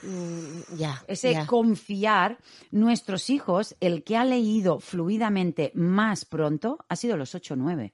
Mm, 0.03 0.77
ya. 0.77 1.03
ese 1.07 1.45
confiar, 1.45 2.37
nuestros 2.71 3.29
hijos, 3.29 3.75
el 3.79 4.03
que 4.03 4.17
ha 4.17 4.25
leído 4.25 4.79
fluidamente 4.79 5.71
más 5.75 6.25
pronto 6.25 6.79
ha 6.89 6.95
sido 6.95 7.15
los 7.17 7.33
8 7.35 7.53
o 7.53 7.57
9. 7.57 7.93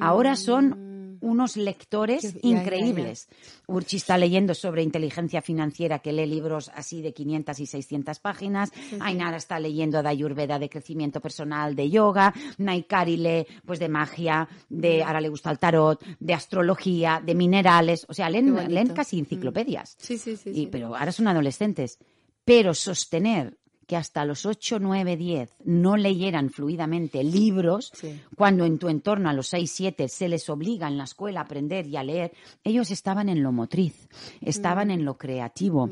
Ahora 0.00 0.36
son 0.36 0.95
unos 1.26 1.56
lectores 1.56 2.24
Mm. 2.24 2.28
Que- 2.28 2.32
ya, 2.34 2.40
ya, 2.42 2.48
increíbles. 2.60 3.28
Urchi 3.66 3.96
está 3.96 4.16
leyendo 4.16 4.54
sobre 4.54 4.82
inteligencia 4.82 5.42
financiera, 5.42 5.98
que 5.98 6.12
lee 6.12 6.26
libros 6.26 6.70
así 6.74 7.02
de 7.02 7.12
500 7.12 7.58
y 7.60 7.66
600 7.66 8.18
páginas. 8.20 8.70
Ainara 9.00 9.36
está 9.36 9.58
leyendo 9.60 10.02
de 10.02 10.08
Ayurveda, 10.08 10.58
de 10.58 10.68
crecimiento 10.68 11.20
personal, 11.20 11.74
de 11.74 11.90
yoga. 11.90 12.32
Naikari 12.58 13.16
lee 13.16 13.46
pues 13.64 13.78
de 13.78 13.88
magia, 13.88 14.48
de 14.68 15.02
ahora 15.02 15.20
le 15.20 15.28
gusta 15.28 15.50
el 15.50 15.58
tarot, 15.58 16.02
de 16.20 16.34
astrología, 16.34 17.20
de 17.24 17.34
minerales. 17.34 18.06
O 18.08 18.14
sea, 18.14 18.30
leen, 18.30 18.88
casi 18.94 19.18
enciclopedias. 19.18 19.96
Sí, 19.98 20.16
sí, 20.18 20.36
sí. 20.36 20.50
Y- 20.50 20.54
sí. 20.54 20.68
pero 20.70 20.94
ahora 20.96 21.12
son 21.12 21.28
adolescentes. 21.28 21.98
Pero 22.44 22.74
sostener 22.74 23.58
que 23.86 23.96
hasta 23.96 24.24
los 24.24 24.46
8, 24.46 24.78
9, 24.80 25.16
10 25.16 25.56
no 25.64 25.96
leyeran 25.96 26.50
fluidamente 26.50 27.22
libros, 27.22 27.92
Sí. 27.94 28.20
cuando 28.36 28.64
en 28.64 28.78
tu 28.78 28.88
entorno 28.88 29.28
a 29.28 29.32
los 29.32 29.46
6, 29.48 29.70
7 29.70 30.08
se 30.08 30.28
les 30.28 30.48
obliga 30.50 30.88
en 30.88 30.98
la 30.98 31.04
escuela 31.04 31.40
a 31.40 31.44
aprender 31.44 31.86
y 31.86 31.96
a 31.96 32.02
leer, 32.02 32.32
ellos 32.64 32.90
estaban 32.90 33.28
en 33.28 33.42
lo 33.42 33.52
motriz, 33.52 34.08
estaban 34.40 34.90
en 34.90 35.04
lo 35.04 35.16
creativo. 35.16 35.88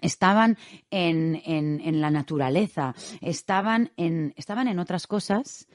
Estaban 0.00 0.56
en, 0.90 1.40
en- 1.44 1.80
en 1.80 2.00
la 2.00 2.10
naturaleza, 2.10 2.94
estaban 3.20 3.90
en, 3.96 4.32
estaban 4.36 4.66
en 4.68 4.78
otras 4.78 5.06
cosas, 5.06 5.68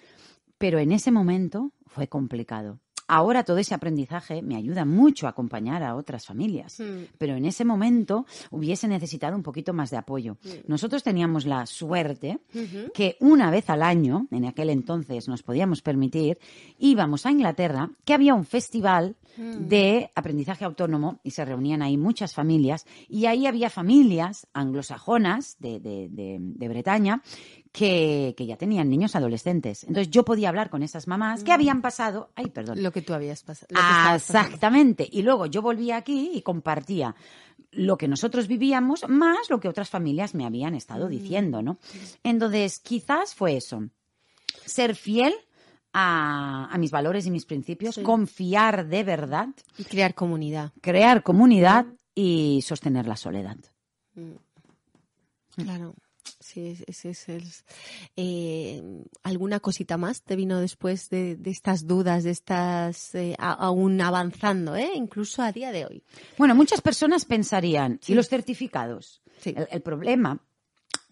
pero 0.58 0.80
en 0.80 0.92
ese 0.92 1.12
momento 1.12 1.72
fue 1.86 2.08
complicado. 2.08 2.80
Ahora 3.08 3.44
todo 3.44 3.58
ese 3.58 3.74
aprendizaje 3.74 4.42
me 4.42 4.56
ayuda 4.56 4.84
mucho 4.86 5.28
a 5.28 5.30
acompañar 5.30 5.82
a 5.84 5.96
otras 5.96 6.26
familias, 6.26 6.80
Mm. 6.80 7.06
pero 7.18 7.36
en 7.36 7.46
ese 7.46 7.64
momento 7.66 8.26
hubiese 8.52 8.88
necesitado 8.88 9.36
un 9.36 9.44
poquito 9.44 9.74
más 9.74 9.90
de 9.92 9.98
apoyo. 9.98 10.38
Nosotros 10.68 11.04
teníamos 11.04 11.46
la 11.46 11.66
suerte 11.66 12.40
que 12.94 13.16
una 13.20 13.50
vez 13.52 13.70
al 13.70 13.82
año, 13.84 14.28
en 14.32 14.46
aquel 14.46 14.70
entonces 14.70 15.28
nos 15.28 15.44
podíamos 15.44 15.82
permitir, 15.82 16.38
íbamos 16.80 17.26
a 17.26 17.32
Inglaterra, 17.32 17.90
que 18.04 18.14
había 18.14 18.34
un 18.34 18.46
festival 18.46 19.16
de 19.38 20.10
aprendizaje 20.16 20.66
autónomo 20.66 21.20
y 21.24 21.30
se 21.32 21.46
reunían 21.46 21.84
ahí 21.84 21.96
muchas 21.96 22.34
familias 22.34 22.86
y 23.08 23.28
ahí 23.28 23.46
había 23.46 23.70
familias 23.70 24.48
anglosajonas 24.54 25.58
de, 25.60 25.80
de- 25.80 26.10
de- 26.10 26.38
de 26.40 26.68
Bretaña 26.68 27.22
que, 27.78 28.34
que 28.36 28.46
ya 28.48 28.58
tenían 28.58 28.90
niños 28.90 29.16
adolescentes. 29.16 29.84
Entonces 29.84 30.10
yo 30.10 30.26
podía 30.26 30.50
hablar 30.50 30.70
con 30.72 30.82
esas 30.82 31.08
mamás 31.08 31.44
que 31.44 31.52
habían 31.52 31.82
pasado, 31.82 32.32
ay, 32.36 32.48
perdón, 32.50 32.82
Lo 32.82 32.92
que 32.92 33.04
tú 33.04 33.14
habías 33.14 33.44
pasado. 33.44 33.68
Ah, 33.76 34.14
exactamente. 34.16 35.08
Y 35.12 35.22
luego 35.22 35.46
yo 35.46 35.62
volvía 35.62 35.98
aquí 35.98 36.32
y 36.34 36.42
compartía 36.42 37.16
lo 37.72 37.98
que 37.98 38.08
nosotros 38.08 38.48
vivíamos 38.48 39.08
más 39.08 39.50
lo 39.50 39.60
que 39.60 39.68
otras 39.68 39.90
familias 39.90 40.34
me 40.34 40.46
habían 40.46 40.74
estado 40.74 41.08
diciendo, 41.08 41.62
¿no? 41.62 41.78
Entonces, 42.24 42.80
quizás 42.80 43.36
fue 43.36 43.58
eso. 43.58 43.84
Ser 44.66 44.96
fiel 44.96 45.34
a, 45.94 46.68
a 46.72 46.78
mis 46.80 46.90
valores 46.90 47.28
y 47.28 47.32
mis 47.32 47.46
principios, 47.46 47.96
Sí. 47.96 48.02
confiar 48.04 48.88
de 48.88 49.04
verdad, 49.04 49.50
Y 49.78 49.84
crear 49.84 50.16
comunidad. 50.16 50.72
crear 50.82 51.22
comunidad 51.22 51.86
y 52.16 52.62
sostener 52.64 53.06
la 53.08 53.18
soledad. 53.18 53.58
Claro. 55.56 55.94
Sí, 56.40 56.78
ese 56.88 57.10
es 57.12 57.30
el. 57.30 57.44
Eh, 58.16 58.82
¿Alguna 59.24 59.60
cosita 59.60 59.98
más 59.98 60.22
te 60.22 60.36
vino 60.36 60.60
después 60.60 61.10
de, 61.10 61.36
de 61.36 61.50
estas 61.52 61.86
dudas, 61.88 62.24
de 62.24 62.32
estas. 62.32 63.14
eh, 63.16 63.36
a- 63.38 63.54
aún 63.54 64.00
avanzando, 64.02 64.76
¿eh? 64.76 64.90
Incluso 64.96 65.42
a 65.42 65.52
día 65.52 65.72
de 65.72 65.86
hoy. 65.86 66.04
Bueno, 66.38 66.56
muchas 66.56 66.82
personas 66.82 67.26
pensarían, 67.26 68.00
¿y 68.08 68.14
los 68.14 68.28
certificados? 68.30 69.22
Sí. 69.40 69.54
El, 69.56 69.68
el 69.72 69.82
problema 69.82 70.40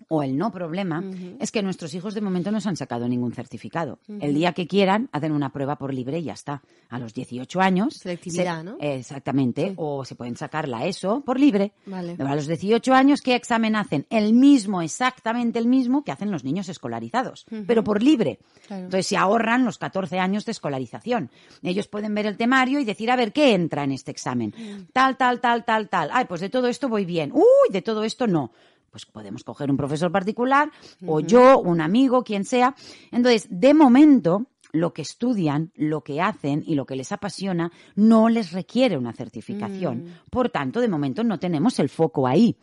o 0.10 0.24
el 0.24 0.38
no 0.38 0.52
problema 0.52 1.04
es 1.39 1.52
que 1.52 1.62
nuestros 1.63 1.94
hijos 1.94 2.13
de 2.13 2.22
momento 2.22 2.52
no 2.52 2.62
se 2.62 2.70
han 2.70 2.76
sacado 2.78 3.08
ningún 3.08 3.34
certificado. 3.34 4.00
El 4.08 4.34
día 4.34 4.54
que 4.54 4.68
quieran, 4.68 5.10
hacen 5.12 5.32
una 5.32 5.52
prueba 5.52 5.78
por 5.78 5.94
libre 5.94 6.20
y 6.20 6.24
ya 6.24 6.34
está. 6.34 6.62
A 6.89 7.00
los 7.00 7.13
18 7.13 7.60
años. 7.62 7.96
Selectividad, 7.96 8.60
se- 8.60 8.63
¿no? 8.63 8.78
Exactamente. 8.80 9.70
Sí. 9.70 9.74
O 9.78 10.06
se 10.06 10.15
pueden 10.15 10.36
sacar 10.38 10.68
la 10.68 10.86
ESO 10.86 11.22
por 11.22 11.39
libre. 11.39 11.74
Vale. 11.86 12.16
A 12.20 12.36
los 12.36 12.47
18 12.47 12.93
años, 12.93 13.22
¿qué 13.22 13.36
examen 13.36 13.76
hacen? 13.76 14.06
El 14.10 14.34
mismo, 14.34 14.82
exactamente 14.82 15.60
el 15.60 15.68
mismo 15.68 16.03
que 16.03 16.12
hacen 16.12 16.32
los 16.32 16.43
niños 16.43 16.70
escolarizados, 16.70 17.45
pero 17.68 17.84
por 17.84 18.01
libre. 18.03 18.39
Claro. 18.68 18.84
Entonces 18.86 19.08
se 19.08 19.18
ahorran 19.18 19.66
los 19.66 19.78
14 19.78 20.20
años 20.20 20.45
de 20.45 20.51
escolarización. 20.51 21.30
Ellos 21.64 21.88
pueden 21.88 22.14
ver 22.16 22.26
el 22.28 22.38
temario 22.38 22.80
y 22.80 22.86
decir, 22.86 23.10
a 23.12 23.16
ver, 23.16 23.34
¿qué 23.34 23.53
entra 23.53 23.84
en 23.84 23.91
este 23.91 24.12
examen? 24.12 24.53
Tal, 24.93 25.18
tal, 25.18 25.39
tal, 25.41 25.66
tal, 25.66 25.89
tal. 25.89 26.10
Ay, 26.14 26.26
pues 26.26 26.41
de 26.41 26.49
todo 26.49 26.68
esto 26.68 26.89
voy 26.89 27.06
bien. 27.06 27.32
Uy, 27.34 27.72
de 27.72 27.82
todo 27.82 28.03
esto 28.03 28.28
no. 28.28 28.51
Pues 28.96 29.06
podemos 29.06 29.43
coger 29.43 29.70
un 29.70 29.76
profesor 29.76 30.10
particular 30.10 30.72
o 31.06 31.20
yo, 31.20 31.60
un 31.60 31.82
amigo, 31.82 32.24
quien 32.24 32.46
sea. 32.46 32.74
Entonces, 33.12 33.46
de 33.50 33.74
momento, 33.74 34.46
lo 34.76 34.93
que 34.93 35.01
estudian, 35.01 35.71
lo 35.76 36.01
que 36.01 36.21
hacen 36.21 36.63
y 36.65 36.76
lo 36.76 36.86
que 36.86 36.95
les 36.95 37.11
apasiona 37.11 37.71
no 37.95 38.30
les 38.30 38.51
requiere 38.51 38.97
una 38.97 39.13
certificación. 39.13 40.03
Mm. 40.03 40.07
Por 40.30 40.49
tanto, 40.49 40.82
de 40.82 40.88
momento 40.88 41.23
no 41.23 41.39
tenemos 41.39 41.80
el 41.80 41.89
foco 41.89 42.28
ahí. 42.28 42.57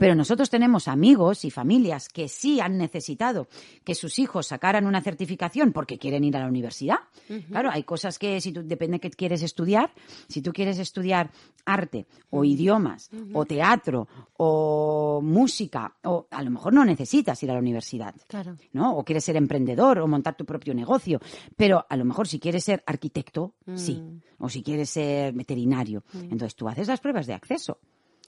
Pero 0.00 0.14
nosotros 0.14 0.50
tenemos 0.50 0.88
amigos 0.88 1.44
y 1.44 1.50
familias 1.50 2.08
que 2.08 2.28
sí 2.28 2.60
han 2.60 2.78
necesitado 2.78 3.48
que 3.84 3.94
sus 3.94 4.18
hijos 4.18 4.46
sacaran 4.46 4.86
una 4.86 5.00
certificación 5.00 5.72
porque 5.72 5.98
quieren 5.98 6.24
ir 6.24 6.36
a 6.36 6.40
la 6.40 6.48
universidad. 6.48 6.98
Claro, 7.48 7.70
hay 7.70 7.82
cosas 7.82 8.18
que 8.18 8.40
si 8.40 8.52
tú 8.52 8.62
depende 8.64 8.98
que 8.98 9.10
quieres 9.10 9.42
estudiar, 9.42 9.92
si 10.28 10.42
tú 10.42 10.52
quieres 10.52 10.78
estudiar 10.78 11.30
arte 11.64 12.06
o 12.30 12.44
idiomas 12.44 13.10
o 13.34 13.44
teatro 13.44 14.08
o 14.38 15.20
música 15.22 15.94
o 16.04 16.26
a 16.30 16.42
lo 16.42 16.50
mejor 16.50 16.72
no 16.72 16.84
necesitas 16.84 17.42
ir 17.42 17.50
a 17.50 17.54
la 17.54 17.60
universidad. 17.60 18.14
Claro. 18.26 18.56
¿no? 18.72 18.96
O 18.96 19.04
quieres 19.04 19.24
ser 19.24 19.36
emprendedor 19.36 19.98
o 19.98 20.06
montar 20.06 20.36
tu 20.36 20.44
propio 20.44 20.74
negocio. 20.74 21.20
Pero 21.58 21.84
a 21.88 21.96
lo 21.96 22.04
mejor 22.04 22.28
si 22.28 22.38
quieres 22.38 22.62
ser 22.62 22.84
arquitecto, 22.86 23.52
sí. 23.74 24.00
O 24.38 24.48
si 24.48 24.62
quieres 24.62 24.88
ser 24.90 25.34
veterinario. 25.34 26.04
Entonces 26.14 26.54
tú 26.54 26.68
haces 26.68 26.86
las 26.86 27.00
pruebas 27.00 27.26
de 27.26 27.34
acceso. 27.34 27.78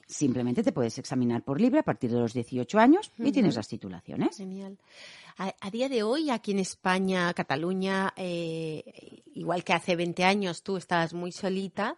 Simplemente 0.05 0.61
te 0.61 0.73
puedes 0.73 0.97
examinar 0.97 1.41
por 1.41 1.61
libre 1.61 1.79
a 1.79 1.83
partir 1.83 2.11
de 2.11 2.19
los 2.19 2.33
18 2.33 2.77
años 2.77 3.09
y 3.17 3.31
tienes 3.31 3.55
las 3.55 3.69
titulaciones. 3.69 4.35
Genial. 4.35 4.77
A, 5.37 5.55
a 5.61 5.71
día 5.71 5.87
de 5.87 6.03
hoy, 6.03 6.29
aquí 6.29 6.51
en 6.51 6.59
España, 6.59 7.33
Cataluña, 7.33 8.13
eh, 8.17 9.21
igual 9.33 9.63
que 9.63 9.71
hace 9.71 9.95
20 9.95 10.25
años 10.25 10.63
tú 10.63 10.75
estabas 10.75 11.13
muy 11.13 11.31
solita, 11.31 11.95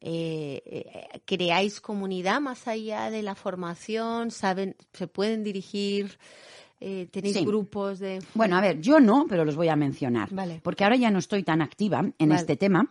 eh, 0.00 0.62
eh, 0.64 1.20
¿creáis 1.24 1.80
comunidad 1.80 2.40
más 2.40 2.68
allá 2.68 3.10
de 3.10 3.22
la 3.22 3.34
formación? 3.34 4.30
¿Saben, 4.30 4.76
se 4.92 5.08
pueden 5.08 5.42
dirigir? 5.42 6.18
Eh, 6.80 7.08
¿Tenéis 7.10 7.36
Sí. 7.36 7.44
grupos 7.44 7.98
de...? 7.98 8.20
Bueno, 8.34 8.56
a 8.56 8.60
ver, 8.60 8.80
yo 8.80 9.00
no, 9.00 9.26
pero 9.28 9.44
los 9.44 9.56
voy 9.56 9.68
a 9.68 9.76
mencionar. 9.76 10.28
Vale. 10.32 10.60
Porque 10.62 10.84
ahora 10.84 10.96
ya 10.96 11.10
no 11.10 11.18
estoy 11.18 11.42
tan 11.42 11.62
activa 11.62 12.00
en 12.18 12.28
Vale. 12.28 12.40
este 12.40 12.56
tema. 12.56 12.90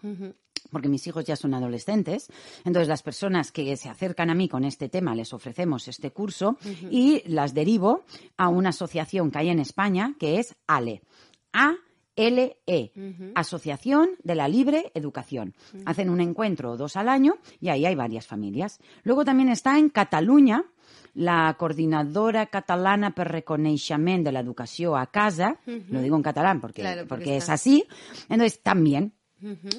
Porque 0.71 0.89
mis 0.89 1.05
hijos 1.05 1.23
ya 1.25 1.35
son 1.35 1.53
adolescentes. 1.53 2.27
Entonces, 2.65 2.87
las 2.87 3.03
personas 3.03 3.51
que 3.51 3.77
se 3.77 3.87
acercan 3.87 4.29
a 4.31 4.35
mí 4.35 4.49
con 4.49 4.65
este 4.65 4.89
tema 4.89 5.13
les 5.13 5.31
ofrecemos 5.31 5.87
este 5.87 6.09
curso 6.11 6.57
y 6.89 7.21
las 7.27 7.53
derivo 7.53 8.03
a 8.37 8.49
una 8.49 8.69
asociación 8.69 9.29
que 9.29 9.37
hay 9.37 9.49
en 9.49 9.59
España 9.59 10.15
que 10.19 10.39
es 10.39 10.55
ALE. 10.65 11.01
A-L-E, 11.53 12.91
Asociación 13.35 14.09
de 14.23 14.35
la 14.35 14.47
Libre 14.47 14.91
Educación. 14.95 15.53
Hacen 15.85 16.09
un 16.09 16.19
encuentro 16.21 16.71
o 16.71 16.77
dos 16.77 16.95
al 16.95 17.09
año 17.09 17.35
y 17.61 17.69
ahí 17.69 17.85
hay 17.85 17.95
varias 17.95 18.25
familias. 18.27 18.79
Luego 19.03 19.23
también 19.23 19.49
está 19.49 19.77
en 19.77 19.89
Cataluña 19.89 20.63
la 21.15 21.55
coordinadora 21.57 22.45
catalana 22.47 23.11
per 23.15 23.27
reconeixement 23.29 24.23
de 24.25 24.31
l'educació 24.35 24.95
a 24.97 25.05
casa, 25.07 25.55
lo 25.65 26.01
digo 26.01 26.15
en 26.17 26.23
catalán 26.23 26.59
porque, 26.61 26.81
Claro, 26.81 27.01
porque 27.07 27.23
porque 27.25 27.37
es 27.37 27.43
está- 27.43 27.53
así, 27.53 27.85
entonces 28.29 28.61
también. 28.61 29.13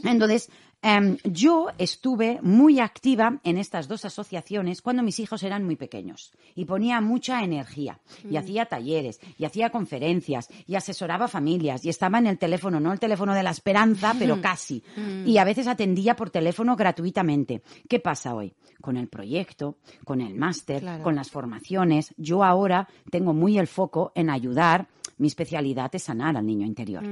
Entonces, 0.05 0.49
em, 0.83 1.17
yo 1.25 1.69
estuve 1.79 2.39
muy 2.43 2.79
activa 2.81 3.41
en 3.45 3.59
estas 3.59 3.89
dos 3.89 4.05
asociaciones 4.05 4.83
cuando 4.83 5.03
mis 5.03 5.19
hijos 5.19 5.43
eran 5.43 5.65
muy 5.65 5.77
pequeños 5.77 6.33
y 6.55 6.65
ponía 6.65 7.01
mucha 7.01 7.43
energía 7.43 8.01
y 8.29 8.37
hacía 8.37 8.67
talleres 8.67 9.21
y 9.39 9.45
hacía 9.45 9.71
conferencias 9.71 10.49
y 10.67 10.75
asesoraba 10.77 11.29
familias 11.29 11.85
y 11.85 11.89
estaba 11.89 12.19
en 12.19 12.27
el 12.29 12.39
teléfono, 12.39 12.79
no 12.81 12.93
el 12.93 13.01
teléfono 13.01 13.35
de 13.35 13.43
la 13.43 13.51
esperanza, 13.51 14.15
pero 14.19 14.41
casi. 14.41 14.83
Y 15.25 15.39
a 15.39 15.45
veces 15.45 15.67
atendía 15.67 16.15
por 16.17 16.31
teléfono 16.31 16.77
gratuitamente. 16.77 17.63
¿Qué 17.89 17.99
pasa 18.01 18.35
hoy? 18.35 18.55
Con 18.81 18.97
el 18.97 19.09
proyecto, 19.09 19.79
con 20.05 20.21
el 20.21 20.35
máster, 20.35 20.81
Claro. 20.81 21.03
con 21.03 21.17
las 21.17 21.31
formaciones, 21.31 22.15
yo 22.17 22.45
ahora 22.45 22.89
tengo 23.11 23.33
muy 23.33 23.59
el 23.59 23.67
foco 23.67 24.13
en 24.15 24.31
ayudar 24.31 24.89
mi 25.19 25.29
especialidad 25.29 25.95
es 25.95 26.03
sanar 26.05 26.37
al 26.37 26.45
niño 26.47 26.67
interior, 26.67 27.03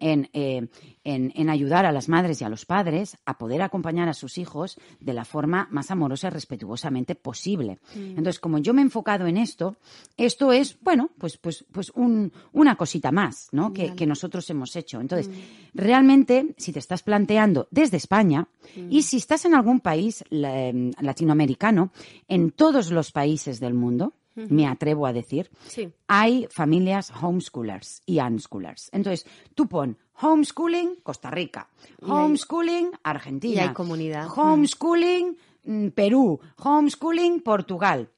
en, 0.00 0.28
eh, 0.32 0.68
en, 1.04 1.32
en 1.34 1.48
ayudar 1.50 1.86
a 1.86 1.92
las 1.92 2.08
madres 2.08 2.40
y 2.40 2.44
a 2.44 2.48
los 2.48 2.66
padres 2.66 3.16
a 3.24 3.38
poder 3.38 3.62
acompañar 3.62 4.08
a 4.08 4.14
sus 4.14 4.38
hijos 4.38 4.78
de 5.00 5.12
la 5.14 5.24
forma 5.24 5.68
más 5.70 5.90
amorosa 5.90 6.28
y 6.28 6.30
respetuosamente 6.30 7.14
posible. 7.14 7.78
Entonces, 7.94 8.38
como 8.40 8.58
yo 8.58 8.74
me 8.74 8.82
he 8.82 8.84
enfocado 8.84 9.26
en 9.26 9.36
esto, 9.36 9.76
esto 10.16 10.52
es, 10.52 10.78
bueno, 10.82 11.10
pues, 11.18 11.36
pues, 11.38 11.64
pues 11.72 11.90
un- 11.94 12.32
una 12.52 12.76
cosita 12.76 13.10
más 13.12 13.48
¿no? 13.52 13.72
que, 13.72 13.94
que 13.94 14.06
nosotros 14.06 14.48
hemos 14.50 14.74
hecho. 14.76 15.00
Entonces, 15.00 15.30
realmente, 15.74 16.54
si 16.56 16.72
te 16.72 16.78
estás 16.78 17.02
planteando 17.02 17.68
desde 17.70 17.96
España 17.96 18.48
y 18.90 19.02
si 19.02 19.16
estás 19.18 19.44
en 19.44 19.54
algún 19.54 19.80
país 19.80 20.24
la- 20.30 20.66
em, 20.68 20.92
latinoamericano, 21.00 21.90
en 22.28 22.50
todos 22.50 22.90
los 22.90 23.12
países 23.12 23.60
del 23.60 23.74
mundo, 23.74 24.12
me 24.36 24.66
atrevo 24.66 25.06
a 25.06 25.12
decir, 25.12 25.50
Sí. 25.66 25.90
hay 26.06 26.46
familias 26.50 27.10
homeschoolers 27.10 28.02
y 28.06 28.20
unschoolers. 28.20 28.90
Entonces, 28.92 29.26
tú 29.54 29.66
pon 29.66 29.96
homeschooling 30.20 30.96
Costa 31.02 31.30
Rica, 31.30 31.68
homeschooling 32.02 32.90
Argentina, 33.02 33.54
y 33.54 33.58
hay 33.68 33.74
comunidad. 33.74 34.28
homeschooling 34.34 35.36
mm, 35.64 35.88
Perú, 35.88 36.38
homeschooling 36.58 37.40
Portugal 37.40 38.10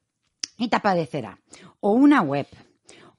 y 0.56 0.68
te 0.68 0.76
aparecerá 0.76 1.38
o 1.80 1.92
una 1.92 2.20
web 2.22 2.46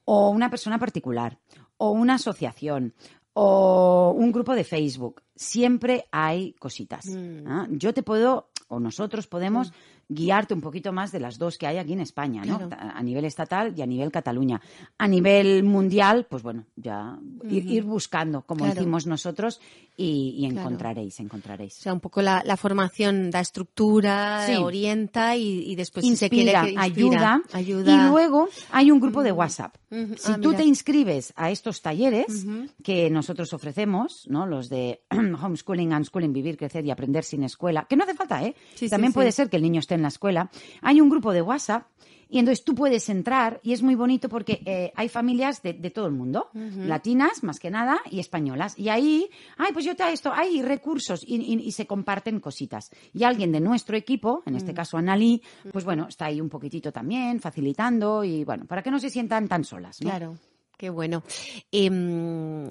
o 0.04 0.30
una 0.30 0.50
persona 0.50 0.78
particular 0.78 1.38
o 1.78 1.90
una 1.90 2.14
asociación 2.14 2.94
o 3.32 4.12
un 4.16 4.32
grupo 4.32 4.54
de 4.54 4.64
Facebook. 4.64 5.22
Siempre 5.34 6.04
hay 6.10 6.52
cositas. 6.54 7.06
¿ah? 7.46 7.66
Yo 7.70 7.94
te 7.94 8.02
puedo, 8.02 8.50
o 8.68 8.80
nosotros 8.80 9.26
podemos 9.26 9.72
guiarte 10.12 10.54
un 10.54 10.60
poquito 10.60 10.92
más 10.92 11.12
de 11.12 11.20
las 11.20 11.38
dos 11.38 11.56
que 11.56 11.66
hay 11.68 11.78
aquí 11.78 11.92
en 11.92 12.00
España, 12.00 12.42
¿no? 12.44 12.58
Claro. 12.68 12.76
A 12.94 13.00
nivel 13.02 13.24
estatal 13.24 13.72
y 13.76 13.82
a 13.82 13.86
nivel 13.86 14.10
Cataluña. 14.10 14.60
A 14.98 15.06
nivel 15.06 15.62
mundial, 15.62 16.26
pues 16.28 16.42
bueno, 16.42 16.66
ya 16.74 17.16
ir, 17.48 17.70
ir 17.70 17.84
buscando, 17.84 18.42
como 18.42 18.64
Claro. 18.64 18.80
hicimos 18.80 19.06
nosotros, 19.06 19.60
y, 19.96 20.34
y 20.38 20.48
Claro. 20.50 20.60
encontraréis, 20.68 21.20
encontraréis. 21.20 21.78
O 21.78 21.82
sea, 21.82 21.92
un 21.92 22.00
poco 22.00 22.22
la, 22.22 22.42
la 22.44 22.56
formación 22.56 23.30
da 23.30 23.40
estructura, 23.40 24.44
Sí. 24.46 24.56
orienta 24.56 25.36
y, 25.36 25.70
y 25.70 25.76
después 25.76 26.04
si 26.06 26.16
se 26.16 26.28
quiere 26.28 26.50
inspira, 26.52 26.62
que 26.64 26.70
inspira, 26.88 27.36
ayuda, 27.38 27.42
ayuda. 27.52 27.92
Y 28.06 28.08
luego 28.10 28.48
hay 28.72 28.90
un 28.90 28.98
grupo 28.98 29.22
de 29.22 29.30
WhatsApp. 29.32 29.76
Ujú. 29.90 30.14
Si 30.16 30.32
Ah, 30.32 30.38
tú 30.40 30.48
mira. 30.50 30.58
te 30.58 30.64
inscribes 30.66 31.32
a 31.36 31.50
estos 31.50 31.82
talleres 31.82 32.46
que 32.82 33.10
nosotros 33.10 33.52
ofrecemos, 33.52 34.26
¿no? 34.28 34.46
Los 34.46 34.68
de 34.68 35.02
homeschooling, 35.10 35.92
unschooling, 35.92 36.32
vivir, 36.32 36.56
crecer 36.56 36.84
y 36.84 36.90
aprender 36.90 37.22
sin 37.24 37.44
escuela, 37.44 37.86
que 37.88 37.96
no 37.96 38.04
hace 38.04 38.14
falta, 38.14 38.42
¿eh? 38.44 38.54
Sí, 38.74 38.88
También 38.88 39.12
sí. 39.12 39.14
puede 39.14 39.32
ser 39.32 39.48
que 39.50 39.56
el 39.56 39.62
niño 39.62 39.80
esté 39.80 39.99
en 40.00 40.02
la 40.02 40.08
escuela. 40.08 40.50
Hay 40.82 41.00
un 41.00 41.08
grupo 41.08 41.32
de 41.32 41.42
WhatsApp 41.42 41.86
y 42.32 42.38
entonces 42.38 42.64
tú 42.64 42.76
puedes 42.76 43.08
entrar 43.08 43.58
y 43.64 43.72
es 43.72 43.82
muy 43.82 43.96
bonito 43.96 44.28
porque 44.28 44.62
eh, 44.64 44.92
hay 44.94 45.08
familias 45.08 45.62
de, 45.62 45.72
de 45.72 45.90
todo 45.90 46.06
el 46.06 46.12
mundo, 46.12 46.48
latinas 46.54 47.42
más 47.42 47.58
que 47.58 47.70
nada 47.70 47.98
y 48.08 48.20
españolas. 48.20 48.78
Y 48.78 48.88
ahí, 48.88 49.28
ay, 49.58 49.72
pues 49.72 49.84
yo 49.84 49.96
te 49.96 50.04
esto, 50.12 50.32
hay 50.32 50.62
recursos 50.62 51.24
y, 51.26 51.36
y- 51.36 51.60
y 51.66 51.72
se 51.72 51.86
comparten 51.88 52.38
cositas. 52.38 52.90
Y 53.12 53.24
alguien 53.24 53.50
de 53.50 53.58
nuestro 53.60 53.96
equipo, 53.96 54.42
en 54.46 54.54
este 54.54 54.72
caso 54.74 54.96
Analí, 54.96 55.42
pues 55.72 55.84
bueno, 55.84 56.06
está 56.08 56.26
ahí 56.26 56.40
un 56.40 56.48
poquitito 56.48 56.92
también, 56.92 57.40
facilitando 57.40 58.22
y 58.22 58.44
bueno, 58.44 58.64
para 58.64 58.82
que 58.82 58.92
no 58.92 59.00
se 59.00 59.10
sientan 59.10 59.48
tan 59.48 59.64
solas. 59.64 60.00
¿no? 60.00 60.10
Claro, 60.10 60.36
qué 60.78 60.88
bueno. 60.88 61.24
Em, 61.72 62.70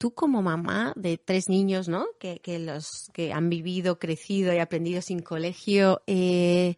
tú 0.00 0.12
como 0.14 0.40
mamá 0.40 0.94
de 0.96 1.18
tres 1.18 1.50
niños, 1.50 1.86
¿no? 1.86 2.06
Que, 2.18 2.38
que 2.38 2.58
los 2.58 3.10
que 3.12 3.34
han 3.34 3.50
vivido, 3.50 3.98
crecido 3.98 4.50
y 4.54 4.56
aprendido 4.58 5.02
sin 5.02 5.20
colegio, 5.20 6.00
eh, 6.06 6.76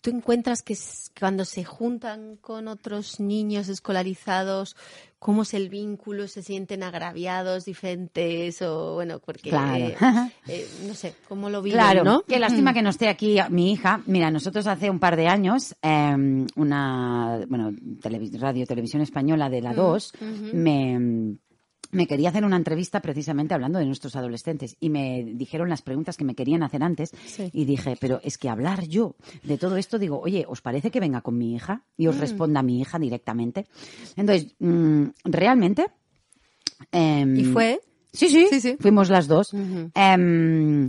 ¿tú 0.00 0.10
encuentras 0.10 0.62
que 0.62 0.76
cuando 1.20 1.44
se 1.44 1.62
juntan 1.62 2.34
con 2.40 2.66
otros 2.66 3.20
niños 3.20 3.68
escolarizados, 3.68 4.74
cómo 5.20 5.42
es 5.42 5.54
el 5.54 5.68
vínculo? 5.68 6.26
¿Se 6.26 6.42
sienten 6.42 6.82
agraviados, 6.82 7.64
diferentes? 7.64 8.60
O 8.62 8.94
bueno, 8.94 9.20
porque 9.20 9.50
Claro. 9.50 9.76
eh, 9.84 9.96
eh, 10.48 10.66
no 10.88 10.94
sé, 10.94 11.14
¿cómo 11.28 11.48
lo 11.48 11.62
viven, 11.62 11.78
Claro, 11.78 12.02
no? 12.02 12.24
qué 12.26 12.40
lástima 12.40 12.74
que 12.74 12.82
no 12.82 12.90
esté 12.90 13.08
aquí 13.08 13.36
mi 13.50 13.70
hija. 13.70 14.02
Mira, 14.06 14.32
nosotros 14.32 14.66
hace 14.66 14.90
un 14.90 14.98
par 14.98 15.14
de 15.14 15.28
años, 15.28 15.76
eh, 15.80 16.44
una, 16.56 17.40
bueno, 17.48 17.70
televis- 17.70 18.36
radio, 18.36 18.66
televisión 18.66 19.00
española 19.00 19.48
de 19.48 19.62
la 19.62 19.74
2, 19.74 20.12
me, 20.52 21.36
me 21.92 22.06
quería 22.06 22.30
hacer 22.30 22.44
una 22.44 22.56
entrevista 22.56 23.00
precisamente 23.00 23.54
hablando 23.54 23.78
de 23.78 23.84
nuestros 23.86 24.16
adolescentes 24.16 24.76
y 24.80 24.88
me 24.90 25.22
dijeron 25.34 25.68
las 25.68 25.82
preguntas 25.82 26.16
que 26.16 26.24
me 26.24 26.34
querían 26.34 26.62
hacer 26.62 26.82
antes 26.82 27.12
Sí. 27.26 27.50
y 27.52 27.64
dije, 27.66 27.96
pero 28.00 28.20
es 28.24 28.38
que 28.38 28.48
hablar 28.48 28.86
yo 28.88 29.14
de 29.44 29.58
todo 29.58 29.76
esto, 29.76 29.98
digo, 29.98 30.18
oye, 30.18 30.44
¿os 30.48 30.62
parece 30.62 30.90
que 30.90 31.00
venga 31.00 31.20
con 31.20 31.36
mi 31.38 31.54
hija 31.54 31.84
y 31.96 32.06
os 32.08 32.18
responda 32.18 32.60
a 32.60 32.62
mi 32.62 32.80
hija 32.80 32.98
directamente? 32.98 33.66
Entonces, 34.16 34.54
mm, 34.58 35.04
realmente... 35.24 35.86
em, 36.90 37.36
¿Y 37.36 37.44
fue? 37.44 37.80
Sí, 38.12 38.28
sí, 38.28 38.46
Sí, 38.50 38.60
sí. 38.60 38.76
fuimos 38.80 39.08
las 39.10 39.26
dos. 39.28 39.52
Em, 39.94 40.88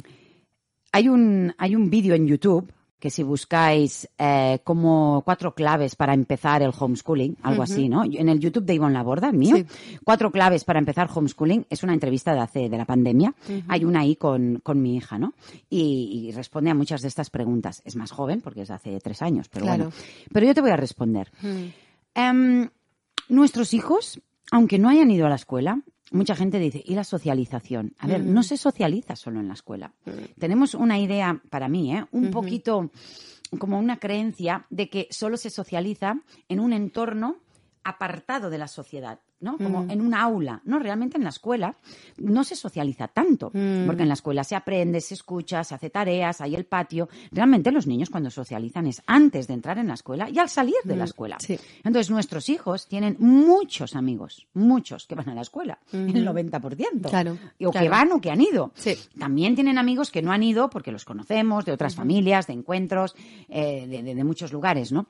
hay 0.91 1.07
un, 1.09 1.53
hay 1.57 1.75
un 1.75 1.89
vídeo 1.89 2.15
en 2.15 2.27
YouTube 2.27 2.71
que 3.03 3.09
si 3.09 3.21
buscáis 3.21 4.07
eh, 4.17 4.59
como 4.63 5.23
cuatro 5.25 5.53
claves 5.53 5.93
para 5.97 6.13
empezar 6.13 6.61
el 6.61 6.71
homeschooling, 6.79 7.35
algo 7.43 7.61
así, 7.63 7.89
¿no? 7.89 8.05
En 8.05 8.29
el 8.29 8.39
YouTube 8.39 8.63
de 8.63 8.75
Ivonne 8.75 8.93
Laborda, 8.93 9.27
el 9.27 9.35
mío, 9.35 9.57
Sí. 9.57 9.65
cuatro 10.05 10.31
claves 10.31 10.63
para 10.63 10.79
empezar 10.79 11.09
homeschooling, 11.13 11.65
es 11.69 11.83
una 11.83 11.91
entrevista 11.93 12.33
de 12.33 12.39
hace, 12.39 12.69
de 12.69 12.77
la 12.77 12.85
pandemia. 12.85 13.33
Hay 13.67 13.83
una 13.83 13.99
ahí 13.99 14.15
con, 14.15 14.61
con 14.63 14.81
mi 14.81 14.95
hija, 14.95 15.19
¿no? 15.19 15.33
Y, 15.69 16.27
y 16.29 16.31
responde 16.31 16.69
a 16.69 16.73
muchas 16.75 17.01
de 17.01 17.09
estas 17.09 17.29
preguntas. 17.29 17.81
Es 17.83 17.97
más 17.97 18.11
joven 18.11 18.39
porque 18.39 18.61
es 18.61 18.69
de 18.69 18.73
hace 18.75 18.97
tres 19.01 19.21
años, 19.21 19.49
pero 19.49 19.65
Claro. 19.65 19.83
bueno. 19.89 19.95
Pero 20.31 20.45
yo 20.47 20.53
te 20.53 20.61
voy 20.61 20.71
a 20.71 20.77
responder. 20.77 21.29
Em, 22.15 22.69
nuestros 23.27 23.73
hijos, 23.73 24.21
aunque 24.49 24.79
no 24.79 24.87
hayan 24.87 25.11
ido 25.11 25.25
a 25.25 25.29
la 25.29 25.35
escuela, 25.35 25.81
mucha 26.13 26.35
gente 26.35 26.59
dice, 26.59 26.81
¿y 26.85 26.95
la 26.95 27.03
socialización? 27.03 27.95
A 27.97 28.07
ver, 28.07 28.23
no 28.23 28.43
se 28.43 28.55
socializa 28.55 29.15
solo 29.15 29.39
en 29.39 29.47
la 29.47 29.55
escuela. 29.55 29.93
Tenemos 30.39 30.73
una 30.75 30.99
idea, 30.99 31.41
para 31.49 31.67
mí, 31.67 31.95
¿eh? 31.95 32.05
un 32.11 32.31
poquito 32.31 32.91
como 33.59 33.79
una 33.79 33.97
creencia 33.97 34.65
de 34.69 34.89
que 34.89 35.07
solo 35.11 35.37
se 35.37 35.49
socializa 35.49 36.21
en 36.47 36.59
un 36.59 36.73
entorno 36.73 37.37
apartado 37.83 38.49
de 38.49 38.57
la 38.57 38.67
sociedad, 38.67 39.19
¿no? 39.43 39.57
Como 39.57 39.83
en 39.91 40.01
un 40.01 40.13
aula. 40.15 40.61
No, 40.65 40.79
realmente 40.79 41.17
en 41.17 41.23
la 41.23 41.29
escuela 41.29 41.75
no 42.17 42.43
se 42.43 42.55
socializa 42.55 43.07
tanto, 43.09 43.51
porque 43.85 44.01
en 44.03 44.07
la 44.07 44.13
escuela 44.15 44.43
se 44.43 44.55
aprende, 44.55 45.01
se 45.01 45.13
escucha, 45.13 45.63
se 45.63 45.75
hace 45.75 45.89
tareas, 45.89 46.41
hay 46.41 46.55
el 46.55 46.65
patio. 46.65 47.09
Realmente 47.31 47.71
los 47.71 47.85
niños 47.85 48.09
cuando 48.09 48.29
socializan 48.31 48.87
es 48.87 49.01
antes 49.05 49.47
de 49.47 49.53
entrar 49.53 49.77
en 49.77 49.87
la 49.87 49.93
escuela 49.95 50.29
y 50.29 50.39
al 50.39 50.49
salir 50.49 50.75
de 50.85 50.95
la 50.95 51.03
escuela. 51.05 51.37
sí. 51.39 51.59
Entonces 51.83 52.09
nuestros 52.09 52.49
hijos 52.49 52.87
tienen 52.87 53.17
muchos 53.19 53.95
amigos, 53.95 54.47
muchos 54.53 55.05
que 55.05 55.15
van 55.15 55.29
a 55.29 55.35
la 55.35 55.41
escuela, 55.41 55.79
el 55.91 56.25
90%. 56.27 57.09
Claro, 57.09 57.37
O 57.63 57.71
que 57.71 57.89
van 57.89 58.11
o 58.13 58.21
que 58.21 58.31
han 58.31 58.41
ido. 58.41 58.71
Sí. 58.75 58.95
También 59.19 59.55
tienen 59.55 59.77
amigos 59.77 60.09
que 60.11 60.21
no 60.21 60.31
han 60.31 60.43
ido 60.43 60.69
porque 60.69 60.91
los 60.91 61.03
conocemos, 61.05 61.65
de 61.65 61.71
otras 61.73 61.95
familias, 61.95 62.47
de 62.47 62.53
encuentros, 62.53 63.15
eh, 63.49 63.85
de, 63.87 64.01
de- 64.03 64.15
de 64.15 64.23
muchos 64.23 64.53
lugares, 64.53 64.91
¿no? 64.91 65.07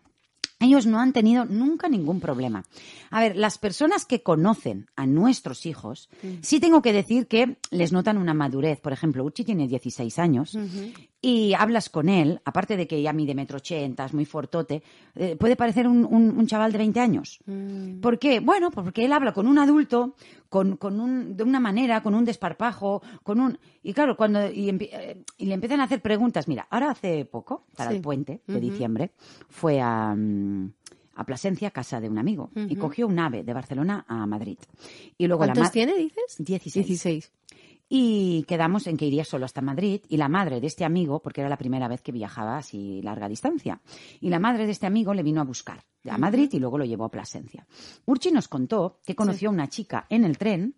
Ellos 0.64 0.86
no 0.86 1.00
han 1.00 1.12
tenido 1.12 1.46
nunca 1.46 1.90
ningún 1.90 2.22
problema. 2.22 2.64
A 3.12 3.20
ver, 3.20 3.36
las 3.36 3.58
personas 3.58 4.06
que 4.06 4.24
conocen 4.24 4.88
a 4.96 5.06
nuestros 5.06 5.66
hijos, 5.66 6.10
sí 6.42 6.60
tengo 6.60 6.82
que 6.82 6.94
decir 6.94 7.28
que 7.28 7.58
les 7.70 7.92
notan 7.92 8.18
una 8.18 8.34
madurez. 8.34 8.80
Por 8.80 8.94
ejemplo, 8.94 9.24
Uchi 9.26 9.44
tiene 9.44 9.68
16 9.68 10.20
años 10.20 10.58
y 11.26 11.54
hablas 11.54 11.90
con 11.90 12.10
él, 12.10 12.42
aparte 12.44 12.76
de 12.76 12.86
que 12.86 13.02
ya 13.02 13.14
mide 13.14 13.34
metro 13.34 13.56
ochenta, 13.58 14.04
es 14.06 14.14
muy 14.14 14.26
fortote, 14.26 14.84
eh, 15.16 15.38
puede 15.38 15.56
parecer 15.56 15.88
un, 15.88 16.04
un- 16.04 16.38
un 16.38 16.46
chaval 16.48 16.74
de 16.74 16.78
20 16.80 17.00
años. 17.00 17.40
¿Por 18.02 18.20
qué? 18.20 18.42
Bueno, 18.42 18.70
pues 18.72 18.84
porque 18.84 19.06
él 19.06 19.14
habla 19.14 19.32
con 19.32 19.48
un 19.48 19.58
adulto, 19.58 20.16
con, 20.50 20.76
con 20.76 21.00
un, 21.00 21.38
de 21.38 21.44
una 21.44 21.62
manera, 21.62 22.04
con 22.04 22.14
un 22.14 22.26
desparpajo, 22.26 23.02
con 23.24 23.40
un... 23.40 23.58
Y 23.84 23.94
claro, 23.94 24.18
cuando 24.18 24.52
y, 24.52 24.70
eh, 24.70 25.24
y 25.38 25.46
le 25.46 25.54
empiezan 25.54 25.80
a 25.80 25.86
hacer 25.86 26.02
preguntas, 26.02 26.50
mira, 26.50 26.68
ahora 26.70 26.92
hace 26.92 27.24
poco, 27.24 27.64
para 27.78 27.92
Sí. 27.92 27.96
el 27.96 28.02
puente 28.02 28.42
de 28.46 28.60
diciembre, 28.60 29.12
fue 29.48 29.80
a, 29.80 30.14
mm, 30.14 30.74
a 31.16 31.24
Plasencia, 31.26 31.72
casa 31.72 32.02
de 32.02 32.10
un 32.10 32.18
amigo, 32.18 32.52
y 32.56 32.76
cogió 32.76 33.08
un 33.08 33.18
ave 33.20 33.44
de 33.44 33.54
Barcelona 33.54 34.04
a 34.10 34.26
Madrid. 34.26 34.58
Y 35.18 35.28
luego 35.28 35.46
¿Cuántos 35.46 35.72
tiene, 35.72 35.94
dices? 35.96 36.36
16. 36.40 36.86
16. 36.86 37.32
Y 37.96 38.44
quedamos 38.48 38.88
en 38.88 38.98
que 38.98 39.06
iría 39.06 39.24
solo 39.24 39.46
hasta 39.46 39.62
Madrid 39.62 40.02
y 40.10 40.18
la 40.18 40.28
madre 40.28 40.60
de 40.60 40.66
este 40.66 40.84
amigo, 40.84 41.22
porque 41.22 41.42
era 41.42 41.50
la 41.50 41.58
primera 41.58 41.88
vez 41.88 42.02
que 42.02 42.12
viajaba 42.12 42.58
así 42.58 43.04
larga 43.04 43.30
distancia, 43.30 43.82
y 44.20 44.32
la 44.32 44.40
madre 44.40 44.66
de 44.66 44.72
este 44.72 44.88
amigo 44.88 45.14
le 45.14 45.22
vino 45.22 45.42
a 45.42 45.44
buscar 45.44 45.84
a 46.10 46.18
Madrid 46.18 46.50
y 46.54 46.58
luego 46.60 46.80
lo 46.80 46.86
llevó 46.86 47.06
a 47.06 47.12
Plasencia. 47.12 47.68
Urchi 48.06 48.32
nos 48.32 48.48
contó 48.48 48.98
que 49.06 49.14
conoció 49.14 49.50
a 49.50 49.54
una 49.54 49.68
chica 49.70 50.08
en 50.10 50.24
el 50.26 50.40
tren 50.40 50.74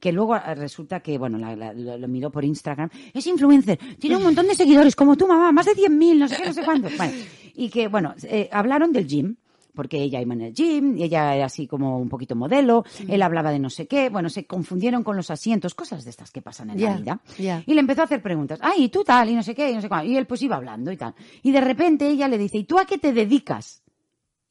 que 0.00 0.10
luego 0.10 0.36
eh, 0.36 0.54
resulta 0.54 1.00
que, 1.00 1.18
bueno, 1.18 1.36
la- 1.36 1.54
la- 1.54 1.74
lo, 1.74 1.98
lo 1.98 2.08
miró 2.08 2.30
por 2.32 2.46
Instagram, 2.46 2.88
es 3.12 3.26
influencer, 3.26 3.78
tiene 3.98 4.16
un 4.16 4.22
montón 4.22 4.46
de 4.46 4.54
seguidores 4.54 4.96
como 4.96 5.18
tu 5.18 5.26
mamá, 5.28 5.52
más 5.52 5.66
de 5.66 5.72
100.000, 5.74 6.16
no 6.18 6.28
sé 6.28 6.36
qué, 6.38 6.46
no 6.46 6.54
sé 6.54 6.64
cuánto. 6.64 6.88
Bueno, 6.96 7.12
y 7.54 7.68
que, 7.68 7.88
bueno, 7.88 8.14
eh, 8.22 8.48
hablaron 8.50 8.90
del 8.90 9.06
gym, 9.06 9.36
porque 9.74 10.00
ella 10.02 10.20
iba 10.20 10.32
en 10.34 10.40
el 10.42 10.54
gym, 10.54 10.96
y 10.96 11.02
ella 11.04 11.34
era 11.34 11.46
así 11.46 11.66
como 11.66 11.98
un 11.98 12.08
poquito 12.08 12.36
modelo, 12.36 12.84
él 13.08 13.20
hablaba 13.22 13.50
de 13.50 13.58
no 13.58 13.70
sé 13.70 13.86
qué, 13.86 14.08
bueno, 14.08 14.28
se 14.30 14.46
confundieron 14.46 15.02
con 15.02 15.16
los 15.16 15.30
asientos, 15.30 15.74
cosas 15.74 16.04
de 16.04 16.10
estas 16.10 16.30
que 16.30 16.40
pasan 16.42 16.70
en 16.70 16.80
la 16.80 16.96
vida. 16.96 17.20
Y 17.66 17.74
le 17.74 17.80
empezó 17.80 18.02
a 18.02 18.04
hacer 18.04 18.22
preguntas, 18.22 18.58
ay, 18.62 18.84
¿y 18.84 18.88
tú 18.88 19.04
tal? 19.04 19.28
Y 19.30 19.34
no 19.34 19.42
sé 19.42 19.54
qué, 19.54 19.70
y 19.70 19.74
no 19.74 19.80
sé 19.80 19.88
cuál. 19.88 20.06
Y 20.06 20.16
él 20.16 20.26
pues 20.26 20.40
iba 20.42 20.56
hablando 20.56 20.90
y 20.92 20.96
tal. 20.96 21.14
Y 21.42 21.50
de 21.52 21.60
repente 21.60 22.08
ella 22.08 22.28
le 22.28 22.38
dice, 22.38 22.58
¿y 22.58 22.64
tú 22.64 22.78
a 22.78 22.84
qué 22.86 22.98
te 22.98 23.12
dedicas? 23.12 23.82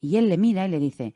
Y 0.00 0.16
él 0.16 0.28
le 0.28 0.36
mira 0.36 0.66
y 0.66 0.70
le 0.70 0.78
dice, 0.78 1.14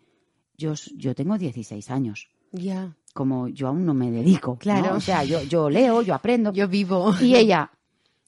yo, 0.56 0.72
yo 0.96 1.14
tengo 1.14 1.36
16 1.38 1.90
años, 1.90 2.28
Ya. 2.52 2.96
como 3.14 3.48
yo 3.48 3.68
aún 3.68 3.84
no 3.84 3.92
me 3.94 4.10
dedico. 4.10 4.52
¿no? 4.52 4.58
Claro. 4.58 4.96
O 4.96 5.00
sea, 5.00 5.22
yo, 5.24 5.42
yo 5.42 5.68
leo, 5.68 6.02
yo 6.02 6.14
aprendo. 6.14 6.52
Yo 6.52 6.66
vivo. 6.68 7.14
Y 7.20 7.36
ella, 7.36 7.70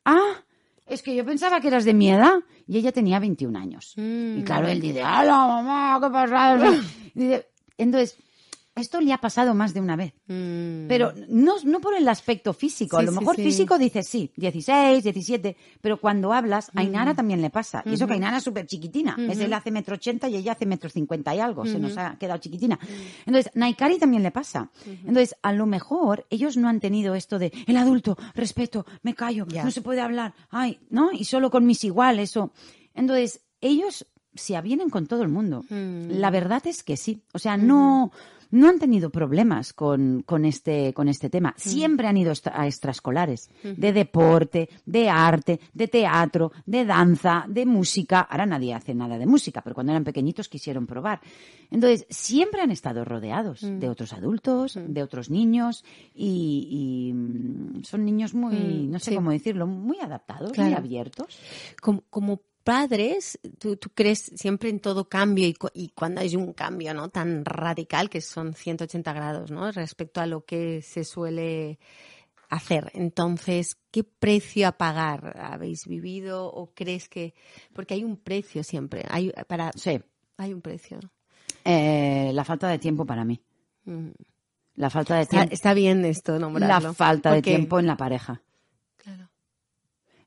ah, 0.05 0.45
es 0.91 1.03
que 1.03 1.15
yo 1.15 1.25
pensaba 1.25 1.61
que 1.61 1.69
eras 1.69 1.85
de 1.85 1.95
mi 1.95 2.11
edad. 2.11 2.41
Y 2.67 2.79
ella 2.79 2.93
tenía 2.93 3.19
21 3.19 3.59
años. 3.59 3.95
Mm. 3.97 4.41
Y 4.41 4.43
claro, 4.45 4.69
él 4.69 4.81
dice, 4.81 5.03
¡Hala, 5.03 5.39
mamá, 5.47 5.99
qué 6.01 6.11
pasada! 6.11 6.81
Dice, 7.15 7.49
Entonces, 7.79 8.17
esto 8.77 9.01
le 9.01 9.13
ha 9.13 9.19
pasado 9.19 9.55
más 9.55 9.75
de 9.75 9.81
una 9.81 9.97
vez. 9.97 10.15
Mm. 10.27 10.87
Pero 10.89 11.13
no, 11.29 11.55
no 11.65 11.81
por 11.81 11.95
el 11.95 12.09
aspecto 12.09 12.53
físico. 12.53 12.99
a 12.99 13.03
lo 13.03 13.13
mejor 13.13 13.37
sí. 13.37 13.43
físico 13.43 13.79
dices 13.79 14.07
sí, 14.07 14.33
16, 14.37 15.03
17. 15.03 15.57
Pero 15.81 16.01
cuando 16.01 16.33
hablas, 16.33 16.71
a 16.75 16.81
Ainara 16.81 17.15
también 17.15 17.43
le 17.43 17.51
pasa. 17.51 17.83
Y 17.85 17.95
eso 17.95 18.07
que 18.07 18.15
Ainara 18.15 18.39
es 18.39 18.45
súper 18.45 18.67
chiquitina. 18.67 19.17
Es 19.29 19.39
él 19.41 19.53
hace 19.53 19.71
metro 19.71 19.95
ochenta 19.95 20.29
y 20.29 20.37
ella 20.37 20.53
hace 20.53 20.67
metro 20.67 20.89
cincuenta 20.89 21.35
y 21.35 21.41
algo. 21.41 21.67
Se 21.67 21.79
nos 21.79 21.97
ha 21.99 22.17
quedado 22.19 22.39
chiquitina. 22.39 22.79
Entonces, 23.27 23.51
Naikari 23.55 23.99
también 23.99 24.23
le 24.23 24.31
pasa. 24.31 24.71
Entonces, 24.87 25.35
a 25.43 25.53
lo 25.53 25.67
mejor 25.67 26.27
ellos 26.31 26.57
no 26.57 26.69
han 26.69 26.81
tenido 26.81 27.15
esto 27.15 27.39
de 27.39 27.53
el 27.67 27.77
adulto, 27.77 28.17
respeto, 28.35 28.87
me 29.03 29.15
callo, 29.15 29.47
no 29.47 29.71
se 29.71 29.83
puede 29.83 30.01
hablar. 30.01 30.35
Ay, 30.51 30.79
¿no? 30.91 31.13
Y 31.13 31.25
solo 31.25 31.51
con 31.51 31.67
mis 31.67 31.85
iguales. 31.85 32.37
O... 32.37 32.53
Entonces, 32.95 33.41
ellos 33.61 34.07
se 34.35 34.57
avienen 34.57 34.91
con 34.91 35.07
todo 35.07 35.23
el 35.23 35.29
mundo. 35.29 35.65
La 35.71 36.31
verdad 36.31 36.67
es 36.67 36.83
que 36.83 36.97
sí. 36.97 37.23
O 37.33 37.39
sea, 37.39 37.57
no, 37.57 38.13
no 38.51 38.69
han 38.69 38.79
tenido 38.79 39.11
problemas 39.11 39.73
con, 39.73 40.23
con, 40.23 40.45
este, 40.45 40.93
con 40.93 41.09
este 41.09 41.31
tema. 41.31 41.55
Siempre 41.57 42.07
han 42.07 42.17
ido 42.17 42.33
a 42.53 42.67
extraescolares. 42.67 43.51
De 43.63 43.93
deporte, 43.93 44.69
de 44.85 45.09
arte, 45.09 45.61
de 45.73 45.89
teatro, 45.89 46.53
de 46.67 46.85
danza, 46.85 47.45
de 47.49 47.67
música. 47.67 48.21
Ahora 48.21 48.47
nadie 48.47 48.75
hace 48.75 48.95
nada 48.95 49.19
de 49.19 49.27
música, 49.27 49.63
pero 49.63 49.75
cuando 49.75 49.93
eran 49.93 50.05
pequeñitos 50.05 50.49
quisieron 50.49 50.87
probar. 50.87 51.21
Entonces, 51.71 52.07
siempre 52.11 52.63
han 52.63 52.71
estado 52.71 53.05
rodeados 53.05 53.61
de 53.63 53.89
otros 53.89 54.13
adultos, 54.13 54.79
de 54.83 55.03
otros 55.03 55.31
niños 55.31 55.85
y, 56.15 57.11
y, 57.11 57.13
mm, 57.13 57.85
son 57.85 58.05
niños 58.05 58.35
muy, 58.35 58.89
no 58.89 58.99
sé 58.99 59.11
sí. 59.11 59.17
cómo 59.17 59.31
decirlo, 59.31 59.67
muy 59.67 59.99
adaptados, 60.01 60.57
muy 60.57 60.73
abiertos. 60.73 61.39
como, 61.81 62.03
como 62.11 62.43
padres, 62.65 63.39
tú, 63.59 63.77
tú 63.77 63.91
crees 63.95 64.31
siempre 64.37 64.69
en 64.71 64.81
todo 64.81 65.09
cambio 65.09 65.47
y, 65.47 65.55
cu- 65.55 65.71
y 65.75 65.89
cuando 65.91 66.21
hay 66.21 66.37
un 66.37 66.53
cambio 66.53 66.95
no 66.95 67.09
tan 67.09 67.45
radical 67.45 68.09
que 68.11 68.21
son 68.21 68.55
180 68.55 69.13
grados 69.13 69.51
¿no? 69.51 69.71
respecto 69.73 70.21
a 70.21 70.27
lo 70.27 70.45
que 70.45 70.83
se 70.83 71.05
suele 71.05 71.79
hacer. 72.49 72.91
Entonces, 72.95 73.77
¿qué 73.91 74.05
precio 74.05 74.69
a 74.69 74.73
pagar 74.73 75.39
habéis 75.41 75.87
vivido 75.87 76.47
o 76.47 76.73
crees 76.75 77.09
que 77.09 77.35
porque 77.73 77.95
hay 77.95 78.05
un 78.05 78.17
precio 78.17 78.63
siempre, 78.65 79.05
hay 79.09 79.33
para 79.49 79.71
Sí. 79.75 80.01
hay 80.37 80.53
un 80.53 80.61
precio. 80.61 80.99
Eh, 81.65 82.31
la 82.35 82.45
falta 82.45 82.69
de 82.69 82.79
tiempo 82.79 83.05
para 83.07 83.25
mí. 83.25 83.41
Mm. 83.85 84.09
La 84.77 84.89
falta 84.89 85.17
de 85.17 85.27
tiempo. 85.27 85.53
está 85.53 85.75
bien 85.75 86.05
esto 86.05 86.39
nombrarlo. 86.39 86.89
La 86.89 86.95
falta 86.95 87.33
de 87.33 87.43
tiempo 87.43 87.79
en 87.79 87.87
la 87.87 87.97
pareja. 87.97 88.41
Claro. 88.97 89.29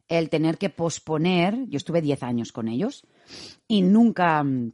El 0.07 0.29
tener 0.29 0.57
que 0.57 0.69
posponer. 0.69 1.67
Yo 1.67 1.77
estuve 1.77 2.01
10 2.01 2.23
años 2.23 2.51
con 2.51 2.67
ellos 2.67 3.05
y 3.67 3.81
nunca 3.81 4.43
mm, 4.43 4.73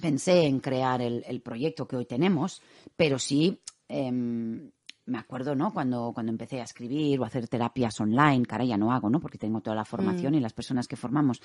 pensé 0.00 0.46
en 0.46 0.60
crear 0.60 1.02
el, 1.02 1.24
el 1.26 1.40
proyecto 1.40 1.88
que 1.88 1.96
hoy 1.96 2.06
tenemos, 2.06 2.62
pero 2.96 3.18
sí. 3.18 3.58
em, 3.88 4.70
me 5.08 5.18
acuerdo, 5.18 5.54
¿no? 5.54 5.72
Cuando, 5.72 6.12
cuando 6.12 6.30
empecé 6.30 6.60
a 6.60 6.64
escribir 6.64 7.18
o 7.18 7.24
a 7.24 7.28
hacer 7.28 7.48
terapias 7.48 8.00
online, 8.00 8.44
que 8.44 8.54
ahora 8.54 8.64
ya 8.64 8.76
no 8.76 8.92
hago, 8.92 9.10
¿no? 9.10 9.20
Porque 9.20 9.38
tengo 9.38 9.60
toda 9.60 9.74
la 9.74 9.84
formación 9.84 10.34
y 10.34 10.40
las 10.40 10.52
personas 10.52 10.86
que 10.86 10.96
formamos. 10.96 11.40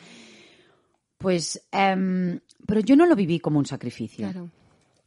Pues, 1.17 1.65
em, 1.71 2.39
pero 2.67 2.81
yo 2.81 2.95
no 2.95 3.05
lo 3.05 3.15
viví 3.15 3.39
como 3.39 3.59
un 3.59 3.65
sacrificio. 3.65 4.29
Claro. 4.29 4.49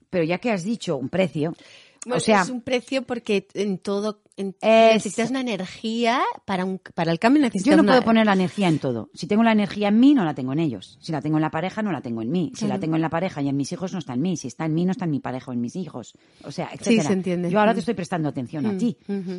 Pero 0.08 0.24
ya 0.24 0.38
que 0.38 0.50
has 0.50 0.64
dicho 0.64 0.96
un 0.96 1.10
precio, 1.10 1.52
Bueno, 2.06 2.18
o 2.18 2.20
sea, 2.20 2.42
es 2.42 2.50
un 2.50 2.60
precio 2.62 3.02
porque 3.02 3.48
en 3.54 3.78
todo 3.78 4.22
en- 4.36 4.54
Es- 4.60 4.94
necesitas 4.94 5.30
una 5.30 5.40
energía 5.40 6.20
para 6.44 6.64
un 6.64 6.78
para 6.94 7.10
el 7.10 7.18
cambio 7.18 7.40
necesitas 7.42 7.70
Yo 7.72 7.76
no 7.76 7.82
una- 7.82 7.92
puedo 7.94 8.02
poner 8.04 8.26
la 8.26 8.34
energía 8.34 8.68
en 8.68 8.78
todo. 8.78 9.10
Si 9.14 9.26
tengo 9.26 9.42
la 9.42 9.50
energía 9.52 9.88
en 9.88 9.98
mí, 9.98 10.14
no 10.14 10.24
la 10.24 10.34
tengo 10.34 10.52
en 10.52 10.60
ellos. 10.60 10.98
Si 11.00 11.10
la 11.10 11.20
tengo 11.22 11.38
en 11.38 11.42
la 11.42 11.50
pareja, 11.50 11.82
no 11.82 11.90
la 11.90 12.02
tengo 12.02 12.22
en 12.22 12.30
mí. 12.30 12.52
Si 12.54 12.66
la 12.68 12.78
tengo 12.78 12.94
en 12.96 13.02
la 13.02 13.08
pareja 13.10 13.40
y 13.42 13.48
en 13.48 13.56
mis 13.56 13.72
hijos, 13.72 13.92
no 13.92 13.98
está 13.98 14.12
en 14.12 14.20
mí. 14.22 14.36
Si 14.36 14.46
está 14.46 14.66
en 14.66 14.74
mí, 14.74 14.84
no 14.84 14.92
está 14.92 15.04
en 15.06 15.10
mi 15.10 15.20
pareja 15.20 15.50
o 15.50 15.54
en 15.54 15.60
mis 15.60 15.74
hijos. 15.74 16.12
O 16.44 16.52
sea, 16.52 16.68
etcétera. 16.72 17.02
se 17.08 17.12
entiende. 17.14 17.50
Yo 17.50 17.58
ahora 17.58 17.72
Mm. 17.72 17.74
te 17.74 17.80
estoy 17.80 17.94
prestando 17.94 18.28
atención 18.28 18.66
a 18.66 18.72
Mm, 18.72 18.78
ti 18.78 18.96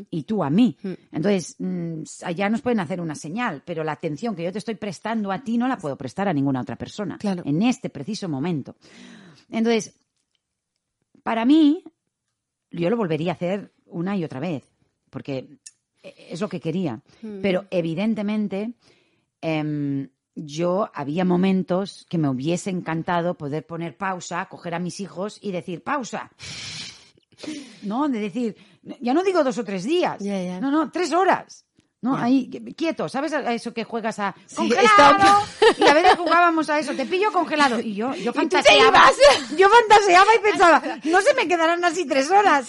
y 0.09 0.24
tú 0.24 0.43
a 0.43 0.49
mí. 0.49 0.76
Mm. 0.82 0.91
Entonces, 1.13 1.55
mm, 1.59 2.01
allá 2.24 2.49
nos 2.49 2.61
pueden 2.61 2.80
hacer 2.82 2.99
una 2.99 3.15
señal, 3.15 3.61
pero 3.65 3.84
la 3.86 3.93
atención 3.93 4.36
que 4.36 4.43
yo 4.43 4.51
te 4.51 4.57
estoy 4.57 4.76
prestando 4.76 5.32
a 5.32 5.41
ti 5.43 5.57
no 5.57 5.68
la 5.70 5.78
puedo 5.78 5.95
prestar 5.95 6.28
a 6.28 6.34
ninguna 6.34 6.59
otra 6.61 6.76
persona. 6.76 7.18
Claro. 7.18 7.43
En 7.45 7.61
este 7.61 7.89
preciso 7.89 8.28
momento. 8.28 8.76
Entonces, 9.49 9.93
para 11.24 11.45
mí, 11.45 11.84
yo 12.72 12.89
lo 12.89 12.97
volvería 12.97 13.32
a 13.32 13.36
hacer 13.36 13.74
una 13.86 14.18
y 14.18 14.24
otra 14.24 14.39
vez, 14.39 14.63
porque 15.09 15.59
es 16.03 16.41
lo 16.41 16.49
que 16.49 16.59
quería. 16.59 17.01
Mm. 17.22 17.41
Pero 17.41 17.65
evidentemente, 17.72 18.74
em, 19.41 20.09
yo 20.36 20.89
había 20.93 21.26
momentos 21.26 22.05
que 22.09 22.18
me 22.18 22.30
hubiese 22.30 22.70
encantado 22.70 23.36
poder 23.36 23.65
poner 23.65 23.97
pausa, 23.97 24.47
coger 24.49 24.76
a 24.76 24.80
mis 24.80 24.99
hijos 24.99 25.39
y 25.41 25.51
decir, 25.51 25.84
pausa. 25.84 26.32
No, 27.84 28.09
de 28.09 28.20
decir, 28.20 28.57
ya 28.99 29.13
no 29.13 29.24
digo 29.24 29.43
dos 29.43 29.59
o 29.59 29.63
tres 29.63 29.84
días. 29.84 30.20
No, 30.59 30.72
no, 30.72 30.89
tres 30.89 31.13
horas. 31.13 31.66
No, 32.00 32.16
ahí, 32.16 32.48
quieto, 32.78 33.10
¿sabes 33.10 33.34
a 33.34 33.52
eso 33.54 33.74
que 33.74 33.84
juegas 33.84 34.20
a 34.20 34.36
Sí, 34.45 34.56
congelado? 34.56 35.18
stop. 35.18 35.80
Y 35.80 35.84
a 35.88 35.93
veces 35.95 36.16
jugábamos 36.16 36.70
a 36.70 36.78
eso, 36.78 36.93
te 36.93 37.06
pillo 37.08 37.32
congelado. 37.32 37.80
Y 37.80 37.95
yo, 37.95 38.14
yo 38.14 38.32
tú 38.32 38.48
te 38.48 38.58
fantaseaba, 38.58 38.88
ibas. 38.89 39.58
yo 39.58 39.68
fantaseaba 39.68 40.36
y 40.36 40.39
pensaba, 40.39 40.82
no 41.06 41.22
se 41.22 41.34
me 41.34 41.48
quedarán 41.48 41.84
así 41.84 42.06
tres 42.06 42.30
horas. 42.30 42.68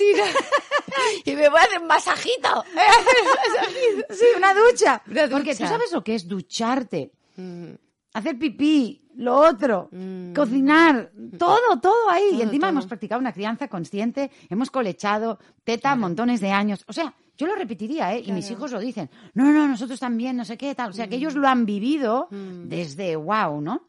Y 1.25 1.33
me 1.37 1.49
voy 1.51 1.59
a 1.61 1.63
hacer 1.63 1.81
un 1.81 1.87
masajito. 1.87 2.65
Sí, 4.11 4.25
una 4.37 4.55
ducha. 4.55 5.03
Una 5.07 5.29
Porque 5.29 5.53
tú 5.55 5.59
ducha. 5.65 5.69
sabes 5.69 5.93
lo 5.93 6.03
que 6.03 6.15
es 6.15 6.27
ducharte, 6.27 7.13
Mm, 7.37 7.75
hacer 8.15 8.37
pipí, 8.37 9.01
lo 9.15 9.37
otro, 9.37 9.91
cocinar, 10.35 11.13
todo, 11.39 11.79
todo 11.81 12.11
ahí. 12.11 12.31
y 12.33 12.43
encima 12.43 12.63
todo. 12.67 12.71
hemos 12.71 12.87
practicado 12.87 13.21
una 13.21 13.33
crianza 13.33 13.69
consciente, 13.69 14.33
hemos 14.51 14.71
colechado 14.73 15.39
teta 15.63 15.95
montones 15.95 16.41
de 16.41 16.51
años. 16.51 16.85
O 16.89 16.93
sea, 16.93 17.15
yo 17.39 17.47
lo 17.47 17.55
repetiría, 17.55 18.15
¿eh? 18.15 18.23
Y 18.27 18.33
mis 18.33 18.51
hijos 18.51 18.73
lo 18.73 18.81
dicen. 18.81 19.09
No, 19.33 19.53
no, 19.53 19.69
nosotros 19.69 20.01
también, 20.01 20.37
no 20.37 20.45
sé 20.45 20.59
qué, 20.59 20.75
tal. 20.75 20.91
O 20.91 20.93
sea, 20.93 21.09
que 21.09 21.15
ellos 21.15 21.37
lo 21.37 21.47
han 21.47 21.65
vivido 21.65 22.29
desde 22.31 23.15
wow, 23.15 23.61
¿no? 23.61 23.89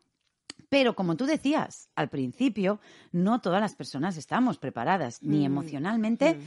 Pero 0.69 0.95
como 0.95 1.17
tú 1.17 1.25
decías 1.25 1.89
al 1.95 2.09
principio, 2.09 2.79
no 3.11 3.41
todas 3.41 3.59
las 3.59 3.73
personas 3.73 4.17
estamos 4.17 4.59
preparadas, 4.59 5.23
ni 5.23 5.45
emocionalmente, 5.45 6.39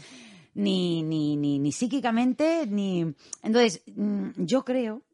ni, 0.55 1.03
ni, 1.03 1.37
ni, 1.37 1.59
ni 1.59 1.73
psíquicamente, 1.73 2.69
ni... 2.69 3.13
Entonces, 3.43 3.83
mm, 3.97 4.29
yo 4.37 4.65
creo 4.65 4.99
mm. 4.99 5.12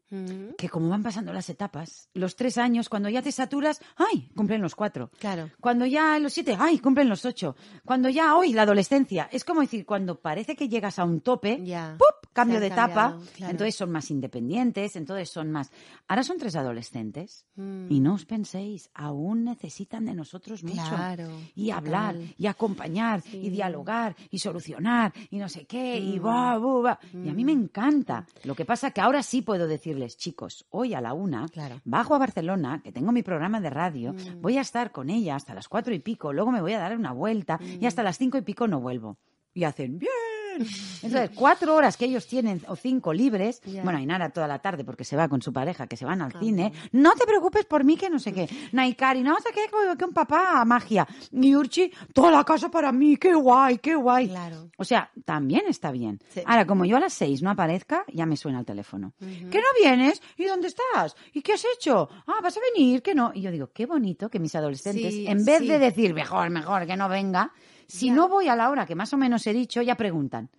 Que 0.57 0.69
como 0.69 0.89
van 0.89 1.03
pasando 1.03 1.31
las 1.33 1.49
etapas, 1.49 2.09
los 2.13 2.35
tres 2.35 2.57
años, 2.57 2.89
cuando 2.89 3.09
ya 3.09 3.21
te 3.21 3.31
saturas, 3.31 3.79
¡ay! 3.95 4.29
Cumplen 4.35 4.61
los 4.61 4.75
cuatro. 4.75 5.11
Claro. 5.19 5.49
Cuando 5.59 5.85
ya 5.85 6.17
los 6.19 6.33
siete, 6.33 6.55
¡ay! 6.59 6.79
Cumplen 6.79 7.07
los 7.09 7.25
ocho. 7.25 7.55
Cuando 7.85 8.09
ya, 8.09 8.35
hoy, 8.35 8.53
la 8.53 8.63
adolescencia. 8.63 9.29
Es 9.31 9.43
como 9.43 9.61
decir, 9.61 9.85
cuando 9.85 10.19
parece 10.19 10.55
que 10.55 10.67
llegas 10.67 10.97
a 10.99 11.03
un 11.03 11.21
tope, 11.21 11.59
Ya. 11.63 11.95
¡pup! 11.97 12.29
Cambio 12.31 12.59
de 12.59 12.67
etapa. 12.67 13.17
claro. 13.35 13.51
Entonces 13.51 13.75
son 13.75 13.91
más 13.91 14.09
independientes, 14.11 14.95
entonces 14.95 15.29
son 15.29 15.51
más... 15.51 15.71
Ahora 16.07 16.23
son 16.23 16.37
tres 16.37 16.55
adolescentes. 16.55 17.45
Mm. 17.55 17.87
Y 17.91 17.99
no 17.99 18.13
os 18.13 18.25
penséis, 18.25 18.89
aún 18.93 19.43
necesitan 19.43 20.05
de 20.05 20.13
nosotros 20.13 20.63
mucho. 20.63 20.75
Claro, 20.87 21.27
Y 21.55 21.71
hablar, 21.71 22.13
total. 22.15 22.35
y 22.37 22.45
acompañar, 22.47 23.23
y 23.33 23.49
dialogar, 23.49 24.15
y 24.29 24.39
solucionar, 24.39 25.11
y 25.31 25.37
no 25.37 25.49
sé 25.49 25.65
qué, 25.65 25.99
Mm. 25.99 26.07
y 26.07 26.19
va, 26.19 26.57
bu, 26.57 26.83
va. 26.83 26.99
Y 27.13 27.29
a 27.29 27.33
mí 27.33 27.43
me 27.43 27.51
encanta. 27.51 28.25
Lo 28.43 28.55
que 28.55 28.63
pasa 28.63 28.91
que 28.91 29.01
ahora 29.01 29.21
sí 29.23 29.41
puedo 29.41 29.67
decirles, 29.99 30.17
chicos, 30.17 30.65
hoy 30.69 30.93
a 30.93 31.01
la 31.01 31.13
una, 31.13 31.47
Claro. 31.49 31.75
Mm. 31.77 31.79
bajo 31.89 32.15
a 32.15 32.19
Barcelona, 32.19 32.81
que 32.83 32.91
tengo 32.91 33.11
mi 33.11 33.23
programa 33.23 33.59
de 33.59 33.69
radio, 33.69 34.15
voy 34.41 34.57
a 34.57 34.61
estar 34.61 34.91
con 34.91 35.09
ella 35.09 35.35
hasta 35.35 35.53
las 35.53 35.67
cuatro 35.67 35.93
y 35.93 35.99
pico, 35.99 36.31
luego 36.33 36.51
me 36.51 36.61
voy 36.61 36.73
a 36.73 36.79
dar 36.79 36.95
una 36.97 37.11
vuelta, 37.11 37.59
y 37.61 37.83
Mm. 37.83 37.87
hasta 37.87 38.03
las 38.03 38.17
cinco 38.17 38.37
y 38.37 38.41
pico 38.41 38.67
no 38.67 38.79
vuelvo. 38.79 39.17
Y 39.53 39.63
hacen, 39.65 39.97
bien. 39.99 40.11
Entonces, 40.59 41.31
cuatro 41.35 41.75
horas 41.75 41.95
que 41.97 42.05
ellos 42.05 42.27
tienen 42.27 42.61
o 42.67 42.75
cinco 42.75 43.13
libres, 43.13 43.61
Ya. 43.65 43.83
bueno, 43.83 43.99
Ainara 43.99 44.29
toda 44.29 44.47
la 44.47 44.59
tarde 44.59 44.83
porque 44.83 45.03
se 45.03 45.15
va 45.15 45.27
con 45.27 45.41
su 45.41 45.53
pareja, 45.53 45.87
que 45.87 45.95
se 45.97 46.05
van 46.05 46.21
al 46.21 46.33
cine, 46.33 46.73
no 46.91 47.13
te 47.13 47.25
preocupes 47.25 47.65
por 47.65 47.83
mí, 47.83 47.95
que 47.97 48.09
no 48.09 48.19
sé 48.19 48.33
qué. 48.33 48.49
Naikari, 48.71 49.21
no 49.21 49.35
sé 49.39 49.49
qué, 49.53 49.61
que- 49.69 49.97
que 49.97 50.05
un 50.05 50.13
papá, 50.13 50.63
magia. 50.65 51.07
Y 51.31 51.55
Urchi, 51.55 51.91
toda 52.13 52.31
la 52.31 52.43
casa 52.43 52.69
para 52.69 52.91
mí, 52.91 53.17
qué 53.17 53.33
guay, 53.33 53.77
qué 53.79 53.95
guay. 53.95 54.27
Claro. 54.29 54.69
O 54.77 54.83
sea, 54.83 55.09
también 55.25 55.63
está 55.67 55.91
bien. 55.91 56.19
Sí. 56.33 56.41
Ahora, 56.45 56.65
como 56.65 56.85
yo 56.85 56.97
a 56.97 56.99
las 56.99 57.13
seis 57.13 57.41
no 57.41 57.49
aparezca, 57.49 58.03
ya 58.13 58.25
me 58.25 58.37
suena 58.37 58.59
el 58.59 58.65
teléfono. 58.65 59.13
¿Que 59.19 59.57
no 59.59 59.67
vienes? 59.81 60.21
¿Y 60.37 60.45
dónde 60.45 60.67
estás? 60.67 61.15
¿Y 61.33 61.41
qué 61.41 61.53
has 61.53 61.65
hecho? 61.75 62.09
Ah, 62.27 62.39
¿vas 62.43 62.57
a 62.57 62.59
venir? 62.73 63.01
¿Que 63.01 63.13
no? 63.15 63.31
Y 63.33 63.41
yo 63.41 63.51
digo, 63.51 63.69
qué 63.73 63.85
bonito 63.85 64.29
que 64.29 64.39
mis 64.39 64.55
adolescentes, 64.55 65.13
Sí, 65.13 65.27
en 65.27 65.43
vez 65.45 65.59
sí. 65.59 65.67
de 65.67 65.79
decir, 65.79 66.13
mejor, 66.13 66.49
mejor, 66.49 66.85
que 66.87 66.95
no 66.95 67.09
venga, 67.09 67.51
si 67.89 68.07
Ya. 68.07 68.13
no 68.13 68.29
voy 68.29 68.47
a 68.47 68.55
la 68.55 68.69
hora 68.69 68.85
que 68.85 68.95
más 68.95 69.11
o 69.13 69.17
menos 69.17 69.45
he 69.47 69.53
dicho, 69.53 69.81
ya 69.81 69.95
preguntan. 69.95 70.49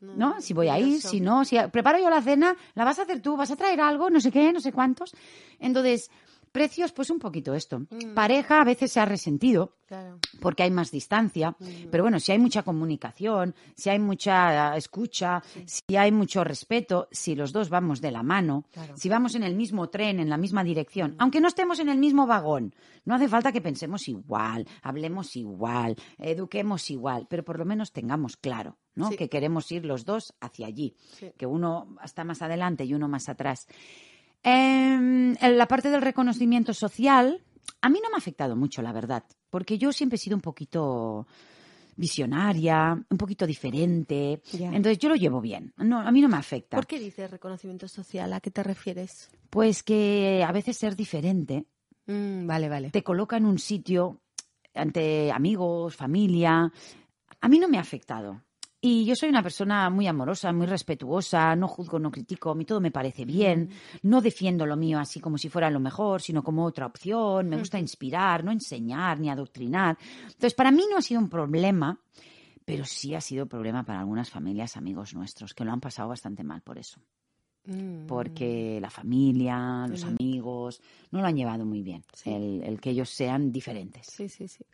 ¿No? 0.00 0.40
Si 0.40 0.54
voy 0.54 0.68
a 0.68 0.78
ir, 0.78 1.02
si 1.02 1.20
no, 1.20 1.44
si 1.44 1.58
preparo 1.70 1.98
yo 1.98 2.08
la 2.08 2.22
cena, 2.22 2.56
la 2.74 2.84
vas 2.86 2.98
a 2.98 3.02
hacer 3.02 3.20
tú, 3.20 3.36
vas 3.36 3.50
a 3.50 3.56
traer 3.56 3.82
algo, 3.82 4.08
no 4.08 4.18
sé 4.18 4.32
qué, 4.32 4.50
no 4.50 4.58
sé 4.58 4.72
cuántos. 4.72 5.14
Entonces, 5.58 6.10
precios, 6.52 6.92
pues 6.92 7.10
un 7.10 7.18
poquito 7.18 7.54
esto. 7.54 7.82
Pareja 8.14 8.60
a 8.60 8.64
veces 8.64 8.92
se 8.92 9.00
ha 9.00 9.04
resentido 9.04 9.76
Claro. 9.86 10.18
porque 10.40 10.62
hay 10.62 10.70
más 10.70 10.90
distancia, 10.92 11.56
pero 11.90 12.04
bueno, 12.04 12.20
si 12.20 12.30
hay 12.32 12.38
mucha 12.38 12.62
comunicación, 12.62 13.54
si 13.74 13.90
hay 13.90 13.98
mucha 13.98 14.76
escucha, 14.76 15.42
si 15.66 15.96
hay 15.96 16.12
mucho 16.12 16.44
respeto, 16.44 17.08
si 17.10 17.34
los 17.34 17.52
dos 17.52 17.70
vamos 17.70 18.00
de 18.00 18.12
la 18.12 18.22
mano, 18.22 18.66
Claro. 18.72 18.96
si 18.96 19.08
vamos 19.08 19.34
en 19.34 19.42
el 19.42 19.56
mismo 19.56 19.88
tren, 19.88 20.20
en 20.20 20.28
la 20.30 20.36
misma 20.36 20.62
dirección, 20.62 21.16
aunque 21.18 21.40
no 21.40 21.48
estemos 21.48 21.80
en 21.80 21.88
el 21.88 21.98
mismo 21.98 22.26
vagón, 22.26 22.74
no 23.04 23.14
hace 23.16 23.28
falta 23.28 23.50
que 23.50 23.60
pensemos 23.60 24.06
igual, 24.08 24.66
hablemos 24.82 25.34
igual, 25.34 25.96
eduquemos 26.18 26.88
igual, 26.90 27.26
pero 27.28 27.44
por 27.44 27.58
lo 27.58 27.64
menos 27.64 27.92
tengamos 27.92 28.36
claro, 28.36 28.78
¿no? 28.94 29.08
Sí. 29.08 29.16
Que 29.16 29.28
queremos 29.28 29.70
ir 29.72 29.84
los 29.84 30.04
dos 30.04 30.34
hacia 30.40 30.66
allí, 30.68 30.94
Sí. 31.18 31.32
que 31.36 31.46
uno 31.46 31.96
está 32.04 32.22
más 32.22 32.42
adelante 32.42 32.84
y 32.84 32.94
uno 32.94 33.08
más 33.08 33.28
atrás. 33.28 33.66
En 34.42 35.36
la 35.40 35.66
parte 35.66 35.90
del 35.90 36.02
reconocimiento 36.02 36.72
social, 36.74 37.42
a 37.82 37.88
mí 37.88 37.98
no 38.02 38.08
me 38.10 38.14
ha 38.16 38.18
afectado 38.18 38.56
mucho, 38.56 38.82
la 38.82 38.92
verdad, 38.92 39.24
porque 39.50 39.78
yo 39.78 39.92
siempre 39.92 40.16
he 40.16 40.18
sido 40.18 40.36
un 40.36 40.40
poquito 40.42 41.26
visionaria, 41.96 42.98
un 43.10 43.18
poquito 43.18 43.46
diferente, 43.46 44.40
Ya. 44.52 44.68
entonces 44.68 44.98
yo 44.98 45.08
lo 45.10 45.16
llevo 45.16 45.40
bien, 45.40 45.72
no, 45.76 46.00
a 46.00 46.10
mí 46.10 46.20
no 46.22 46.28
me 46.28 46.36
afecta. 46.38 46.76
¿Por 46.76 46.86
qué 46.86 46.98
dices 46.98 47.30
reconocimiento 47.30 47.88
social? 47.88 48.32
¿A 48.32 48.40
qué 48.40 48.50
te 48.50 48.62
refieres? 48.62 49.30
Pues 49.50 49.82
que 49.82 50.42
a 50.46 50.52
veces 50.52 50.76
ser 50.76 50.96
diferente 50.96 51.66
Mm, 52.06 52.46
vale, 52.46 52.68
vale. 52.68 52.90
te 52.90 53.02
coloca 53.04 53.36
en 53.36 53.44
un 53.44 53.58
sitio 53.58 54.22
ante 54.74 55.30
amigos, 55.30 55.94
familia. 55.94 56.72
A 57.40 57.48
mí 57.48 57.58
no 57.58 57.68
me 57.68 57.76
ha 57.78 57.82
afectado. 57.82 58.42
Y 58.82 59.04
yo 59.04 59.14
soy 59.14 59.28
una 59.28 59.42
persona 59.42 59.90
muy 59.90 60.06
amorosa, 60.06 60.52
muy 60.52 60.66
respetuosa, 60.66 61.54
no 61.54 61.68
juzgo, 61.68 61.98
no 61.98 62.10
critico, 62.10 62.50
a 62.50 62.54
mí 62.54 62.64
todo 62.64 62.80
me 62.80 62.90
parece 62.90 63.26
bien, 63.26 63.68
no 64.02 64.22
defiendo 64.22 64.64
lo 64.64 64.74
mío 64.74 64.98
así 64.98 65.20
como 65.20 65.36
si 65.36 65.50
fuera 65.50 65.68
lo 65.68 65.80
mejor, 65.80 66.22
sino 66.22 66.42
como 66.42 66.64
otra 66.64 66.86
opción, 66.86 67.50
me 67.50 67.58
gusta 67.58 67.78
inspirar, 67.78 68.42
no 68.42 68.52
enseñar 68.52 69.20
ni 69.20 69.28
adoctrinar. 69.28 69.98
Entonces, 70.22 70.54
para 70.54 70.70
mí 70.70 70.84
no 70.90 70.96
ha 70.96 71.02
sido 71.02 71.20
un 71.20 71.28
problema, 71.28 72.00
pero 72.64 72.86
sí 72.86 73.14
ha 73.14 73.20
sido 73.20 73.44
problema 73.44 73.84
para 73.84 74.00
algunas 74.00 74.30
familias, 74.30 74.78
amigos 74.78 75.12
nuestros, 75.12 75.52
que 75.52 75.64
lo 75.64 75.72
han 75.72 75.80
pasado 75.80 76.08
bastante 76.08 76.42
mal 76.42 76.62
por 76.62 76.78
eso 76.78 77.02
Mm. 77.66 78.06
porque 78.06 78.78
la 78.80 78.88
familia, 78.90 79.86
los 79.88 80.02
amigos, 80.04 80.80
no 81.10 81.20
lo 81.20 81.26
han 81.26 81.36
llevado 81.36 81.64
muy 81.66 81.82
bien, 81.82 82.02
Sí. 82.14 82.30
el, 82.30 82.62
el 82.64 82.80
que 82.80 82.90
ellos 82.90 83.10
sean 83.10 83.52
diferentes. 83.52 84.06
Sí, 84.06 84.28
sí, 84.30 84.48
sí. 84.48 84.64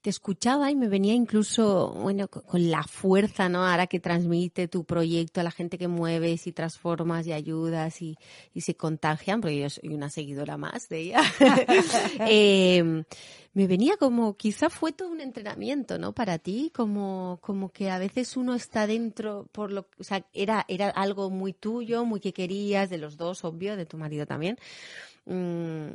Te 0.00 0.08
escuchaba 0.10 0.70
y 0.70 0.74
me 0.74 0.88
venía 0.88 1.12
incluso, 1.14 1.92
bueno, 2.00 2.28
co- 2.28 2.42
con 2.42 2.70
la 2.70 2.82
fuerza, 2.82 3.48
¿no? 3.50 3.64
Ahora 3.66 3.86
que 3.86 4.00
transmite 4.00 4.68
tu 4.68 4.84
proyecto 4.84 5.40
a 5.40 5.44
la 5.44 5.50
gente 5.50 5.76
que 5.78 5.86
mueves 5.86 6.46
y 6.46 6.52
transformas 6.52 7.26
y 7.26 7.32
ayudas 7.32 8.00
y, 8.00 8.16
y 8.54 8.62
se 8.62 8.74
contagian, 8.74 9.40
porque 9.42 9.60
yo 9.60 9.68
soy 9.70 9.90
una 9.90 10.08
seguidora 10.08 10.56
más 10.56 10.88
de 10.88 10.98
ella. 11.00 11.20
Eh, 12.26 13.04
me 13.52 13.66
venía 13.66 13.96
como, 13.96 14.36
quizá 14.36 14.70
fue 14.70 14.92
todo 14.92 15.10
un 15.10 15.20
entrenamiento, 15.20 15.98
¿no? 15.98 16.12
Para 16.12 16.38
ti, 16.38 16.70
como, 16.74 17.38
como 17.42 17.70
que 17.72 17.90
a 17.90 17.98
veces 17.98 18.36
uno 18.36 18.54
está 18.54 18.86
dentro 18.86 19.48
por 19.52 19.72
lo, 19.72 19.86
o 19.98 20.04
sea, 20.04 20.24
era, 20.32 20.64
era 20.68 20.88
algo 20.90 21.30
muy 21.30 21.52
tuyo, 21.52 22.04
muy 22.04 22.20
que 22.20 22.32
querías, 22.32 22.90
de 22.90 22.98
los 22.98 23.16
dos, 23.16 23.44
obvio, 23.44 23.76
de 23.76 23.86
tu 23.86 23.96
marido 23.98 24.26
también. 24.26 24.56
Mm, 25.26 25.90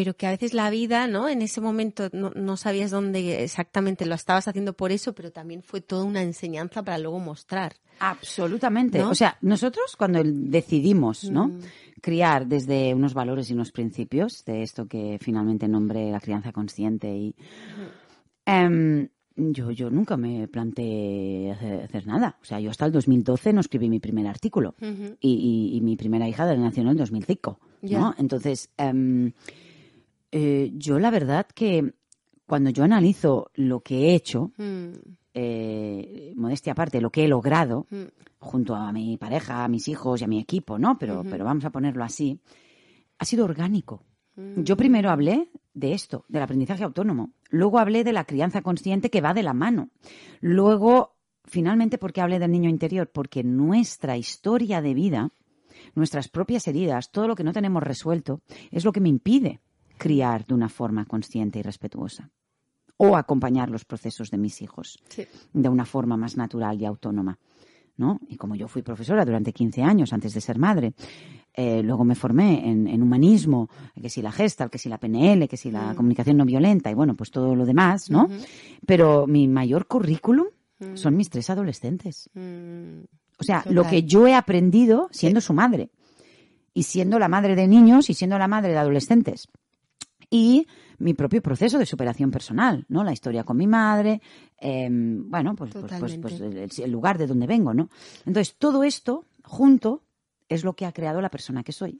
pero 0.00 0.16
que 0.16 0.26
a 0.26 0.30
veces 0.30 0.54
la 0.54 0.70
vida, 0.70 1.06
¿no? 1.06 1.28
En 1.28 1.42
ese 1.42 1.60
momento 1.60 2.08
no, 2.14 2.30
no 2.34 2.56
sabías 2.56 2.90
dónde 2.90 3.44
exactamente 3.44 4.06
lo 4.06 4.14
estabas 4.14 4.48
haciendo 4.48 4.72
por 4.72 4.92
eso, 4.92 5.12
pero 5.14 5.30
también 5.30 5.62
fue 5.62 5.82
toda 5.82 6.04
una 6.04 6.22
enseñanza 6.22 6.82
para 6.82 6.96
luego 6.96 7.18
mostrar. 7.20 7.74
Absolutamente. 7.98 8.98
¿No? 8.98 9.10
O 9.10 9.14
sea, 9.14 9.36
nosotros 9.42 9.96
cuando 9.98 10.22
decidimos, 10.24 11.30
¿no? 11.30 11.48
Mm. 11.48 11.60
Criar 12.00 12.46
desde 12.46 12.94
unos 12.94 13.12
valores 13.12 13.50
y 13.50 13.52
unos 13.52 13.72
principios, 13.72 14.42
de 14.46 14.62
esto 14.62 14.86
que 14.86 15.18
finalmente 15.20 15.68
nombré 15.68 16.10
la 16.10 16.20
crianza 16.20 16.50
consciente 16.50 17.14
y... 17.14 17.34
Em, 18.46 19.08
yo, 19.36 19.70
yo 19.70 19.90
nunca 19.90 20.16
me 20.16 20.48
planteé 20.48 21.52
hacer, 21.52 21.82
hacer 21.84 22.06
nada. 22.06 22.38
O 22.40 22.44
sea, 22.46 22.58
yo 22.58 22.70
hasta 22.70 22.86
el 22.86 22.92
2012 22.92 23.52
no 23.52 23.60
escribí 23.60 23.90
mi 23.90 24.00
primer 24.00 24.26
artículo. 24.26 24.74
Y, 24.80 25.16
y- 25.20 25.76
y 25.76 25.80
mi 25.82 25.96
primera 25.96 26.26
hija 26.26 26.54
nació 26.56 26.82
en 26.84 26.88
el 26.88 26.96
2005, 26.96 27.58
¿no? 27.82 27.88
Ya. 27.88 28.14
Entonces, 28.18 28.70
em, 28.78 29.32
eh, 30.32 30.70
yo 30.74 30.98
la 30.98 31.10
verdad 31.10 31.46
que 31.54 31.94
cuando 32.46 32.70
yo 32.70 32.84
analizo 32.84 33.50
lo 33.54 33.80
que 33.80 34.08
he 34.10 34.14
hecho, 34.14 34.52
Mm, 34.56 34.90
eh, 35.34 36.32
modestia 36.36 36.72
aparte, 36.72 37.00
lo 37.00 37.10
que 37.10 37.24
he 37.24 37.28
logrado, 37.28 37.86
mm, 37.90 38.02
junto 38.40 38.74
a 38.74 38.92
mi 38.92 39.16
pareja, 39.16 39.64
a 39.64 39.68
mis 39.68 39.86
hijos 39.88 40.20
y 40.20 40.24
a 40.24 40.28
mi 40.28 40.40
equipo, 40.40 40.78
¿no? 40.78 40.98
Pero, 40.98 41.22
pero 41.22 41.44
vamos 41.44 41.64
a 41.64 41.70
ponerlo 41.70 42.02
así, 42.02 42.40
ha 43.18 43.24
sido 43.24 43.44
orgánico. 43.44 44.04
mm. 44.34 44.62
Yo 44.62 44.76
primero 44.76 45.10
hablé 45.10 45.50
de 45.74 45.92
esto, 45.92 46.24
del 46.28 46.42
aprendizaje 46.42 46.82
autónomo. 46.82 47.32
Luego 47.50 47.78
hablé 47.78 48.02
de 48.02 48.12
la 48.12 48.24
crianza 48.24 48.62
consciente 48.62 49.10
que 49.10 49.20
va 49.20 49.32
de 49.34 49.44
la 49.44 49.54
mano. 49.54 49.90
Luego, 50.40 51.16
finalmente, 51.44 51.98
¿por 51.98 52.12
qué 52.12 52.20
hablé 52.20 52.38
del 52.40 52.50
niño 52.50 52.68
interior? 52.68 53.10
Porque 53.12 53.44
nuestra 53.44 54.16
historia 54.16 54.82
de 54.82 54.94
vida 54.94 55.32
nuestras 55.94 56.28
propias 56.28 56.66
heridas, 56.68 57.10
todo 57.10 57.26
lo 57.28 57.34
que 57.34 57.44
no 57.44 57.52
tenemos 57.52 57.82
resuelto, 57.82 58.42
es 58.70 58.84
lo 58.84 58.92
que 58.92 59.00
me 59.00 59.08
impide 59.08 59.60
criar 60.00 60.46
de 60.46 60.54
una 60.54 60.70
forma 60.70 61.04
consciente 61.04 61.58
y 61.58 61.62
respetuosa 61.62 62.30
o 62.96 63.16
acompañar 63.16 63.70
los 63.70 63.84
procesos 63.84 64.30
de 64.30 64.38
mis 64.38 64.62
hijos 64.62 64.98
de 65.52 65.68
una 65.68 65.84
forma 65.84 66.16
más 66.16 66.36
natural 66.36 66.80
y 66.80 66.86
autónoma. 66.86 67.38
¿no? 67.98 68.18
Y 68.28 68.36
como 68.36 68.54
yo 68.54 68.66
fui 68.66 68.80
profesora 68.80 69.26
durante 69.26 69.52
15 69.52 69.82
años 69.82 70.14
antes 70.14 70.32
de 70.32 70.40
ser 70.40 70.58
madre, 70.58 70.94
eh, 71.52 71.82
luego 71.82 72.04
me 72.04 72.14
formé 72.14 72.66
en, 72.70 73.02
humanismo, 73.02 73.68
que 74.00 74.08
si 74.08 74.22
la 74.22 74.32
gestal, 74.32 74.70
que 74.70 74.78
si 74.78 74.88
la 74.88 74.96
PNL, 74.96 75.46
que 75.48 75.58
si 75.58 75.70
la 75.70 75.92
mm. 75.92 75.96
comunicación 75.96 76.38
no 76.38 76.46
violenta 76.46 76.90
y 76.90 76.94
bueno, 76.94 77.14
pues 77.14 77.30
todo 77.30 77.54
lo 77.54 77.66
demás, 77.66 78.08
¿no? 78.10 78.26
Pero 78.86 79.26
mi 79.26 79.48
mayor 79.48 79.86
currículum 79.86 80.46
mm. 80.78 80.96
son 80.96 81.14
mis 81.14 81.28
tres 81.28 81.50
adolescentes. 81.50 82.30
Mm. 82.32 83.02
O 83.38 83.44
sea, 83.44 83.64
lo 83.68 83.86
que 83.86 84.04
yo 84.04 84.26
he 84.26 84.34
aprendido 84.34 85.08
siendo 85.10 85.42
su 85.42 85.52
madre 85.52 85.90
y 86.72 86.84
siendo 86.84 87.18
la 87.18 87.28
madre 87.28 87.54
de 87.54 87.68
niños 87.68 88.08
y 88.08 88.14
siendo 88.14 88.38
la 88.38 88.48
madre 88.48 88.72
de 88.72 88.78
adolescentes. 88.78 89.48
Y 90.30 90.66
mi 90.98 91.14
propio 91.14 91.42
proceso 91.42 91.78
de 91.78 91.86
superación 91.86 92.30
personal, 92.30 92.84
¿no? 92.88 93.02
La 93.02 93.12
historia 93.12 93.42
con 93.42 93.56
mi 93.56 93.66
madre, 93.66 94.22
em, 94.58 95.28
bueno, 95.28 95.56
pues, 95.56 95.72
pues, 95.72 95.92
pues, 95.98 96.18
pues 96.18 96.40
el, 96.40 96.56
el, 96.56 96.90
lugar 96.90 97.18
de 97.18 97.26
donde 97.26 97.48
vengo, 97.48 97.74
¿no? 97.74 97.90
Entonces, 98.24 98.54
todo 98.56 98.84
esto 98.84 99.24
junto 99.42 100.04
es 100.50 100.64
lo 100.64 100.74
que 100.74 100.84
ha 100.84 100.92
creado 100.92 101.20
la 101.20 101.30
persona 101.30 101.62
que 101.62 101.72
soy. 101.72 101.98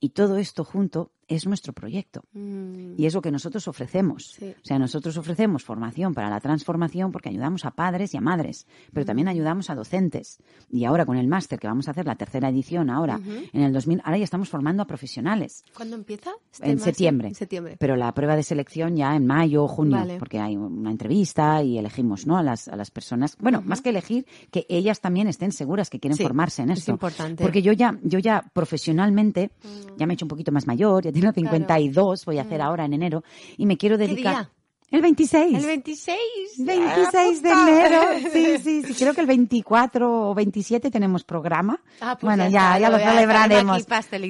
Y 0.00 0.10
todo 0.10 0.36
esto 0.36 0.64
junto 0.64 1.12
es 1.28 1.46
nuestro 1.46 1.72
proyecto. 1.72 2.22
Mm. 2.32 2.94
Y 2.96 3.06
es 3.06 3.14
lo 3.14 3.22
que 3.22 3.30
nosotros 3.30 3.66
ofrecemos. 3.68 4.38
O 4.40 4.64
sea, 4.64 4.78
nosotros 4.78 5.16
ofrecemos 5.16 5.62
formación 5.62 6.14
para 6.14 6.30
la 6.30 6.40
transformación 6.40 7.12
porque 7.12 7.28
ayudamos 7.28 7.64
a 7.64 7.72
padres 7.72 8.14
y 8.14 8.16
a 8.16 8.20
madres, 8.20 8.66
pero 8.92 9.06
también 9.06 9.26
mm. 9.26 9.30
ayudamos 9.30 9.70
a 9.70 9.74
docentes. 9.74 10.38
Y 10.70 10.84
ahora 10.84 11.06
con 11.06 11.16
el 11.16 11.28
máster, 11.28 11.58
que 11.58 11.66
vamos 11.66 11.88
a 11.88 11.92
hacer 11.92 12.06
la 12.06 12.16
tercera 12.16 12.48
edición 12.48 12.90
ahora, 12.90 13.20
en 13.52 13.62
el 13.62 13.72
2000, 13.72 14.02
ahora 14.04 14.18
ya 14.18 14.24
estamos 14.24 14.48
formando 14.48 14.82
a 14.82 14.86
profesionales. 14.86 15.64
¿Cuándo 15.74 15.96
empieza? 15.96 16.30
Este 16.52 16.70
en 16.70 16.78
septiembre. 16.78 17.28
En 17.28 17.34
septiembre. 17.34 17.76
Pero 17.78 17.96
la 17.96 18.12
prueba 18.12 18.36
de 18.36 18.42
selección 18.42 18.96
ya 18.96 19.14
en 19.14 19.26
mayo 19.26 19.64
o 19.64 19.68
junio, 19.68 19.98
porque 20.18 20.38
hay 20.40 20.56
una 20.56 20.90
entrevista 20.90 21.62
y 21.62 21.78
elegimos 21.78 22.26
¿no? 22.26 22.36
a, 22.36 22.42
las, 22.42 22.68
a 22.68 22.76
las 22.76 22.90
personas. 22.90 23.36
Bueno, 23.38 23.62
más 23.64 23.80
que 23.80 23.90
elegir, 23.90 24.26
que 24.50 24.66
ellas 24.68 25.00
también 25.00 25.28
estén 25.28 25.52
seguras 25.52 25.90
que 25.90 26.00
quieren 26.00 26.18
formarse 26.18 26.62
en 26.62 26.70
esto. 26.70 26.92
Es 26.92 26.94
importante. 26.94 27.42
Porque 27.42 27.62
yo 27.62 27.72
ya, 27.72 27.98
yo 28.02 28.18
ya 28.18 28.44
profesionalmente, 28.52 29.50
mm. 29.62 29.96
ya 29.96 30.06
me 30.06 30.12
he 30.12 30.14
hecho 30.14 30.24
un 30.24 30.30
poquito 30.30 30.52
más 30.52 30.66
mayor, 30.66 31.04
ya 31.04 31.12
tengo 31.14 31.32
52, 31.32 32.24
voy 32.24 32.38
a 32.38 32.42
hacer 32.42 32.58
mm. 32.60 32.62
ahora 32.62 32.84
en 32.84 32.92
enero, 32.92 33.22
y 33.56 33.66
me 33.66 33.76
quiero 33.76 33.96
dedicar. 33.96 34.48
El 34.94 35.02
26. 35.02 35.58
El 35.58 35.66
26. 35.66 36.18
26 36.58 37.42
de 37.42 37.50
enero. 37.50 38.00
Sí, 38.32 38.58
sí, 38.62 38.82
sí. 38.84 38.94
Creo 38.94 39.12
que 39.12 39.22
el 39.22 39.26
24 39.26 40.30
o 40.30 40.34
27 40.34 40.88
tenemos 40.88 41.24
programa. 41.24 41.82
Ah, 42.00 42.16
pues 42.16 42.36
bueno, 42.36 42.48
ya, 42.48 42.78
ya, 42.78 42.90
lo 42.90 42.98
celebraremos. 42.98 43.84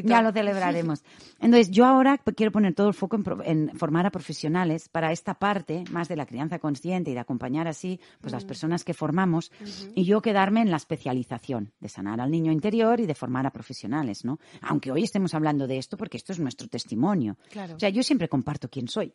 Ya 0.04 0.22
lo 0.22 0.32
celebraremos. 0.32 1.04
Entonces, 1.38 1.70
yo 1.70 1.84
ahora 1.84 2.16
quiero 2.16 2.50
poner 2.50 2.72
todo 2.72 2.88
el 2.88 2.94
foco 2.94 3.20
en, 3.44 3.72
formar 3.76 4.06
a 4.06 4.10
profesionales 4.10 4.88
para 4.88 5.12
esta 5.12 5.34
parte 5.34 5.84
más 5.90 6.08
de 6.08 6.16
la 6.16 6.24
crianza 6.24 6.58
consciente 6.58 7.10
y 7.10 7.14
de 7.14 7.20
acompañar 7.20 7.68
así 7.68 8.00
pues 8.22 8.32
las 8.32 8.46
personas 8.46 8.84
que 8.84 8.94
formamos 8.94 9.52
y 9.94 10.04
yo 10.04 10.22
quedarme 10.22 10.62
en 10.62 10.70
la 10.70 10.78
especialización 10.78 11.72
de 11.78 11.90
sanar 11.90 12.22
al 12.22 12.30
niño 12.30 12.50
interior 12.50 13.00
y 13.00 13.06
de 13.06 13.14
formar 13.14 13.46
a 13.46 13.50
profesionales, 13.50 14.24
¿no? 14.24 14.38
Aunque 14.62 14.90
hoy 14.90 15.04
estemos 15.04 15.34
hablando 15.34 15.66
de 15.66 15.76
esto 15.76 15.98
porque 15.98 16.16
esto 16.16 16.32
es 16.32 16.40
nuestro 16.40 16.68
testimonio. 16.68 17.36
Claro. 17.50 17.76
O 17.76 17.78
sea, 17.78 17.90
yo 17.90 18.02
siempre 18.02 18.30
comparto 18.30 18.70
quién 18.70 18.88
soy. 18.88 19.12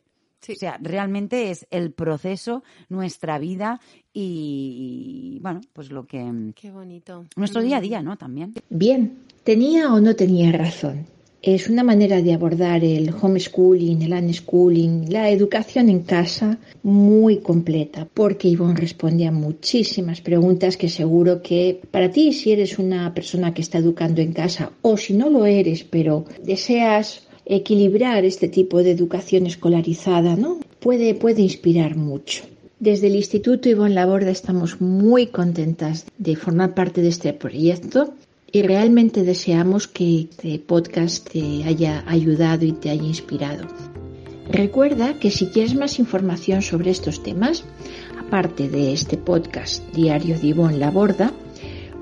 O 0.48 0.54
sea, 0.54 0.78
realmente 0.80 1.50
es 1.50 1.66
el 1.70 1.92
proceso, 1.92 2.62
nuestra 2.88 3.38
vida 3.38 3.80
y, 4.12 5.38
bueno, 5.42 5.60
pues 5.72 5.90
lo 5.90 6.06
que... 6.06 6.52
Qué 6.54 6.70
bonito. 6.70 7.26
Nuestro 7.36 7.62
día 7.62 7.76
a 7.76 7.80
día, 7.80 8.02
¿no? 8.02 8.16
También. 8.16 8.54
Bien, 8.70 9.18
¿tenía 9.44 9.92
o 9.92 10.00
no 10.00 10.16
tenía 10.16 10.50
razón? 10.52 11.06
Es 11.42 11.70
una 11.70 11.82
manera 11.82 12.20
de 12.20 12.34
abordar 12.34 12.84
el 12.84 13.14
homeschooling, 13.18 14.02
el 14.02 14.12
unschooling, 14.12 15.10
la 15.10 15.30
educación 15.30 15.88
en 15.88 16.02
casa 16.02 16.58
muy 16.82 17.38
completa, 17.38 18.06
porque 18.12 18.48
Ivonne 18.48 18.78
responde 18.78 19.26
a 19.26 19.32
muchísimas 19.32 20.20
preguntas 20.20 20.76
que 20.76 20.90
seguro 20.90 21.40
que 21.40 21.80
para 21.90 22.10
ti, 22.10 22.34
si 22.34 22.52
eres 22.52 22.78
una 22.78 23.14
persona 23.14 23.54
que 23.54 23.62
está 23.62 23.78
educando 23.78 24.20
en 24.20 24.34
casa 24.34 24.72
o 24.82 24.98
si 24.98 25.14
no 25.14 25.30
lo 25.30 25.46
eres, 25.46 25.82
pero 25.82 26.26
deseas 26.42 27.26
equilibrar 27.50 28.24
este 28.24 28.48
tipo 28.48 28.82
de 28.82 28.92
educación 28.92 29.46
escolarizada, 29.46 30.36
¿no? 30.36 30.60
Puede, 30.78 31.14
puede 31.14 31.42
inspirar 31.42 31.96
mucho. 31.96 32.44
Desde 32.78 33.08
el 33.08 33.16
Instituto 33.16 33.68
Ivonne 33.68 33.94
Laborda 33.94 34.30
estamos 34.30 34.80
muy 34.80 35.26
contentas 35.26 36.06
de 36.16 36.36
formar 36.36 36.74
parte 36.74 37.02
de 37.02 37.08
este 37.08 37.32
proyecto 37.32 38.14
y 38.52 38.62
realmente 38.62 39.24
deseamos 39.24 39.88
que 39.88 40.28
este 40.30 40.58
podcast 40.60 41.28
te 41.28 41.64
haya 41.64 42.04
ayudado 42.06 42.64
y 42.64 42.72
te 42.72 42.88
haya 42.88 43.02
inspirado. 43.02 43.66
Recuerda 44.48 45.18
que 45.18 45.30
si 45.30 45.46
quieres 45.46 45.74
más 45.74 45.98
información 45.98 46.62
sobre 46.62 46.90
estos 46.90 47.22
temas, 47.22 47.64
aparte 48.18 48.68
de 48.68 48.92
este 48.92 49.16
podcast 49.16 49.84
diario 49.92 50.38
de 50.38 50.46
Ivonne 50.48 50.78
Laborda, 50.78 51.32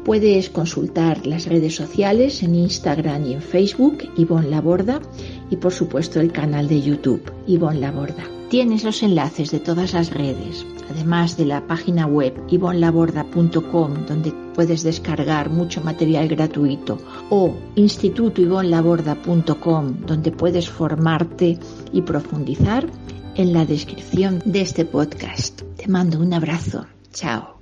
Puedes 0.09 0.49
consultar 0.49 1.27
las 1.27 1.45
redes 1.45 1.77
sociales 1.77 2.43
en 2.43 2.55
Instagram 2.55 3.27
y 3.27 3.35
en 3.35 3.43
Facebook, 3.43 4.11
Ivonne 4.17 4.49
Laborda, 4.49 5.03
y 5.51 5.57
por 5.57 5.75
supuesto 5.75 6.19
el 6.19 6.33
canal 6.33 6.67
de 6.67 6.81
YouTube, 6.81 7.31
Ivonne 7.47 7.81
Laborda. 7.81 8.25
Tienes 8.49 8.85
los 8.85 9.03
enlaces 9.03 9.51
de 9.51 9.61
todas 9.61 9.93
las 9.93 10.11
redes, 10.11 10.65
además 10.89 11.37
de 11.37 11.45
la 11.45 11.67
página 11.67 12.07
web 12.07 12.33
ivonlaborda.com, 12.49 14.07
donde 14.07 14.33
puedes 14.55 14.83
descargar 14.83 15.51
mucho 15.51 15.83
material 15.83 16.27
gratuito, 16.27 16.97
o 17.29 17.55
institutoivonlaborda.com, 17.75 20.07
donde 20.07 20.33
puedes 20.33 20.71
formarte 20.71 21.59
y 21.93 22.01
profundizar, 22.01 22.89
en 23.35 23.53
la 23.53 23.67
descripción 23.67 24.41
de 24.47 24.63
este 24.63 24.87
podcast. 24.87 25.61
Te 25.77 25.87
mando 25.87 26.19
un 26.19 26.33
abrazo. 26.33 26.87
Chao. 27.13 27.59